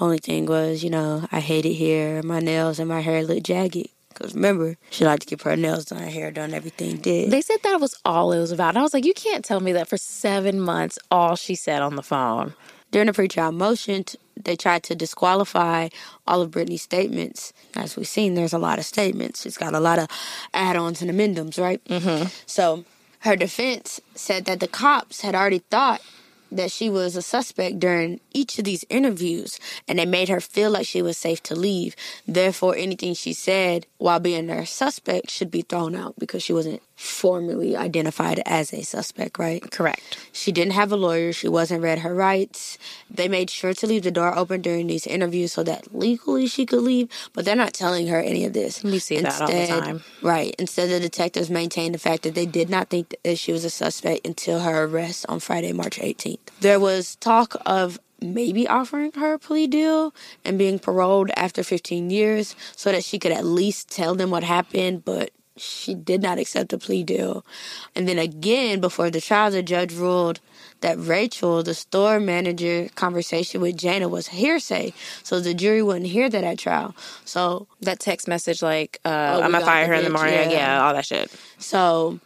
[0.01, 2.23] Only thing was, you know, I hate it here.
[2.23, 3.89] My nails and my hair look jagged.
[4.09, 7.31] Because remember, she liked to keep her nails done, her hair done, everything did.
[7.31, 8.71] They said that was all it was about.
[8.71, 11.83] And I was like, you can't tell me that for seven months, all she said
[11.83, 12.55] on the phone.
[12.91, 14.05] During the pretrial motion,
[14.37, 15.89] they tried to disqualify
[16.27, 17.53] all of Brittany's statements.
[17.77, 19.45] As we've seen, there's a lot of statements.
[19.47, 20.09] It's got a lot of
[20.55, 21.85] add-ons and amendments, right?
[21.85, 22.29] Mm-hmm.
[22.47, 22.85] So
[23.21, 26.01] her defense said that the cops had already thought
[26.51, 30.71] that she was a suspect during each of these interviews, and it made her feel
[30.71, 31.95] like she was safe to leave.
[32.27, 36.83] Therefore, anything she said while being their suspect should be thrown out because she wasn't
[36.99, 39.71] formally identified as a suspect, right?
[39.71, 40.19] Correct.
[40.33, 41.33] She didn't have a lawyer.
[41.33, 42.77] She wasn't read her rights.
[43.09, 46.67] They made sure to leave the door open during these interviews so that legally she
[46.67, 48.83] could leave, but they're not telling her any of this.
[48.83, 50.03] We see that all the time.
[50.23, 50.57] Right.
[50.59, 53.71] Instead, the detectives maintained the fact that they did not think that she was a
[53.71, 56.41] suspect until her arrest on Friday, March 18th.
[56.61, 60.13] There was talk of maybe offering her a plea deal
[60.45, 64.43] and being paroled after 15 years so that she could at least tell them what
[64.43, 67.45] happened, but she did not accept a plea deal.
[67.95, 70.41] And then again, before the trial, the judge ruled
[70.81, 74.93] that Rachel, the store manager, conversation with Jayna was hearsay,
[75.25, 76.95] so the jury wouldn't hear that at trial.
[77.25, 80.35] So, That text message, like, uh, Oh, I'm going to fire her in the morning.
[80.35, 80.51] yeah.
[80.51, 80.87] Yeah.
[80.87, 81.31] all that shit.
[81.59, 82.21] so,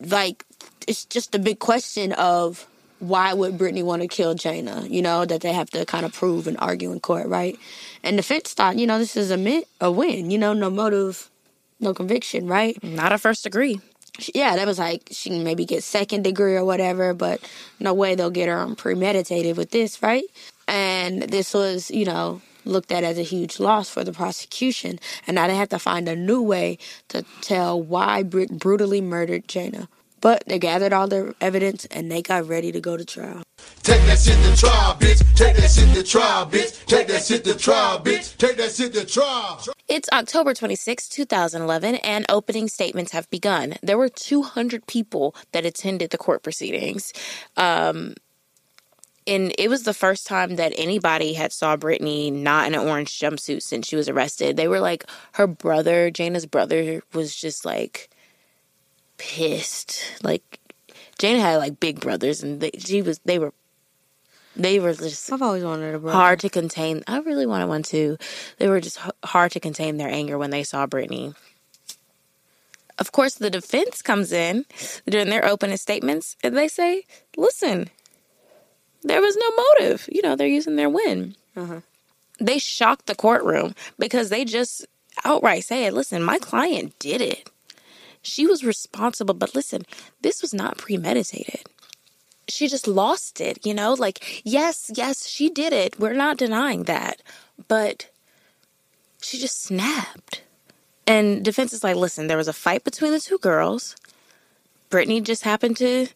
[0.00, 0.44] like,
[0.86, 2.66] it's just a big question of
[3.00, 4.90] why would Brittany want to kill Jayna?
[4.90, 7.58] You know that they have to kind of prove and argue in court, right?
[8.02, 10.30] And the defense thought, you know, this is a min- a win.
[10.30, 11.29] You know, no motive,
[11.80, 12.82] no conviction, right?
[12.82, 13.80] Not a first degree.
[14.34, 17.40] yeah, that was like she can maybe get second degree or whatever, but
[17.78, 20.24] no way they'll get her on premeditated with this, right?
[20.68, 25.34] And this was, you know, looked at as a huge loss for the prosecution, and
[25.34, 26.78] now they have to find a new way
[27.08, 29.88] to tell why Britt brutally murdered Jayna.
[30.20, 33.42] But they gathered all the evidence and they got ready to go to trial.
[33.82, 35.34] Take that shit to trial, bitch.
[35.34, 36.84] Take that shit to trial, bitch.
[36.86, 38.36] Take that shit to trial, bitch.
[38.36, 39.62] Take that shit to trial.
[39.88, 43.74] It's October 26, 2011, and opening statements have begun.
[43.82, 47.12] There were 200 people that attended the court proceedings.
[47.56, 48.14] Um,
[49.26, 53.18] and it was the first time that anybody had saw Brittany not in an orange
[53.18, 54.56] jumpsuit since she was arrested.
[54.56, 58.10] They were like, her brother, Jayna's brother, was just like
[59.18, 60.02] pissed.
[60.22, 60.59] Like,
[61.20, 63.52] Jayna had like big brothers, and they, she was, they were,
[64.56, 66.16] they were just I've always wanted a brother.
[66.16, 67.04] hard to contain.
[67.06, 68.16] I really wanted one too.
[68.56, 71.34] They were just hard to contain their anger when they saw Brittany.
[72.98, 74.64] Of course, the defense comes in
[75.06, 77.04] during their opening statements and they say,
[77.36, 77.88] listen,
[79.02, 80.08] there was no motive.
[80.12, 81.34] You know, they're using their win.
[81.56, 81.80] Uh-huh.
[82.38, 84.86] They shocked the courtroom because they just
[85.24, 87.48] outright said, listen, my client did it.
[88.22, 89.82] She was responsible, but listen,
[90.20, 91.64] this was not premeditated
[92.50, 93.94] she just lost it, you know?
[93.94, 95.98] Like, yes, yes, she did it.
[95.98, 97.22] We're not denying that.
[97.68, 98.10] But
[99.22, 100.42] she just snapped.
[101.06, 103.96] And defense is like, listen, there was a fight between the two girls.
[104.90, 106.08] Brittany just happened to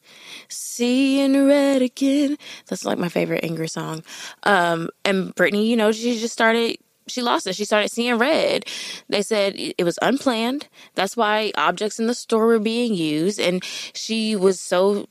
[0.49, 2.37] see in red again.
[2.67, 4.03] That's like my favorite angry song.
[4.43, 7.55] Um, and Brittany, you know, she just started she lost it.
[7.55, 8.67] She started seeing red.
[9.09, 10.69] They said it was unplanned.
[10.95, 13.39] That's why objects in the store were being used.
[13.39, 13.63] And
[13.93, 15.07] she was so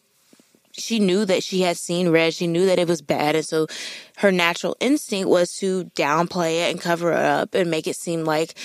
[0.75, 2.33] she knew that she had seen red.
[2.33, 3.35] She knew that it was bad.
[3.35, 3.67] And so
[4.17, 8.23] her natural instinct was to downplay it and cover it up and make it seem
[8.23, 8.55] like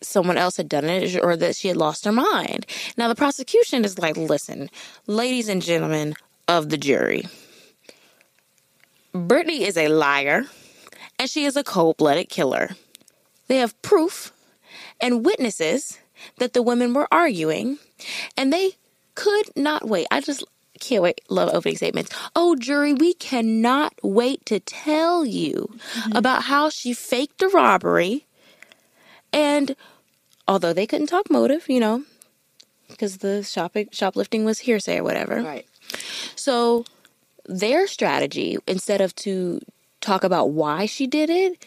[0.00, 2.66] someone else had done it or that she had lost her mind.
[2.96, 4.70] Now, the prosecution is like, listen,
[5.06, 6.14] ladies and gentlemen
[6.46, 7.26] of the jury,
[9.12, 10.44] Brittany is a liar
[11.18, 12.70] and she is a cold blooded killer.
[13.48, 14.32] They have proof
[15.00, 15.98] and witnesses
[16.38, 17.78] that the women were arguing
[18.36, 18.72] and they
[19.14, 20.06] could not wait.
[20.10, 20.44] I just
[20.80, 21.20] can't wait.
[21.28, 22.10] Love opening statements.
[22.34, 26.16] Oh, jury, we cannot wait to tell you mm-hmm.
[26.16, 28.26] about how she faked a robbery.
[29.32, 29.76] And
[30.46, 32.04] although they couldn't talk motive, you know,
[32.88, 35.42] because the shopping shoplifting was hearsay or whatever.
[35.42, 35.66] Right.
[36.36, 36.84] So
[37.46, 39.60] their strategy, instead of to
[40.04, 41.64] talk about why she did it,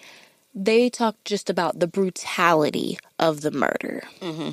[0.54, 4.04] they talked just about the brutality of the murder.
[4.22, 4.52] Mm-hmm.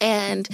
[0.00, 0.48] And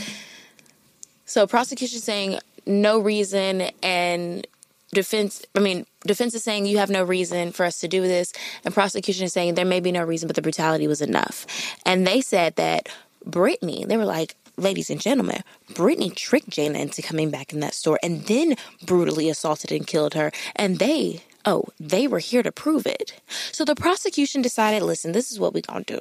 [1.25, 4.47] so prosecution saying no reason and
[4.93, 8.33] defense I mean defense is saying you have no reason for us to do this
[8.65, 11.47] and prosecution is saying there may be no reason but the brutality was enough.
[11.87, 12.89] And they said that
[13.25, 15.43] Brittany, they were like Ladies and gentlemen,
[15.75, 20.13] Brittany tricked Jayna into coming back in that store and then brutally assaulted and killed
[20.13, 20.33] her.
[20.55, 23.21] And they, oh, they were here to prove it.
[23.53, 26.01] So the prosecution decided, listen, this is what we're gonna do.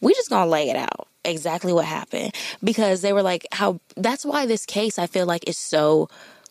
[0.00, 4.24] We're just gonna lay it out exactly what happened because they were like, how that's
[4.24, 6.08] why this case I feel like is so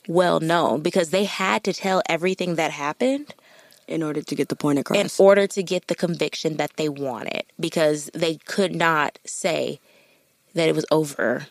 [0.07, 3.33] well known because they had to tell everything that happened
[3.87, 4.97] in order to get the point across.
[4.97, 9.79] in order to get the conviction that they wanted because they could not say
[10.53, 11.47] that it was over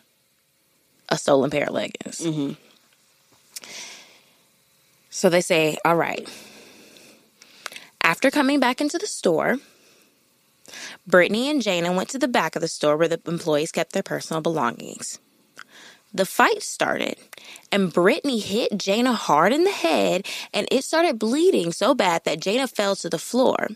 [1.09, 2.19] a stolen pair of leggings.
[2.19, 2.53] Mm-hmm.
[5.09, 6.29] So they say, all right.
[8.07, 9.57] After coming back into the store,
[11.05, 14.01] Brittany and Jayna went to the back of the store where the employees kept their
[14.01, 15.19] personal belongings.
[16.13, 17.17] The fight started,
[17.69, 22.39] and Brittany hit Jayna hard in the head, and it started bleeding so bad that
[22.39, 23.67] Jayna fell to the floor.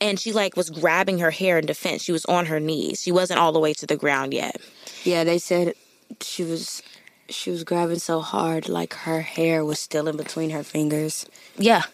[0.00, 2.02] And she like was grabbing her hair in defense.
[2.02, 3.00] She was on her knees.
[3.00, 4.60] She wasn't all the way to the ground yet.
[5.04, 5.74] yeah, they said
[6.20, 6.82] she was
[7.28, 11.26] she was grabbing so hard like her hair was still in between her fingers.
[11.56, 11.84] Yeah.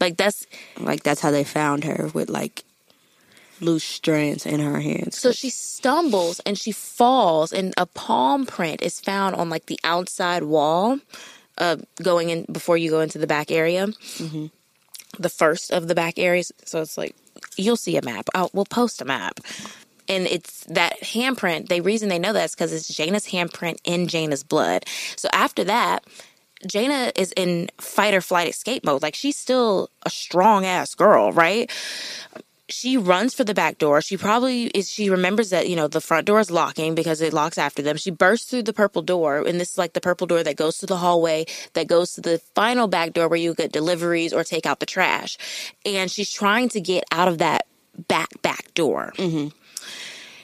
[0.00, 0.46] Like that's
[0.78, 2.64] Like that's how they found her with like
[3.60, 5.18] loose strands in her hands.
[5.18, 9.80] So she stumbles and she falls, and a palm print is found on like the
[9.82, 11.00] outside wall,
[11.58, 13.88] uh, going in before you go into the back area.
[15.18, 16.52] The first of the back areas.
[16.64, 17.16] So it's like
[17.56, 18.28] you'll see a map.
[18.34, 19.40] I'll, we'll post a map.
[20.08, 21.68] And it's that handprint.
[21.68, 24.84] The reason they know that is because it's Jayna's handprint in Jayna's blood.
[25.16, 26.04] So after that,
[26.66, 29.02] Jayna is in fight or flight escape mode.
[29.02, 31.70] Like she's still a strong ass girl, right?
[32.68, 34.00] she runs for the back door.
[34.02, 34.90] She probably is.
[34.90, 37.96] She remembers that you know the front door is locking because it locks after them.
[37.96, 40.78] She bursts through the purple door, and this is like the purple door that goes
[40.78, 44.44] to the hallway that goes to the final back door where you get deliveries or
[44.44, 45.38] take out the trash.
[45.84, 47.66] And she's trying to get out of that
[48.06, 49.12] back back door.
[49.16, 49.48] Mm-hmm.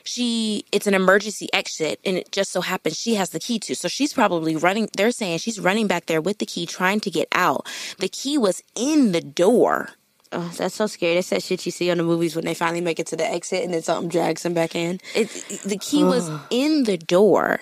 [0.04, 3.74] She it's an emergency exit, and it just so happens she has the key to.
[3.74, 4.88] So she's probably running.
[4.96, 7.66] They're saying she's running back there with the key, trying to get out.
[7.98, 9.90] The key was in the door.
[10.30, 11.14] Oh, that's so scary.
[11.14, 13.24] That's that shit you see on the movies when they finally make it to the
[13.24, 15.00] exit and then something drags them back in.
[15.14, 15.28] it,
[15.64, 17.60] the key was in the door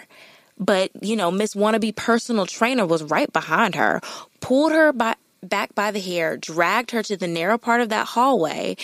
[0.58, 4.00] but you know miss wannabe personal trainer was right behind her
[4.40, 8.06] pulled her by, back by the hair dragged her to the narrow part of that
[8.06, 8.76] hallway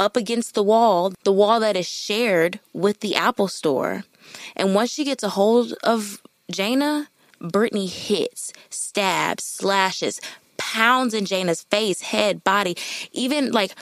[0.00, 4.02] up against the wall the wall that is shared with the apple store
[4.56, 7.06] and once she gets a hold of jayna
[7.40, 10.20] brittany hits stabs slashes
[10.56, 12.74] pounds in jayna's face head body
[13.12, 13.74] even like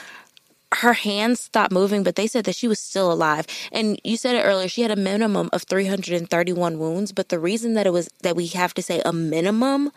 [0.75, 3.47] her hands stopped moving, but they said that she was still alive.
[3.71, 7.73] And you said it earlier, she had a minimum of 331 wounds, but the reason
[7.73, 9.91] that it was that we have to say a minimum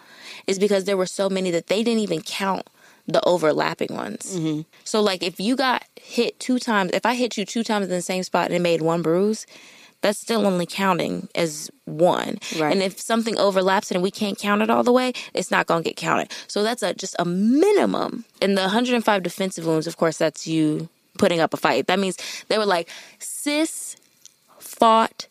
[0.46, 2.66] is because there were so many that they didn't even count
[3.06, 4.36] the overlapping ones.
[4.36, 4.62] Mm-hmm.
[4.84, 7.90] So like if you got hit two times, if I hit you two times in
[7.90, 9.46] the same spot and it made one bruise,
[10.02, 12.38] that's still only counting as one.
[12.58, 12.72] Right.
[12.72, 15.82] And if something overlaps and we can't count it all the way, it's not going
[15.82, 16.32] to get counted.
[16.48, 18.24] So that's a just a minimum.
[18.40, 20.88] And the 105 defensive wounds, of course, that's you
[21.18, 21.86] putting up a fight.
[21.86, 22.18] That means
[22.48, 22.88] they were like,
[23.18, 23.96] sis
[24.58, 25.28] fought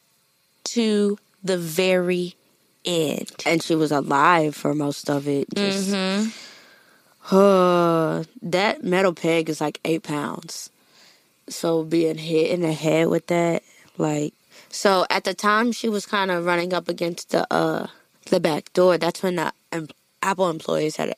[0.64, 2.36] to the very
[2.86, 3.32] end.
[3.46, 5.48] And she was alive for most of it.
[5.54, 6.30] Just, mm-hmm.
[7.30, 10.70] Uh, that metal peg is like eight pounds.
[11.48, 13.64] So being hit in the head with that,
[13.98, 14.34] like,
[14.70, 17.88] so at the time she was kind of running up against the uh
[18.30, 18.98] the back door.
[18.98, 19.88] That's when the um,
[20.22, 21.16] Apple employees had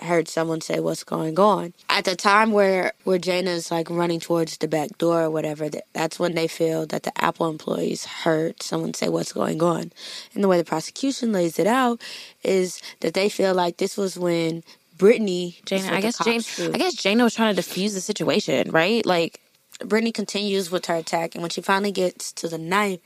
[0.00, 1.72] heard someone say what's going on.
[1.88, 6.18] At the time where where Jayna's like running towards the back door or whatever, that's
[6.18, 9.92] when they feel that the Apple employees heard someone say what's going on.
[10.34, 12.00] And the way the prosecution lays it out
[12.42, 14.62] is that they feel like this was when
[15.02, 16.72] Brittany, Jayna, I guess Jane, do.
[16.72, 19.04] I guess Jayna was trying to defuse the situation, right?
[19.04, 19.40] Like,
[19.84, 23.00] Brittany continues with her attack, and when she finally gets to the knife,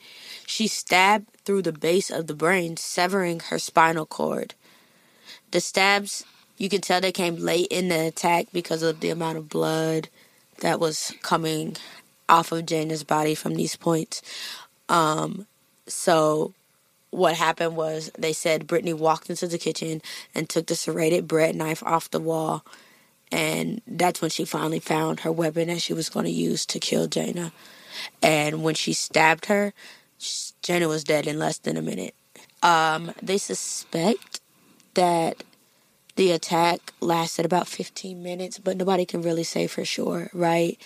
[0.47, 4.53] she stabbed through the base of the brain, severing her spinal cord.
[5.53, 6.27] The stabs,
[6.59, 10.11] you could tell they came late in the attack because of the amount of blood
[10.61, 11.79] that was coming
[12.29, 14.21] off of Jayna's body from these points.
[14.91, 15.47] Um,
[15.87, 16.53] so
[17.11, 20.03] what happened was they said Brittany walked into the kitchen
[20.35, 22.65] and took the serrated bread knife off the wall
[23.33, 26.81] and that's when she finally found her weapon that she was going to use to
[26.81, 27.53] kill Jayna.
[28.23, 29.75] And when she stabbed her,
[30.21, 32.15] Jayna was dead in less than a minute.
[32.63, 34.41] Um, they suspect
[34.95, 35.37] that
[36.17, 40.81] The attack lasted about 15 minutes, but nobody can really say for sure, right?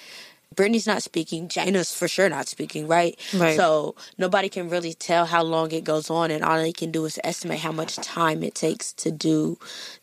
[0.54, 1.48] Brittany's not speaking.
[1.48, 3.18] Jayna's for sure not speaking, right?
[3.34, 3.56] Right.
[3.56, 7.04] So nobody can really tell how long it goes on, and all they can do
[7.04, 9.58] is estimate how much time it takes to do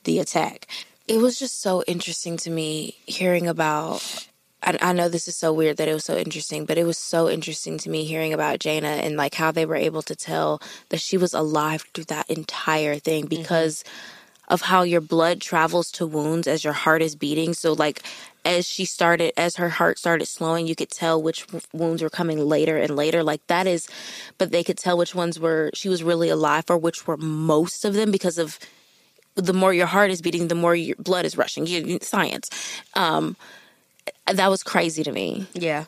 [0.06, 0.68] the attack.
[1.08, 4.28] it was just so interesting to me hearing about
[4.64, 6.98] I, I know this is so weird that it was so interesting but it was
[6.98, 10.62] so interesting to me hearing about jayna and like how they were able to tell
[10.90, 13.42] that she was alive through that entire thing mm-hmm.
[13.42, 13.84] because
[14.50, 18.04] of how your blood travels to wounds as your heart is beating so like
[18.48, 22.40] as she started as her heart started slowing you could tell which wounds were coming
[22.40, 23.88] later and later like that is
[24.38, 27.84] but they could tell which ones were she was really alive or which were most
[27.84, 28.58] of them because of
[29.38, 31.66] the more your heart is beating, the more your blood is rushing.
[31.68, 32.50] You, science.
[32.96, 33.38] Um,
[34.26, 35.48] that was crazy to me.
[35.54, 35.86] Yeah.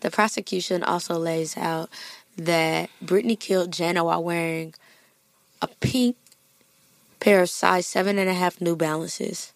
[0.00, 1.90] The prosecution also lays out
[2.36, 4.74] that Brittany killed Jayna while wearing
[5.60, 6.16] a pink
[7.18, 9.52] pair of size seven and a half New Balances.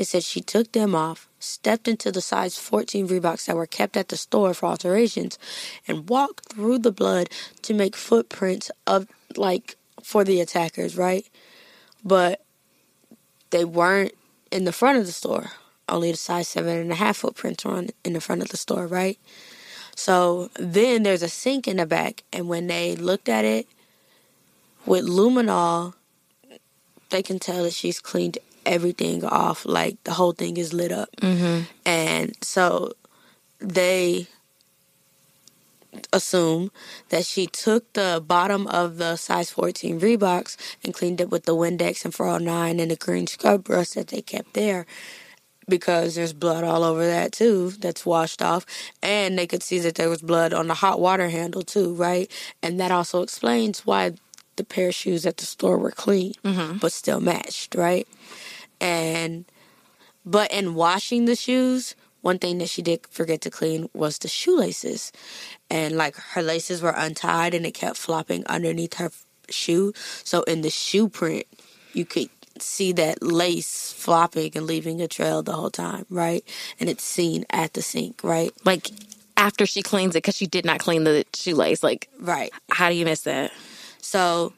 [0.00, 3.98] They said she took them off, stepped into the size 14 Reeboks that were kept
[3.98, 5.38] at the store for alterations,
[5.86, 7.28] and walked through the blood
[7.60, 11.28] to make footprints of, like, for the attackers, right?
[12.02, 12.42] But
[13.50, 14.14] they weren't
[14.50, 15.50] in the front of the store.
[15.86, 18.56] Only the size seven and a half footprints were on in the front of the
[18.56, 19.18] store, right?
[19.94, 23.66] So then there's a sink in the back, and when they looked at it
[24.86, 25.92] with luminol,
[27.10, 28.38] they can tell that she's cleaned
[28.70, 29.66] everything off.
[29.66, 31.64] Like the whole thing is lit up, mm-hmm.
[31.84, 32.92] and so
[33.58, 34.28] they
[36.12, 36.70] assume
[37.08, 41.56] that she took the bottom of the size 14 Reeboks and cleaned it with the
[41.56, 44.86] Windex and 409 and the green scrub brush that they kept there
[45.68, 48.66] because there's blood all over that too that's washed off
[49.02, 52.30] and they could see that there was blood on the hot water handle too right
[52.62, 54.12] and that also explains why
[54.56, 56.32] the pair of shoes at the store were clean
[56.80, 58.06] but still matched right
[58.80, 59.44] and
[60.24, 64.28] but in washing the shoes one thing that she did forget to clean was the
[64.28, 65.12] shoelaces
[65.70, 69.10] and like her laces were untied and it kept flopping underneath her
[69.48, 69.92] shoe
[70.24, 71.44] so in the shoe print
[71.92, 72.28] you could
[72.58, 76.44] see that lace flopping and leaving a trail the whole time right
[76.78, 78.90] and it's seen at the sink right Like
[79.40, 81.82] after she cleans it, because she did not clean the shoelace.
[81.82, 83.52] Like, right how do you miss that?
[84.02, 84.52] So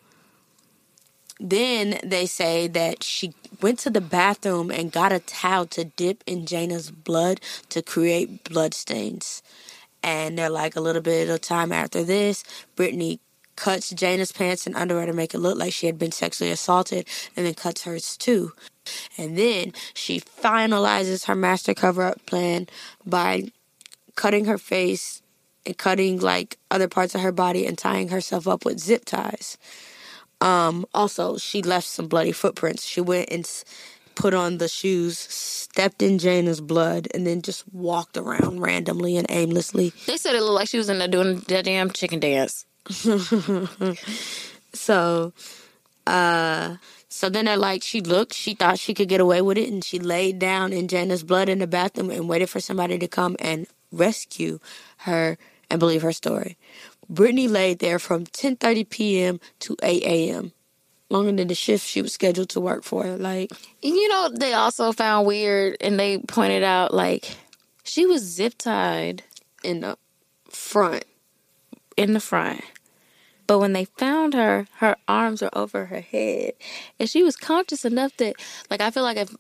[1.43, 6.23] then they say that she went to the bathroom and got a towel to dip
[6.27, 7.41] in Jayna's blood
[7.71, 9.43] to create blood stains.
[10.03, 12.45] And they're like a little bit of time after this,
[12.77, 13.21] Brittany
[13.57, 17.07] cuts Jayna's pants and underwear to make it look like she had been sexually assaulted
[17.37, 18.53] and then cuts hers too.
[19.19, 22.69] And then she finalizes her master cover up plan
[23.07, 23.53] by
[24.17, 25.23] cutting her face
[25.67, 29.59] and cutting like other parts of her body and tying herself up with zip ties.
[30.43, 32.85] Um, also, she left some bloody footprints.
[32.85, 33.65] She went and s-
[34.17, 39.27] put on the shoes, stepped in Jayna's blood, and then just walked around randomly and
[39.31, 39.93] aimlessly.
[40.07, 42.67] They said it looked like she was in there doing the damn chicken dance.
[44.75, 45.35] So,
[46.07, 46.77] uh,
[47.11, 49.85] so then they're like, she looked, she thought she could get away with it, and
[49.85, 53.37] she laid down in Jayna's blood in the bathroom and waited for somebody to come
[53.39, 54.61] and rescue
[54.99, 55.37] her
[55.71, 56.57] and believe her story.
[57.09, 59.41] Brittany laid there from 10:30 p.m.
[59.61, 60.53] to 8 a.m.
[61.11, 63.05] Longer than the shift she was scheduled to work for.
[63.05, 63.53] Like,
[63.83, 67.37] You know, they also found weird, and they pointed out like
[67.85, 69.23] she was zip tied
[69.63, 69.99] in the
[70.49, 71.05] front.
[71.97, 72.63] in the front.
[73.47, 76.53] But when they found her, her arms were over her head,
[76.99, 78.37] and she was conscious enough that,
[78.71, 79.35] like, I feel like if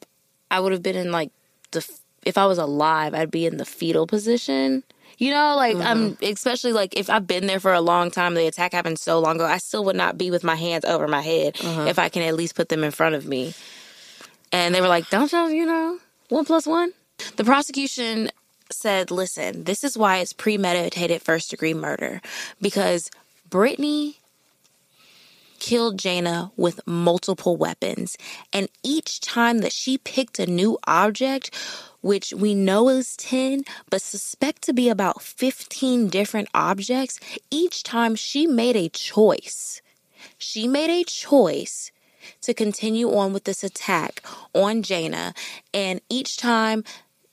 [0.51, 1.31] I would have been in like
[1.71, 1.89] the,
[2.27, 4.85] if I was alive, I'd be in the fetal position.
[5.23, 8.49] You know, like I'm, especially like if I've been there for a long time, the
[8.49, 11.21] attack happened so long ago, I still would not be with my hands over my
[11.21, 11.87] head mm-hmm.
[11.87, 13.55] if I can at least put them in front of me.
[14.51, 16.93] And they were like, "Don't you, you know, one plus one?"
[17.37, 18.33] The prosecution
[18.69, 22.21] said, "Listen, this is why it's premeditated first degree murder
[22.61, 23.09] because
[23.49, 24.17] Brittany
[25.61, 28.17] killed Jayna with multiple weapons,
[28.53, 31.55] and each time that she picked a new object,
[32.03, 37.19] which we know is 10, but suspect to be about 15 different objects,
[37.51, 39.81] each time she made a choice.
[40.37, 41.91] She made a choice
[42.43, 44.23] to continue on with this attack
[44.55, 45.35] on Jayna,
[45.73, 46.85] and each time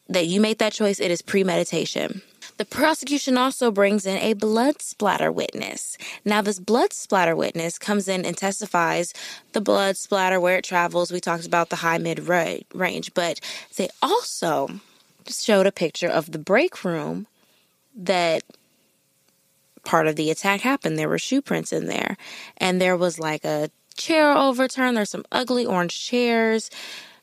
[0.07, 2.21] that you make that choice, it is premeditation.
[2.59, 5.97] The prosecution also brings in a blood splatter witness.
[6.25, 9.13] Now, this blood splatter witness comes in and testifies
[9.53, 11.09] the blood splatter, where it travels.
[11.09, 13.39] We talked about the high mid range, but
[13.77, 14.81] they also
[15.25, 17.27] showed a picture of the break room
[17.95, 18.43] that
[19.85, 20.99] part of the attack happened.
[20.99, 22.17] There were shoe prints in there,
[22.57, 24.97] and there was like a chair overturned.
[24.97, 26.69] There's some ugly orange chairs.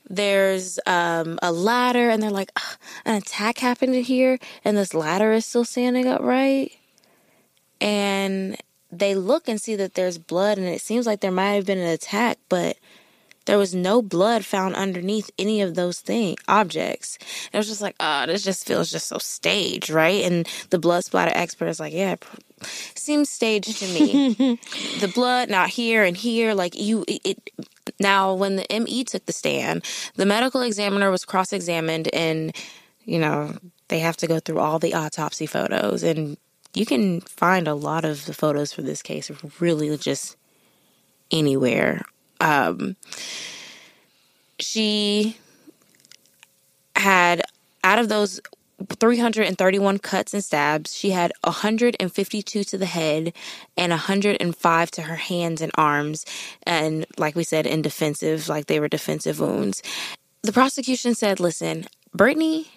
[0.09, 2.53] There's um, a ladder, and they're like,
[3.05, 6.73] an attack happened here, and this ladder is still standing upright.
[7.81, 8.57] And
[8.91, 11.79] they look and see that there's blood, and it seems like there might have been
[11.79, 12.77] an attack, but
[13.47, 17.17] there was no blood found underneath any of those thing objects.
[17.47, 20.25] And it was just like, oh, this just feels just so staged, right?
[20.25, 22.17] And the blood splatter expert is like, yeah,
[22.95, 24.35] seems staged to me.
[25.01, 27.51] the blood not here and here, like you, it, it.
[28.01, 29.85] Now, when the ME took the stand,
[30.15, 32.55] the medical examiner was cross-examined, and
[33.05, 33.57] you know
[33.89, 36.37] they have to go through all the autopsy photos, and
[36.75, 39.31] you can find a lot of the photos for this case
[39.61, 40.37] really just
[41.31, 42.03] anywhere.
[42.41, 42.97] Um,
[44.59, 45.37] she
[46.95, 47.43] had
[47.85, 48.41] out of those
[49.01, 53.33] 331 cuts and stabs, she had 152 to the head
[53.77, 56.25] and 105 to her hands and arms.
[56.65, 59.83] And like we said, in defensive, like they were defensive wounds.
[60.43, 62.69] The prosecution said, listen, Brittany,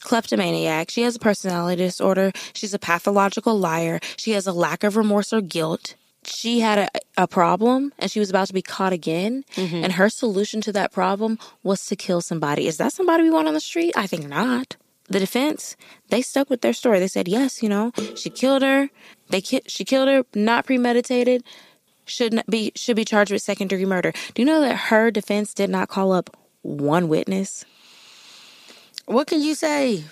[0.00, 2.32] kleptomaniac, she has a personality disorder.
[2.52, 4.00] She's a pathological liar.
[4.16, 5.94] She has a lack of remorse or guilt
[6.28, 9.76] she had a, a problem and she was about to be caught again mm-hmm.
[9.76, 13.48] and her solution to that problem was to kill somebody is that somebody we want
[13.48, 14.76] on the street i think not
[15.08, 15.76] the defense
[16.10, 18.88] they stuck with their story they said yes you know she killed her
[19.30, 21.42] they ki- she killed her not premeditated
[22.06, 25.10] should not be should be charged with second degree murder do you know that her
[25.10, 26.30] defense did not call up
[26.62, 27.64] one witness
[29.06, 30.02] What can you say?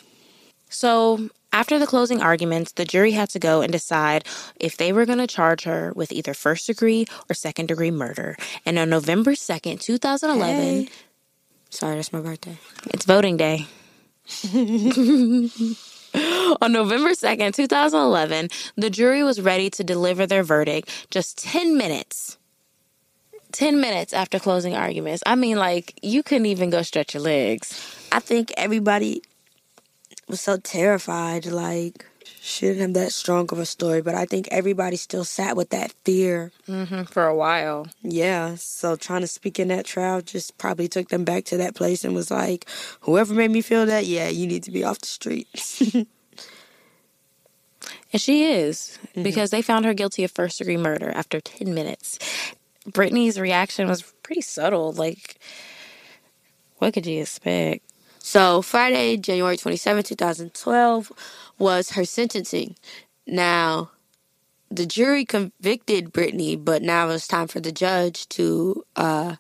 [0.71, 4.25] So, after the closing arguments, the jury had to go and decide
[4.59, 8.37] if they were going to charge her with either first degree or second degree murder.
[8.67, 10.89] And on November 2nd, 2011, Hey.
[11.71, 12.59] Sorry, that's my birthday.
[12.93, 13.67] it's voting day.
[16.63, 22.39] on November 2nd, 2011, the jury was ready to deliver their verdict just 10 minutes.
[23.53, 25.23] 10 minutes after closing arguments.
[25.27, 28.07] I mean, like, you couldn't even go stretch your legs.
[28.11, 29.23] I think everybody
[30.29, 32.07] was so terrified, like,
[32.45, 35.71] she didn't have that strong of a story, but I think everybody still sat with
[35.71, 36.53] that fear.
[36.69, 37.87] Mm-hmm, for a while.
[38.03, 41.75] Yeah, so trying to speak in that trial just probably took them back to that
[41.75, 42.69] place and was like,
[43.01, 45.83] whoever made me feel that, yeah, you need to be off the streets.
[48.13, 49.25] And she is, mm-hmm.
[49.25, 52.21] because they found her guilty of first degree murder after 10 minutes.
[52.87, 54.93] Brittany's reaction was pretty subtle.
[54.93, 55.37] Like,
[56.79, 57.85] what could you expect?
[58.21, 61.13] So Friday, January 27, 2012
[61.59, 62.77] was her sentencing.
[63.27, 63.91] Now,
[64.71, 69.37] the jury convicted Brittany, but now it's time for the judge to uh,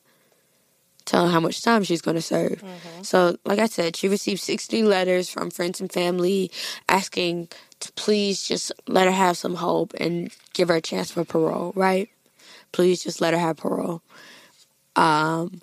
[1.05, 2.63] tell how much time she's going to serve.
[3.03, 6.51] So, like I said, she received 60 letters from friends and family
[6.89, 7.49] asking
[7.81, 11.73] to please just let her have some hope and give her a chance for parole,
[11.75, 12.09] right?
[12.73, 14.03] Please just let her have parole.
[14.97, 15.61] Um,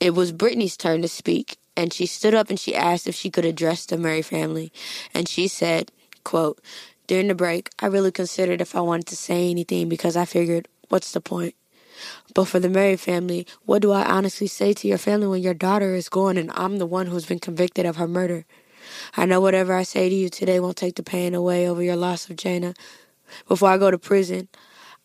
[0.00, 3.30] it was Brittany's turn to speak, and she stood up and she asked if she
[3.30, 4.72] could address the Murray family.
[5.14, 5.92] And she said,
[6.24, 6.60] quote,
[7.06, 10.68] During the break, I really considered if I wanted to say anything because I figured,
[10.88, 11.54] what's the point?
[12.34, 15.54] But for the Murray family, what do I honestly say to your family when your
[15.54, 18.44] daughter is gone and I'm the one who's been convicted of her murder?
[19.16, 21.96] I know whatever I say to you today won't take the pain away over your
[21.96, 22.76] loss of Jayna.
[23.48, 24.48] Before I go to prison,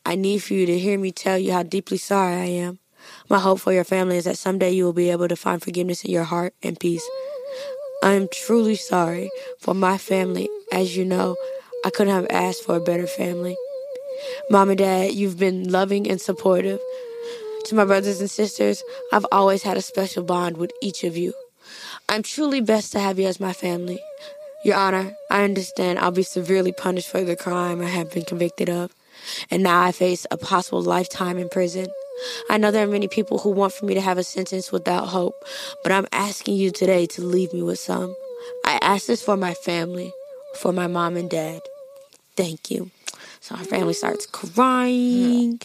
[0.06, 2.81] I need for you to hear me tell you how deeply sorry I am.
[3.30, 6.04] My hope for your family is that someday you will be able to find forgiveness
[6.04, 7.08] in your heart and peace.
[8.04, 9.30] I am truly sorry
[9.60, 10.50] for my family.
[10.72, 11.36] As you know,
[11.86, 13.56] I couldn't have asked for a better family.
[14.50, 16.80] Mom and Dad, you've been loving and supportive.
[17.66, 18.84] To my brothers and sisters,
[19.14, 21.34] I've always had a special bond with each of you.
[22.10, 24.00] I'm truly blessed to have you as my family.
[24.64, 28.70] Your Honor, I understand I'll be severely punished for the crime I have been convicted
[28.70, 28.94] of,
[29.50, 31.88] and now I face a possible lifetime in prison.
[32.50, 35.08] I know there are many people who want for me to have a sentence without
[35.08, 35.36] hope,
[35.84, 38.16] but I'm asking you today to leave me with some.
[38.66, 40.12] I ask this for my family,
[40.58, 41.62] for my mom and dad.
[42.36, 42.92] Thank you.
[43.40, 45.60] So our family starts crying,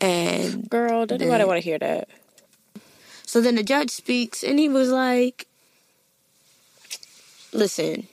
[0.00, 2.08] and Girl, don't nobody want to hear that.
[3.24, 5.46] so then the judge speaks, and he was like,
[7.52, 8.06] Listen,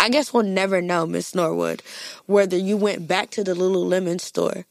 [0.00, 1.82] I guess we'll never know, Miss Norwood,
[2.26, 4.64] whether you went back to the Lululemon store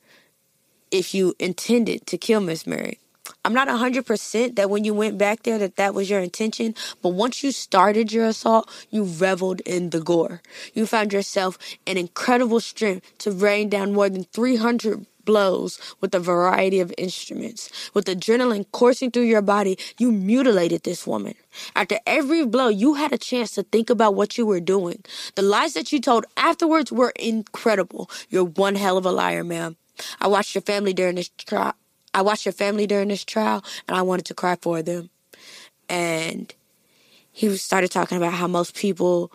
[0.95, 2.99] if you intended to kill Miss Murray.
[3.43, 7.09] I'm not 100% that when you went back there that that was your intention, but
[7.09, 10.41] once you started your assault, you reveled in the gore.
[10.73, 16.19] You found yourself in incredible strength to rain down more than 300 blows with a
[16.19, 17.69] variety of instruments.
[17.93, 21.35] With adrenaline coursing through your body, you mutilated this woman.
[21.75, 25.03] After every blow, you had a chance to think about what you were doing.
[25.35, 28.09] The lies that you told afterwards were incredible.
[28.29, 29.75] You're one hell of a liar, ma'am.
[30.19, 31.73] I watched your family during this trial.
[32.13, 35.09] I watched your family during this trial, and I wanted to cry for them.
[35.89, 36.53] And
[37.31, 39.31] he started talking about how most people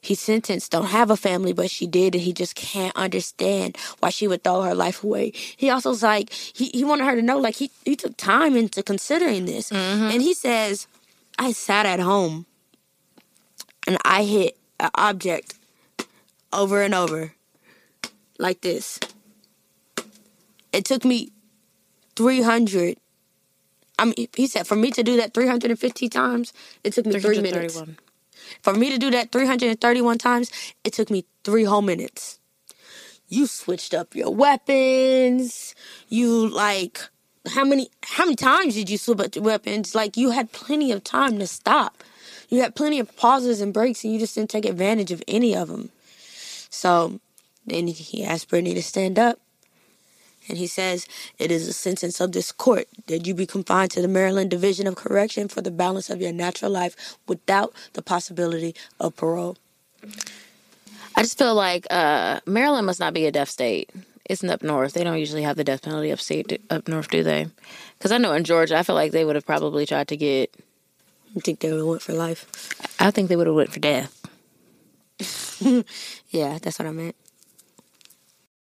[0.00, 4.10] he sentenced don't have a family, but she did, and he just can't understand why
[4.10, 5.32] she would throw her life away.
[5.56, 8.56] He also was like, he, he wanted her to know, like, he, he took time
[8.56, 9.70] into considering this.
[9.70, 10.04] Mm-hmm.
[10.04, 10.86] And he says,
[11.38, 12.46] I sat at home
[13.86, 15.54] and I hit an object
[16.52, 17.32] over and over
[18.38, 19.00] like this.
[20.72, 21.32] It took me
[22.16, 22.98] 300.
[23.98, 26.52] I mean, he said for me to do that 350 times,
[26.84, 27.82] it took me three minutes.
[28.62, 30.50] For me to do that 331 times,
[30.84, 32.38] it took me three whole minutes.
[33.28, 35.74] You switched up your weapons.
[36.08, 37.00] You like
[37.48, 39.94] how many how many times did you switch up your weapons?
[39.94, 42.02] Like you had plenty of time to stop.
[42.48, 45.54] You had plenty of pauses and breaks, and you just didn't take advantage of any
[45.54, 45.90] of them.
[46.70, 47.20] So
[47.66, 49.38] then he asked Brittany to stand up.
[50.48, 51.06] And he says,
[51.38, 54.86] It is a sentence of this court that you be confined to the Maryland Division
[54.86, 59.56] of Correction for the balance of your natural life without the possibility of parole.
[61.16, 63.90] I just feel like uh, Maryland must not be a death state.
[64.24, 64.92] It's up north.
[64.92, 67.48] They don't usually have the death penalty upstate up north, do they?
[67.98, 70.54] Because I know in Georgia, I feel like they would have probably tried to get.
[71.36, 72.46] I think they would have went for life.
[73.00, 74.14] I think they would have went for death.
[76.30, 77.16] Yeah, that's what I meant.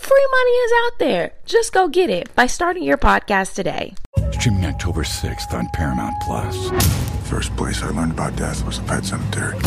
[0.00, 1.32] Free money is out there.
[1.44, 3.94] Just go get it by starting your podcast today.
[4.32, 6.70] Streaming October 6th on Paramount Plus.
[7.28, 9.58] First place I learned about death was a pet cemetery.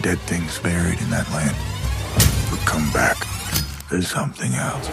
[0.00, 1.54] Dead things buried in that land
[2.50, 3.16] would come back
[3.90, 4.86] There's something else.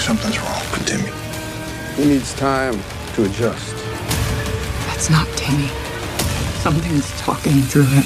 [0.00, 1.10] Something's wrong with Timmy.
[1.96, 2.80] He needs time
[3.14, 3.74] to adjust.
[4.86, 5.68] That's not Timmy.
[6.62, 8.04] Something's talking through him.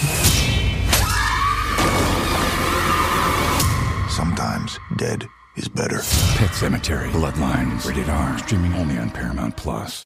[4.08, 5.96] Sometimes dead is better.
[6.36, 8.38] Pet Sematary, Bloodlines, rated R.
[8.38, 10.04] Streaming only on Paramount Plus.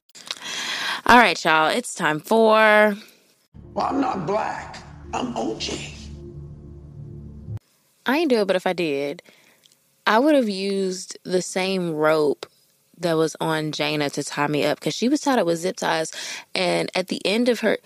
[1.05, 1.69] All right, y'all.
[1.69, 2.95] It's time for.
[3.73, 4.77] Well, I'm not black.
[5.13, 5.93] I'm OJ.
[8.05, 9.21] I ain't do it, but if I did,
[10.05, 12.45] I would have used the same rope
[12.99, 15.77] that was on Jayna to tie me up because she was tied up with zip
[15.77, 16.11] ties.
[16.55, 17.77] And at the end of her,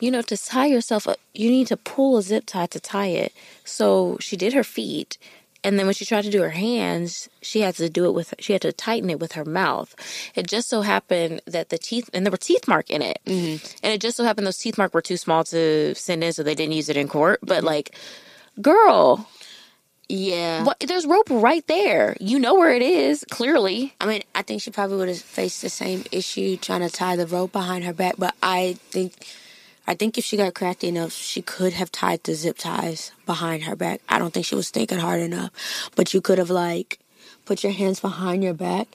[0.00, 3.06] you know, to tie yourself up, you need to pull a zip tie to tie
[3.08, 3.32] it.
[3.64, 5.18] So she did her feet.
[5.64, 8.32] And then when she tried to do her hands, she had to do it with,
[8.38, 9.94] she had to tighten it with her mouth.
[10.34, 13.18] It just so happened that the teeth, and there were teeth mark in it.
[13.26, 13.66] Mm-hmm.
[13.82, 16.42] And it just so happened those teeth mark were too small to send in, so
[16.42, 17.40] they didn't use it in court.
[17.42, 17.66] But mm-hmm.
[17.66, 17.96] like,
[18.62, 19.28] girl,
[20.08, 20.64] Yeah.
[20.64, 22.16] what, there's rope right there.
[22.20, 23.94] You know where it is, clearly.
[24.00, 27.16] I mean, I think she probably would have faced the same issue trying to tie
[27.16, 29.12] the rope behind her back, but I think
[29.88, 33.62] I think if she got crafty enough, she could have tied the zip ties behind
[33.64, 34.02] her back.
[34.06, 35.50] I don't think she was thinking hard enough,
[35.96, 36.98] but you could have like
[37.46, 38.88] put your hands behind your back,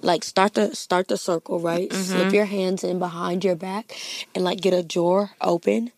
[0.00, 1.90] like start the start the circle, right?
[1.90, 2.02] Mm-hmm.
[2.02, 3.92] Slip your hands in behind your back,
[4.34, 5.92] and like get a drawer open,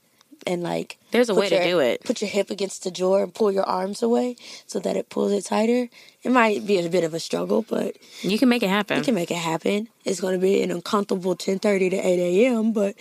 [0.49, 2.03] and like There's a way to do it.
[2.03, 4.35] Put your hip against the drawer and pull your arms away
[4.67, 5.89] so that it pulls it tighter.
[6.25, 8.99] It might be a bit of a struggle, but You can make it happen.
[8.99, 9.89] you can make it happen.
[10.05, 12.97] It's going to be an uncomfortable 10:30 to 8 a.m., but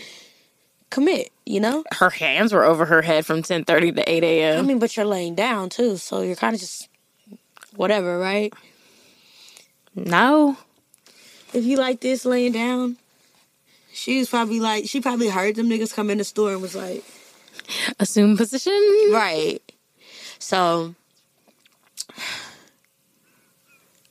[0.89, 1.31] commit.
[1.45, 1.83] You know.
[1.93, 4.59] her hands were over her head from 10:30 to 8 a.m.
[4.59, 6.87] I mean, but you're laying down too, so you're kind of just
[7.75, 8.53] whatever, right?
[9.95, 10.57] No,
[11.53, 12.97] If you like this laying down,
[13.91, 16.75] she was probably like she probably heard them niggas come in the store and was
[16.75, 17.03] like,
[17.99, 18.73] assume position.
[19.11, 19.59] right.
[20.37, 20.93] So.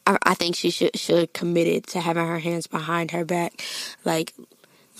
[0.07, 3.63] I, I think she should should commit it to having her hands behind her back,
[4.05, 4.35] like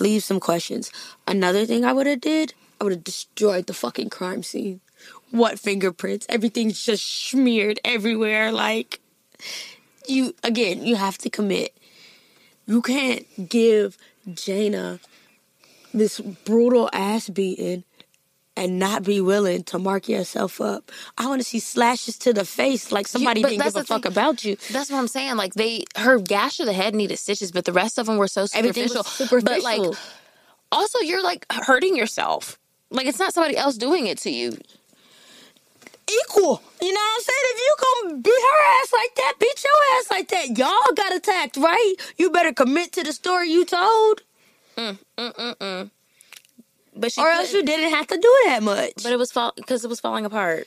[0.01, 0.91] leave some questions.
[1.27, 4.81] Another thing I would have did, I would have destroyed the fucking crime scene.
[5.31, 6.27] What fingerprints?
[6.29, 8.51] Everything's just smeared everywhere.
[8.53, 9.01] Like
[10.07, 11.77] you again, you have to commit.
[12.67, 13.97] You can't give
[14.29, 15.01] Jayna
[15.95, 17.85] this brutal ass beating
[18.59, 20.91] and not be willing to mark yourself up.
[21.17, 24.03] I want to see slashes to the face like somebody but didn't give a fuck
[24.03, 24.13] thing.
[24.13, 24.57] about you.
[24.71, 25.37] That's what I'm saying.
[25.37, 28.29] Like they, her gash to the head needed stitches, but the rest of them were
[28.29, 29.05] so superficial.
[29.05, 29.45] superficial.
[29.45, 29.99] But like,
[30.73, 32.59] also you're like hurting yourself.
[32.91, 34.57] Like it's not somebody else doing it to you.
[36.09, 36.63] equal.
[36.81, 37.45] You know what I'm saying?
[37.45, 40.59] If you gonna beat her ass like that, beat your ass like that.
[40.59, 41.95] Y'all got attacked, right?
[42.17, 44.23] You better commit to the story you told,
[44.77, 45.91] Mm, mm, mm, mm.
[46.99, 48.95] But she or else you didn't have to do that much.
[49.03, 50.67] But it was fall because it was falling apart.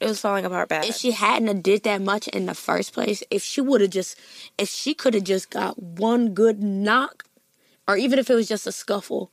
[0.00, 0.84] It was falling apart bad.
[0.84, 3.90] if she hadn't have did that much in the first place, if she would have
[3.90, 4.18] just,
[4.58, 7.24] if she could have just got one good knock,
[7.86, 9.30] or even if it was just a scuffle,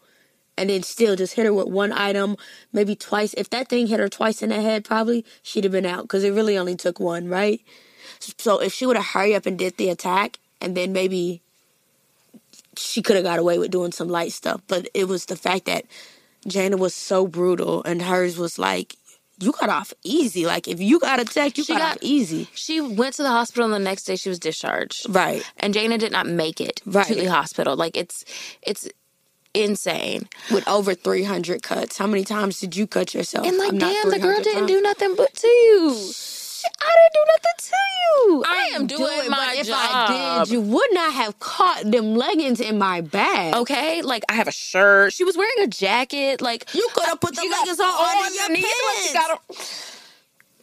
[0.58, 2.38] and then still just hit her with one item,
[2.72, 3.34] maybe twice.
[3.34, 6.24] If that thing hit her twice in the head, probably she'd have been out because
[6.24, 7.62] it really only took one, right?
[8.38, 11.42] So if she would have hurry up and did the attack, and then maybe
[12.78, 14.62] she could have got away with doing some light stuff.
[14.68, 15.86] But it was the fact that
[16.48, 18.96] Jayna was so brutal, and hers was like,
[19.42, 20.46] you got off easy.
[20.46, 22.50] Like if you got attacked, you She got, got- off easy.
[22.56, 25.06] she went to the hospital and the next day she was discharged.
[25.10, 25.44] Right.
[25.58, 27.06] And Jayna did not make it Right.
[27.08, 27.78] to the hospital.
[27.78, 28.26] Like it's
[28.62, 28.90] it's
[29.54, 30.28] insane.
[30.52, 31.98] With over 300 cuts.
[31.98, 33.48] How many times did you cut yourself?
[33.48, 34.72] And like, I'm damn, the girl didn't times.
[34.72, 36.12] do nothing but to you.
[36.82, 38.44] I didn't do nothing to you.
[38.48, 39.78] I am Do doing it, my but if job.
[39.80, 43.56] I did, you would not have caught them leggings in my bag.
[43.56, 45.14] okay, like I have a shirt.
[45.14, 46.42] She was wearing a jacket.
[46.42, 49.14] Like You could have put the she got leggings on under your underneath, like, she
[49.14, 49.14] pants.
[49.14, 49.40] got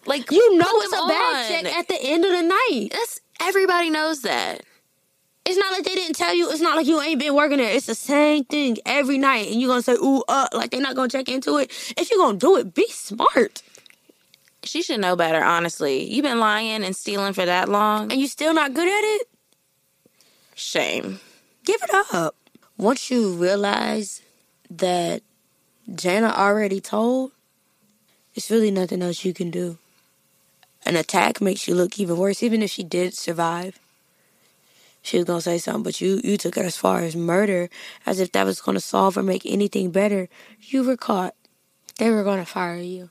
[0.05, 1.49] a- like You know put it's them a bag on.
[1.65, 2.89] check at the end of the night.
[2.93, 4.63] That's everybody knows that.
[5.45, 6.51] It's not like they didn't tell you.
[6.51, 7.73] It's not like you ain't been working there.
[7.73, 9.47] It's the same thing every night.
[9.53, 11.71] And you're going to say, ooh, uh, like they're not going to check into it.
[11.97, 13.63] If you're going to do it, be smart.
[14.67, 16.13] She should know better, honestly.
[16.13, 18.11] You've been lying and stealing for that long.
[18.11, 19.29] And you still not good at it?
[20.55, 21.21] Shame.
[21.65, 22.35] give it up.
[22.77, 24.23] Once you realize
[24.71, 25.23] that
[25.91, 27.33] Jayna already told,
[28.35, 29.79] it's really nothing else you can do.
[30.85, 33.79] An attack makes you look even worse, even if she did survive.
[35.03, 37.71] She was gonna say something, but you you took it as far as murder,
[38.05, 40.29] as if that was gonna solve or make anything better.
[40.61, 41.35] You were caught.
[41.99, 43.11] They were gonna fire you.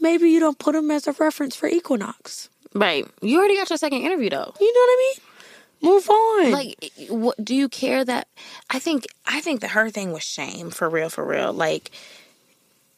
[0.00, 2.48] Maybe you don't put them as a reference for Equinox.
[2.74, 3.06] Right.
[3.20, 4.54] You already got your second interview though.
[4.60, 5.22] You know what I mean?
[5.80, 6.50] Move on.
[6.50, 8.28] Like, what do you care that?
[8.68, 11.52] I think I think that her thing was shame for real, for real.
[11.52, 11.90] Like,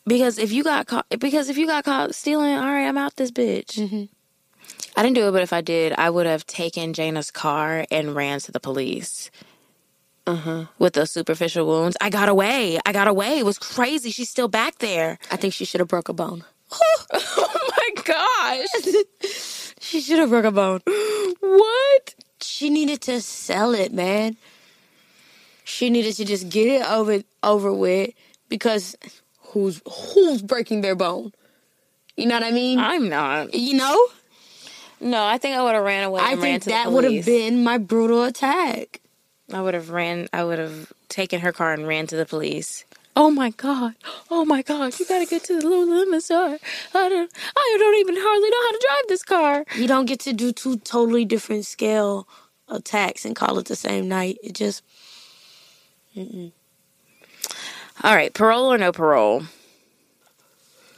[0.06, 3.16] because if you got caught, because if you got caught stealing, all right, I'm out
[3.16, 4.08] this bitch.
[4.96, 8.14] I didn't do it, but if I did, I would have taken Jayna's car and
[8.14, 9.30] ran to the police.
[10.26, 10.66] Uh-huh.
[10.78, 12.78] With those superficial wounds, I got away.
[12.86, 13.38] I got away.
[13.38, 14.10] It was crazy.
[14.10, 15.18] She's still back there.
[15.30, 16.44] I think she should have broke a bone.
[16.72, 18.94] Oh my gosh!
[19.82, 20.82] She should have broke a bone.
[21.40, 22.14] what?
[22.42, 24.36] She needed to sell it, man.
[25.64, 28.10] She needed to just get it over over with
[28.48, 28.94] because
[29.38, 31.32] who's who's breaking their bone?
[32.16, 32.78] You know what I mean?
[32.78, 33.54] I'm not.
[33.54, 34.06] you know?
[35.00, 36.20] No, I think I would have ran away.
[36.20, 39.00] I and ran think that would have been my brutal attack.
[39.52, 40.28] I would have ran.
[40.32, 42.84] I would have taken her car and ran to the police.
[43.16, 43.94] Oh my god!
[44.30, 44.98] Oh my god!
[44.98, 46.58] You gotta get to the Lululemon store.
[46.94, 47.32] I don't.
[47.56, 49.64] I don't even hardly know how to drive this car.
[49.76, 52.28] You don't get to do two totally different scale
[52.68, 54.38] attacks and call it the same night.
[54.42, 54.82] It just
[58.02, 59.42] All right, parole or no parole?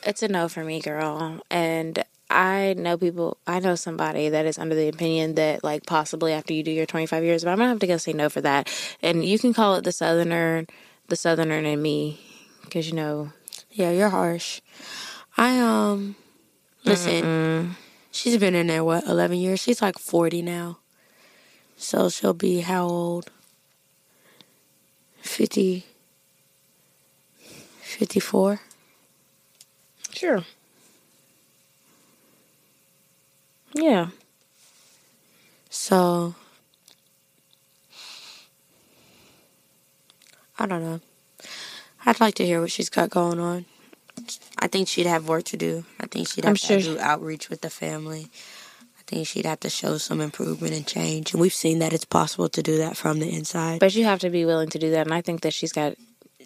[0.05, 1.41] It's a no for me, girl.
[1.51, 3.39] And I know people.
[3.47, 6.87] I know somebody that is under the opinion that, like, possibly after you do your
[6.87, 8.71] twenty five years, but I'm gonna have to go say no for that.
[9.03, 10.67] And you can call it the southerner,
[11.13, 12.19] the southerner in me,
[12.63, 13.33] because you know
[13.71, 14.63] yeah, you're harsh.
[15.37, 16.17] I um
[16.85, 17.77] listen.
[18.11, 19.61] She's been in there what eleven years.
[19.61, 20.79] She's like forty now,
[21.77, 23.31] so she'll be how old?
[25.21, 25.85] 50,
[27.39, 28.61] 54?
[30.15, 30.45] Sure.
[33.75, 34.09] Yeah.
[35.71, 36.35] So
[40.63, 41.01] I don't know.
[42.07, 43.65] I'd like to hear what she's got going on.
[44.61, 45.85] I think she'd have work to do.
[45.99, 48.29] I think she'd have I'm to sure- do outreach with the family.
[48.97, 51.33] I think she'd have to show some improvement and change.
[51.33, 53.81] And we've seen that it's possible to do that from the inside.
[53.81, 55.07] But you have to be willing to do that.
[55.09, 55.97] And I think that she's got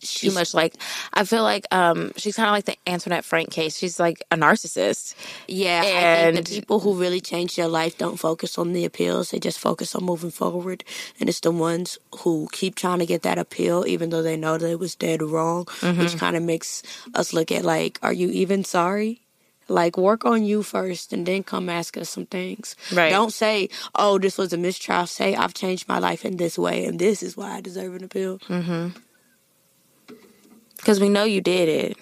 [0.00, 0.74] too She's- much like
[1.12, 3.76] I feel like um she's kind of like the Antoinette Frank case.
[3.76, 5.14] She's like a narcissist.
[5.48, 8.84] Yeah, I And- think the people who really change their life don't focus on the
[8.84, 9.30] appeals.
[9.30, 10.84] They just focus on moving forward.
[11.20, 14.58] And it's the ones who keep trying to get that appeal, even though they know
[14.58, 16.00] that it was dead wrong, Mm-hmm.
[16.00, 16.82] which kind of makes
[17.14, 19.22] us look at like, are you even sorry?
[19.68, 22.76] Like, work on you first and then come ask us some things.
[22.92, 23.10] Right.
[23.10, 25.06] Don't say, oh, this was a mistrial.
[25.08, 28.04] Say, I've changed my life in this way and this is why I deserve an
[28.04, 28.38] appeal.
[30.86, 31.98] Because we know you did it.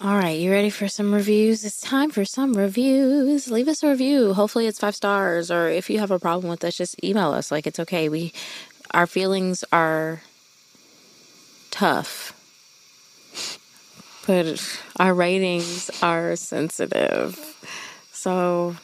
[0.00, 1.64] All right, you ready for some reviews?
[1.64, 3.50] It's time for some reviews.
[3.50, 4.32] Leave us a review.
[4.32, 5.50] Hopefully it's five stars.
[5.50, 7.50] Or if you have a problem with us, just email us.
[7.50, 8.08] Like it's okay.
[8.08, 8.32] We
[8.92, 10.22] our feelings are
[11.72, 12.32] tough.
[14.24, 17.36] but our ratings are sensitive.
[18.12, 18.76] So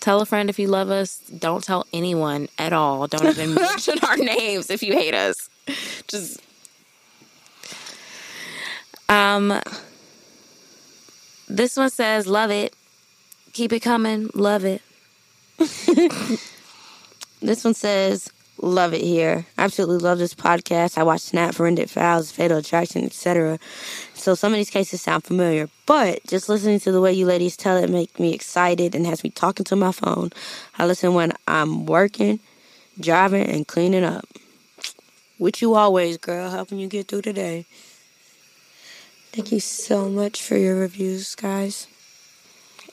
[0.00, 1.20] tell a friend if you love us.
[1.38, 3.06] Don't tell anyone at all.
[3.06, 5.48] Don't even mention our names if you hate us.
[6.08, 6.40] Just
[9.10, 9.60] um
[11.48, 12.74] this one says love it.
[13.52, 14.30] Keep it coming.
[14.34, 14.82] Love it.
[17.42, 18.30] This one says,
[18.60, 19.46] "Love it here.
[19.56, 20.98] Absolutely love this podcast.
[20.98, 23.58] I watch Snap, Forensic Files, Fatal Attraction, etc.
[24.14, 27.56] So some of these cases sound familiar, but just listening to the way you ladies
[27.56, 30.30] tell it make me excited and has me talking to my phone.
[30.78, 32.40] I listen when I'm working,
[33.00, 34.26] driving, and cleaning up.
[35.38, 37.66] With you always, girl, helping you get through the day.
[39.32, 41.86] Thank you so much for your reviews, guys.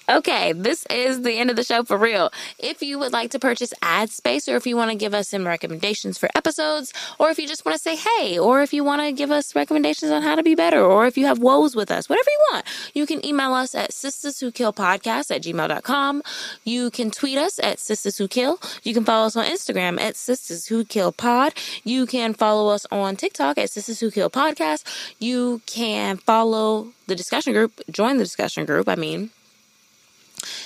[0.10, 2.32] Okay, this is the end of the show for real.
[2.58, 5.28] If you would like to purchase ad space, or if you want to give us
[5.28, 8.86] some recommendations for episodes, or if you just want to say hey, or if you
[8.86, 11.76] want to give us recommendations on how to be better, or if you have woes
[11.76, 15.44] with us, whatever you want, you can email us at Sistas Who Kill podcast at
[15.44, 16.24] gmail.com.
[16.64, 18.62] You can tweet us at Sistas Who Kill.
[18.84, 21.54] You can follow us on Instagram at Sistas Who Kill pod.
[21.84, 24.86] You can follow us on TikTok at Sistas Who Kill podcast.
[25.20, 28.88] You can follow the discussion group, join the discussion group.
[28.88, 29.32] I mean,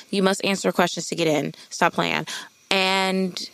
[0.10, 1.53] you must answer questions to get in.
[1.69, 2.26] Stop playing.
[2.69, 3.49] And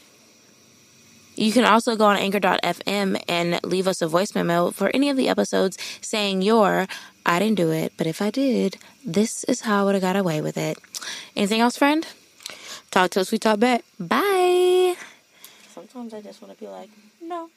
[1.36, 5.18] you can also go on anchor.fm and leave us a voice memo for any of
[5.18, 6.88] the episodes saying your
[7.26, 10.16] I didn't do it, but if I did, this is how I would have got
[10.16, 10.78] away with it.
[11.36, 12.08] Anything else, friend?
[12.90, 13.84] Talk to us, we talk back.
[14.00, 14.96] Bye.
[15.70, 16.90] Sometimes I just want to be like,
[17.22, 17.50] no.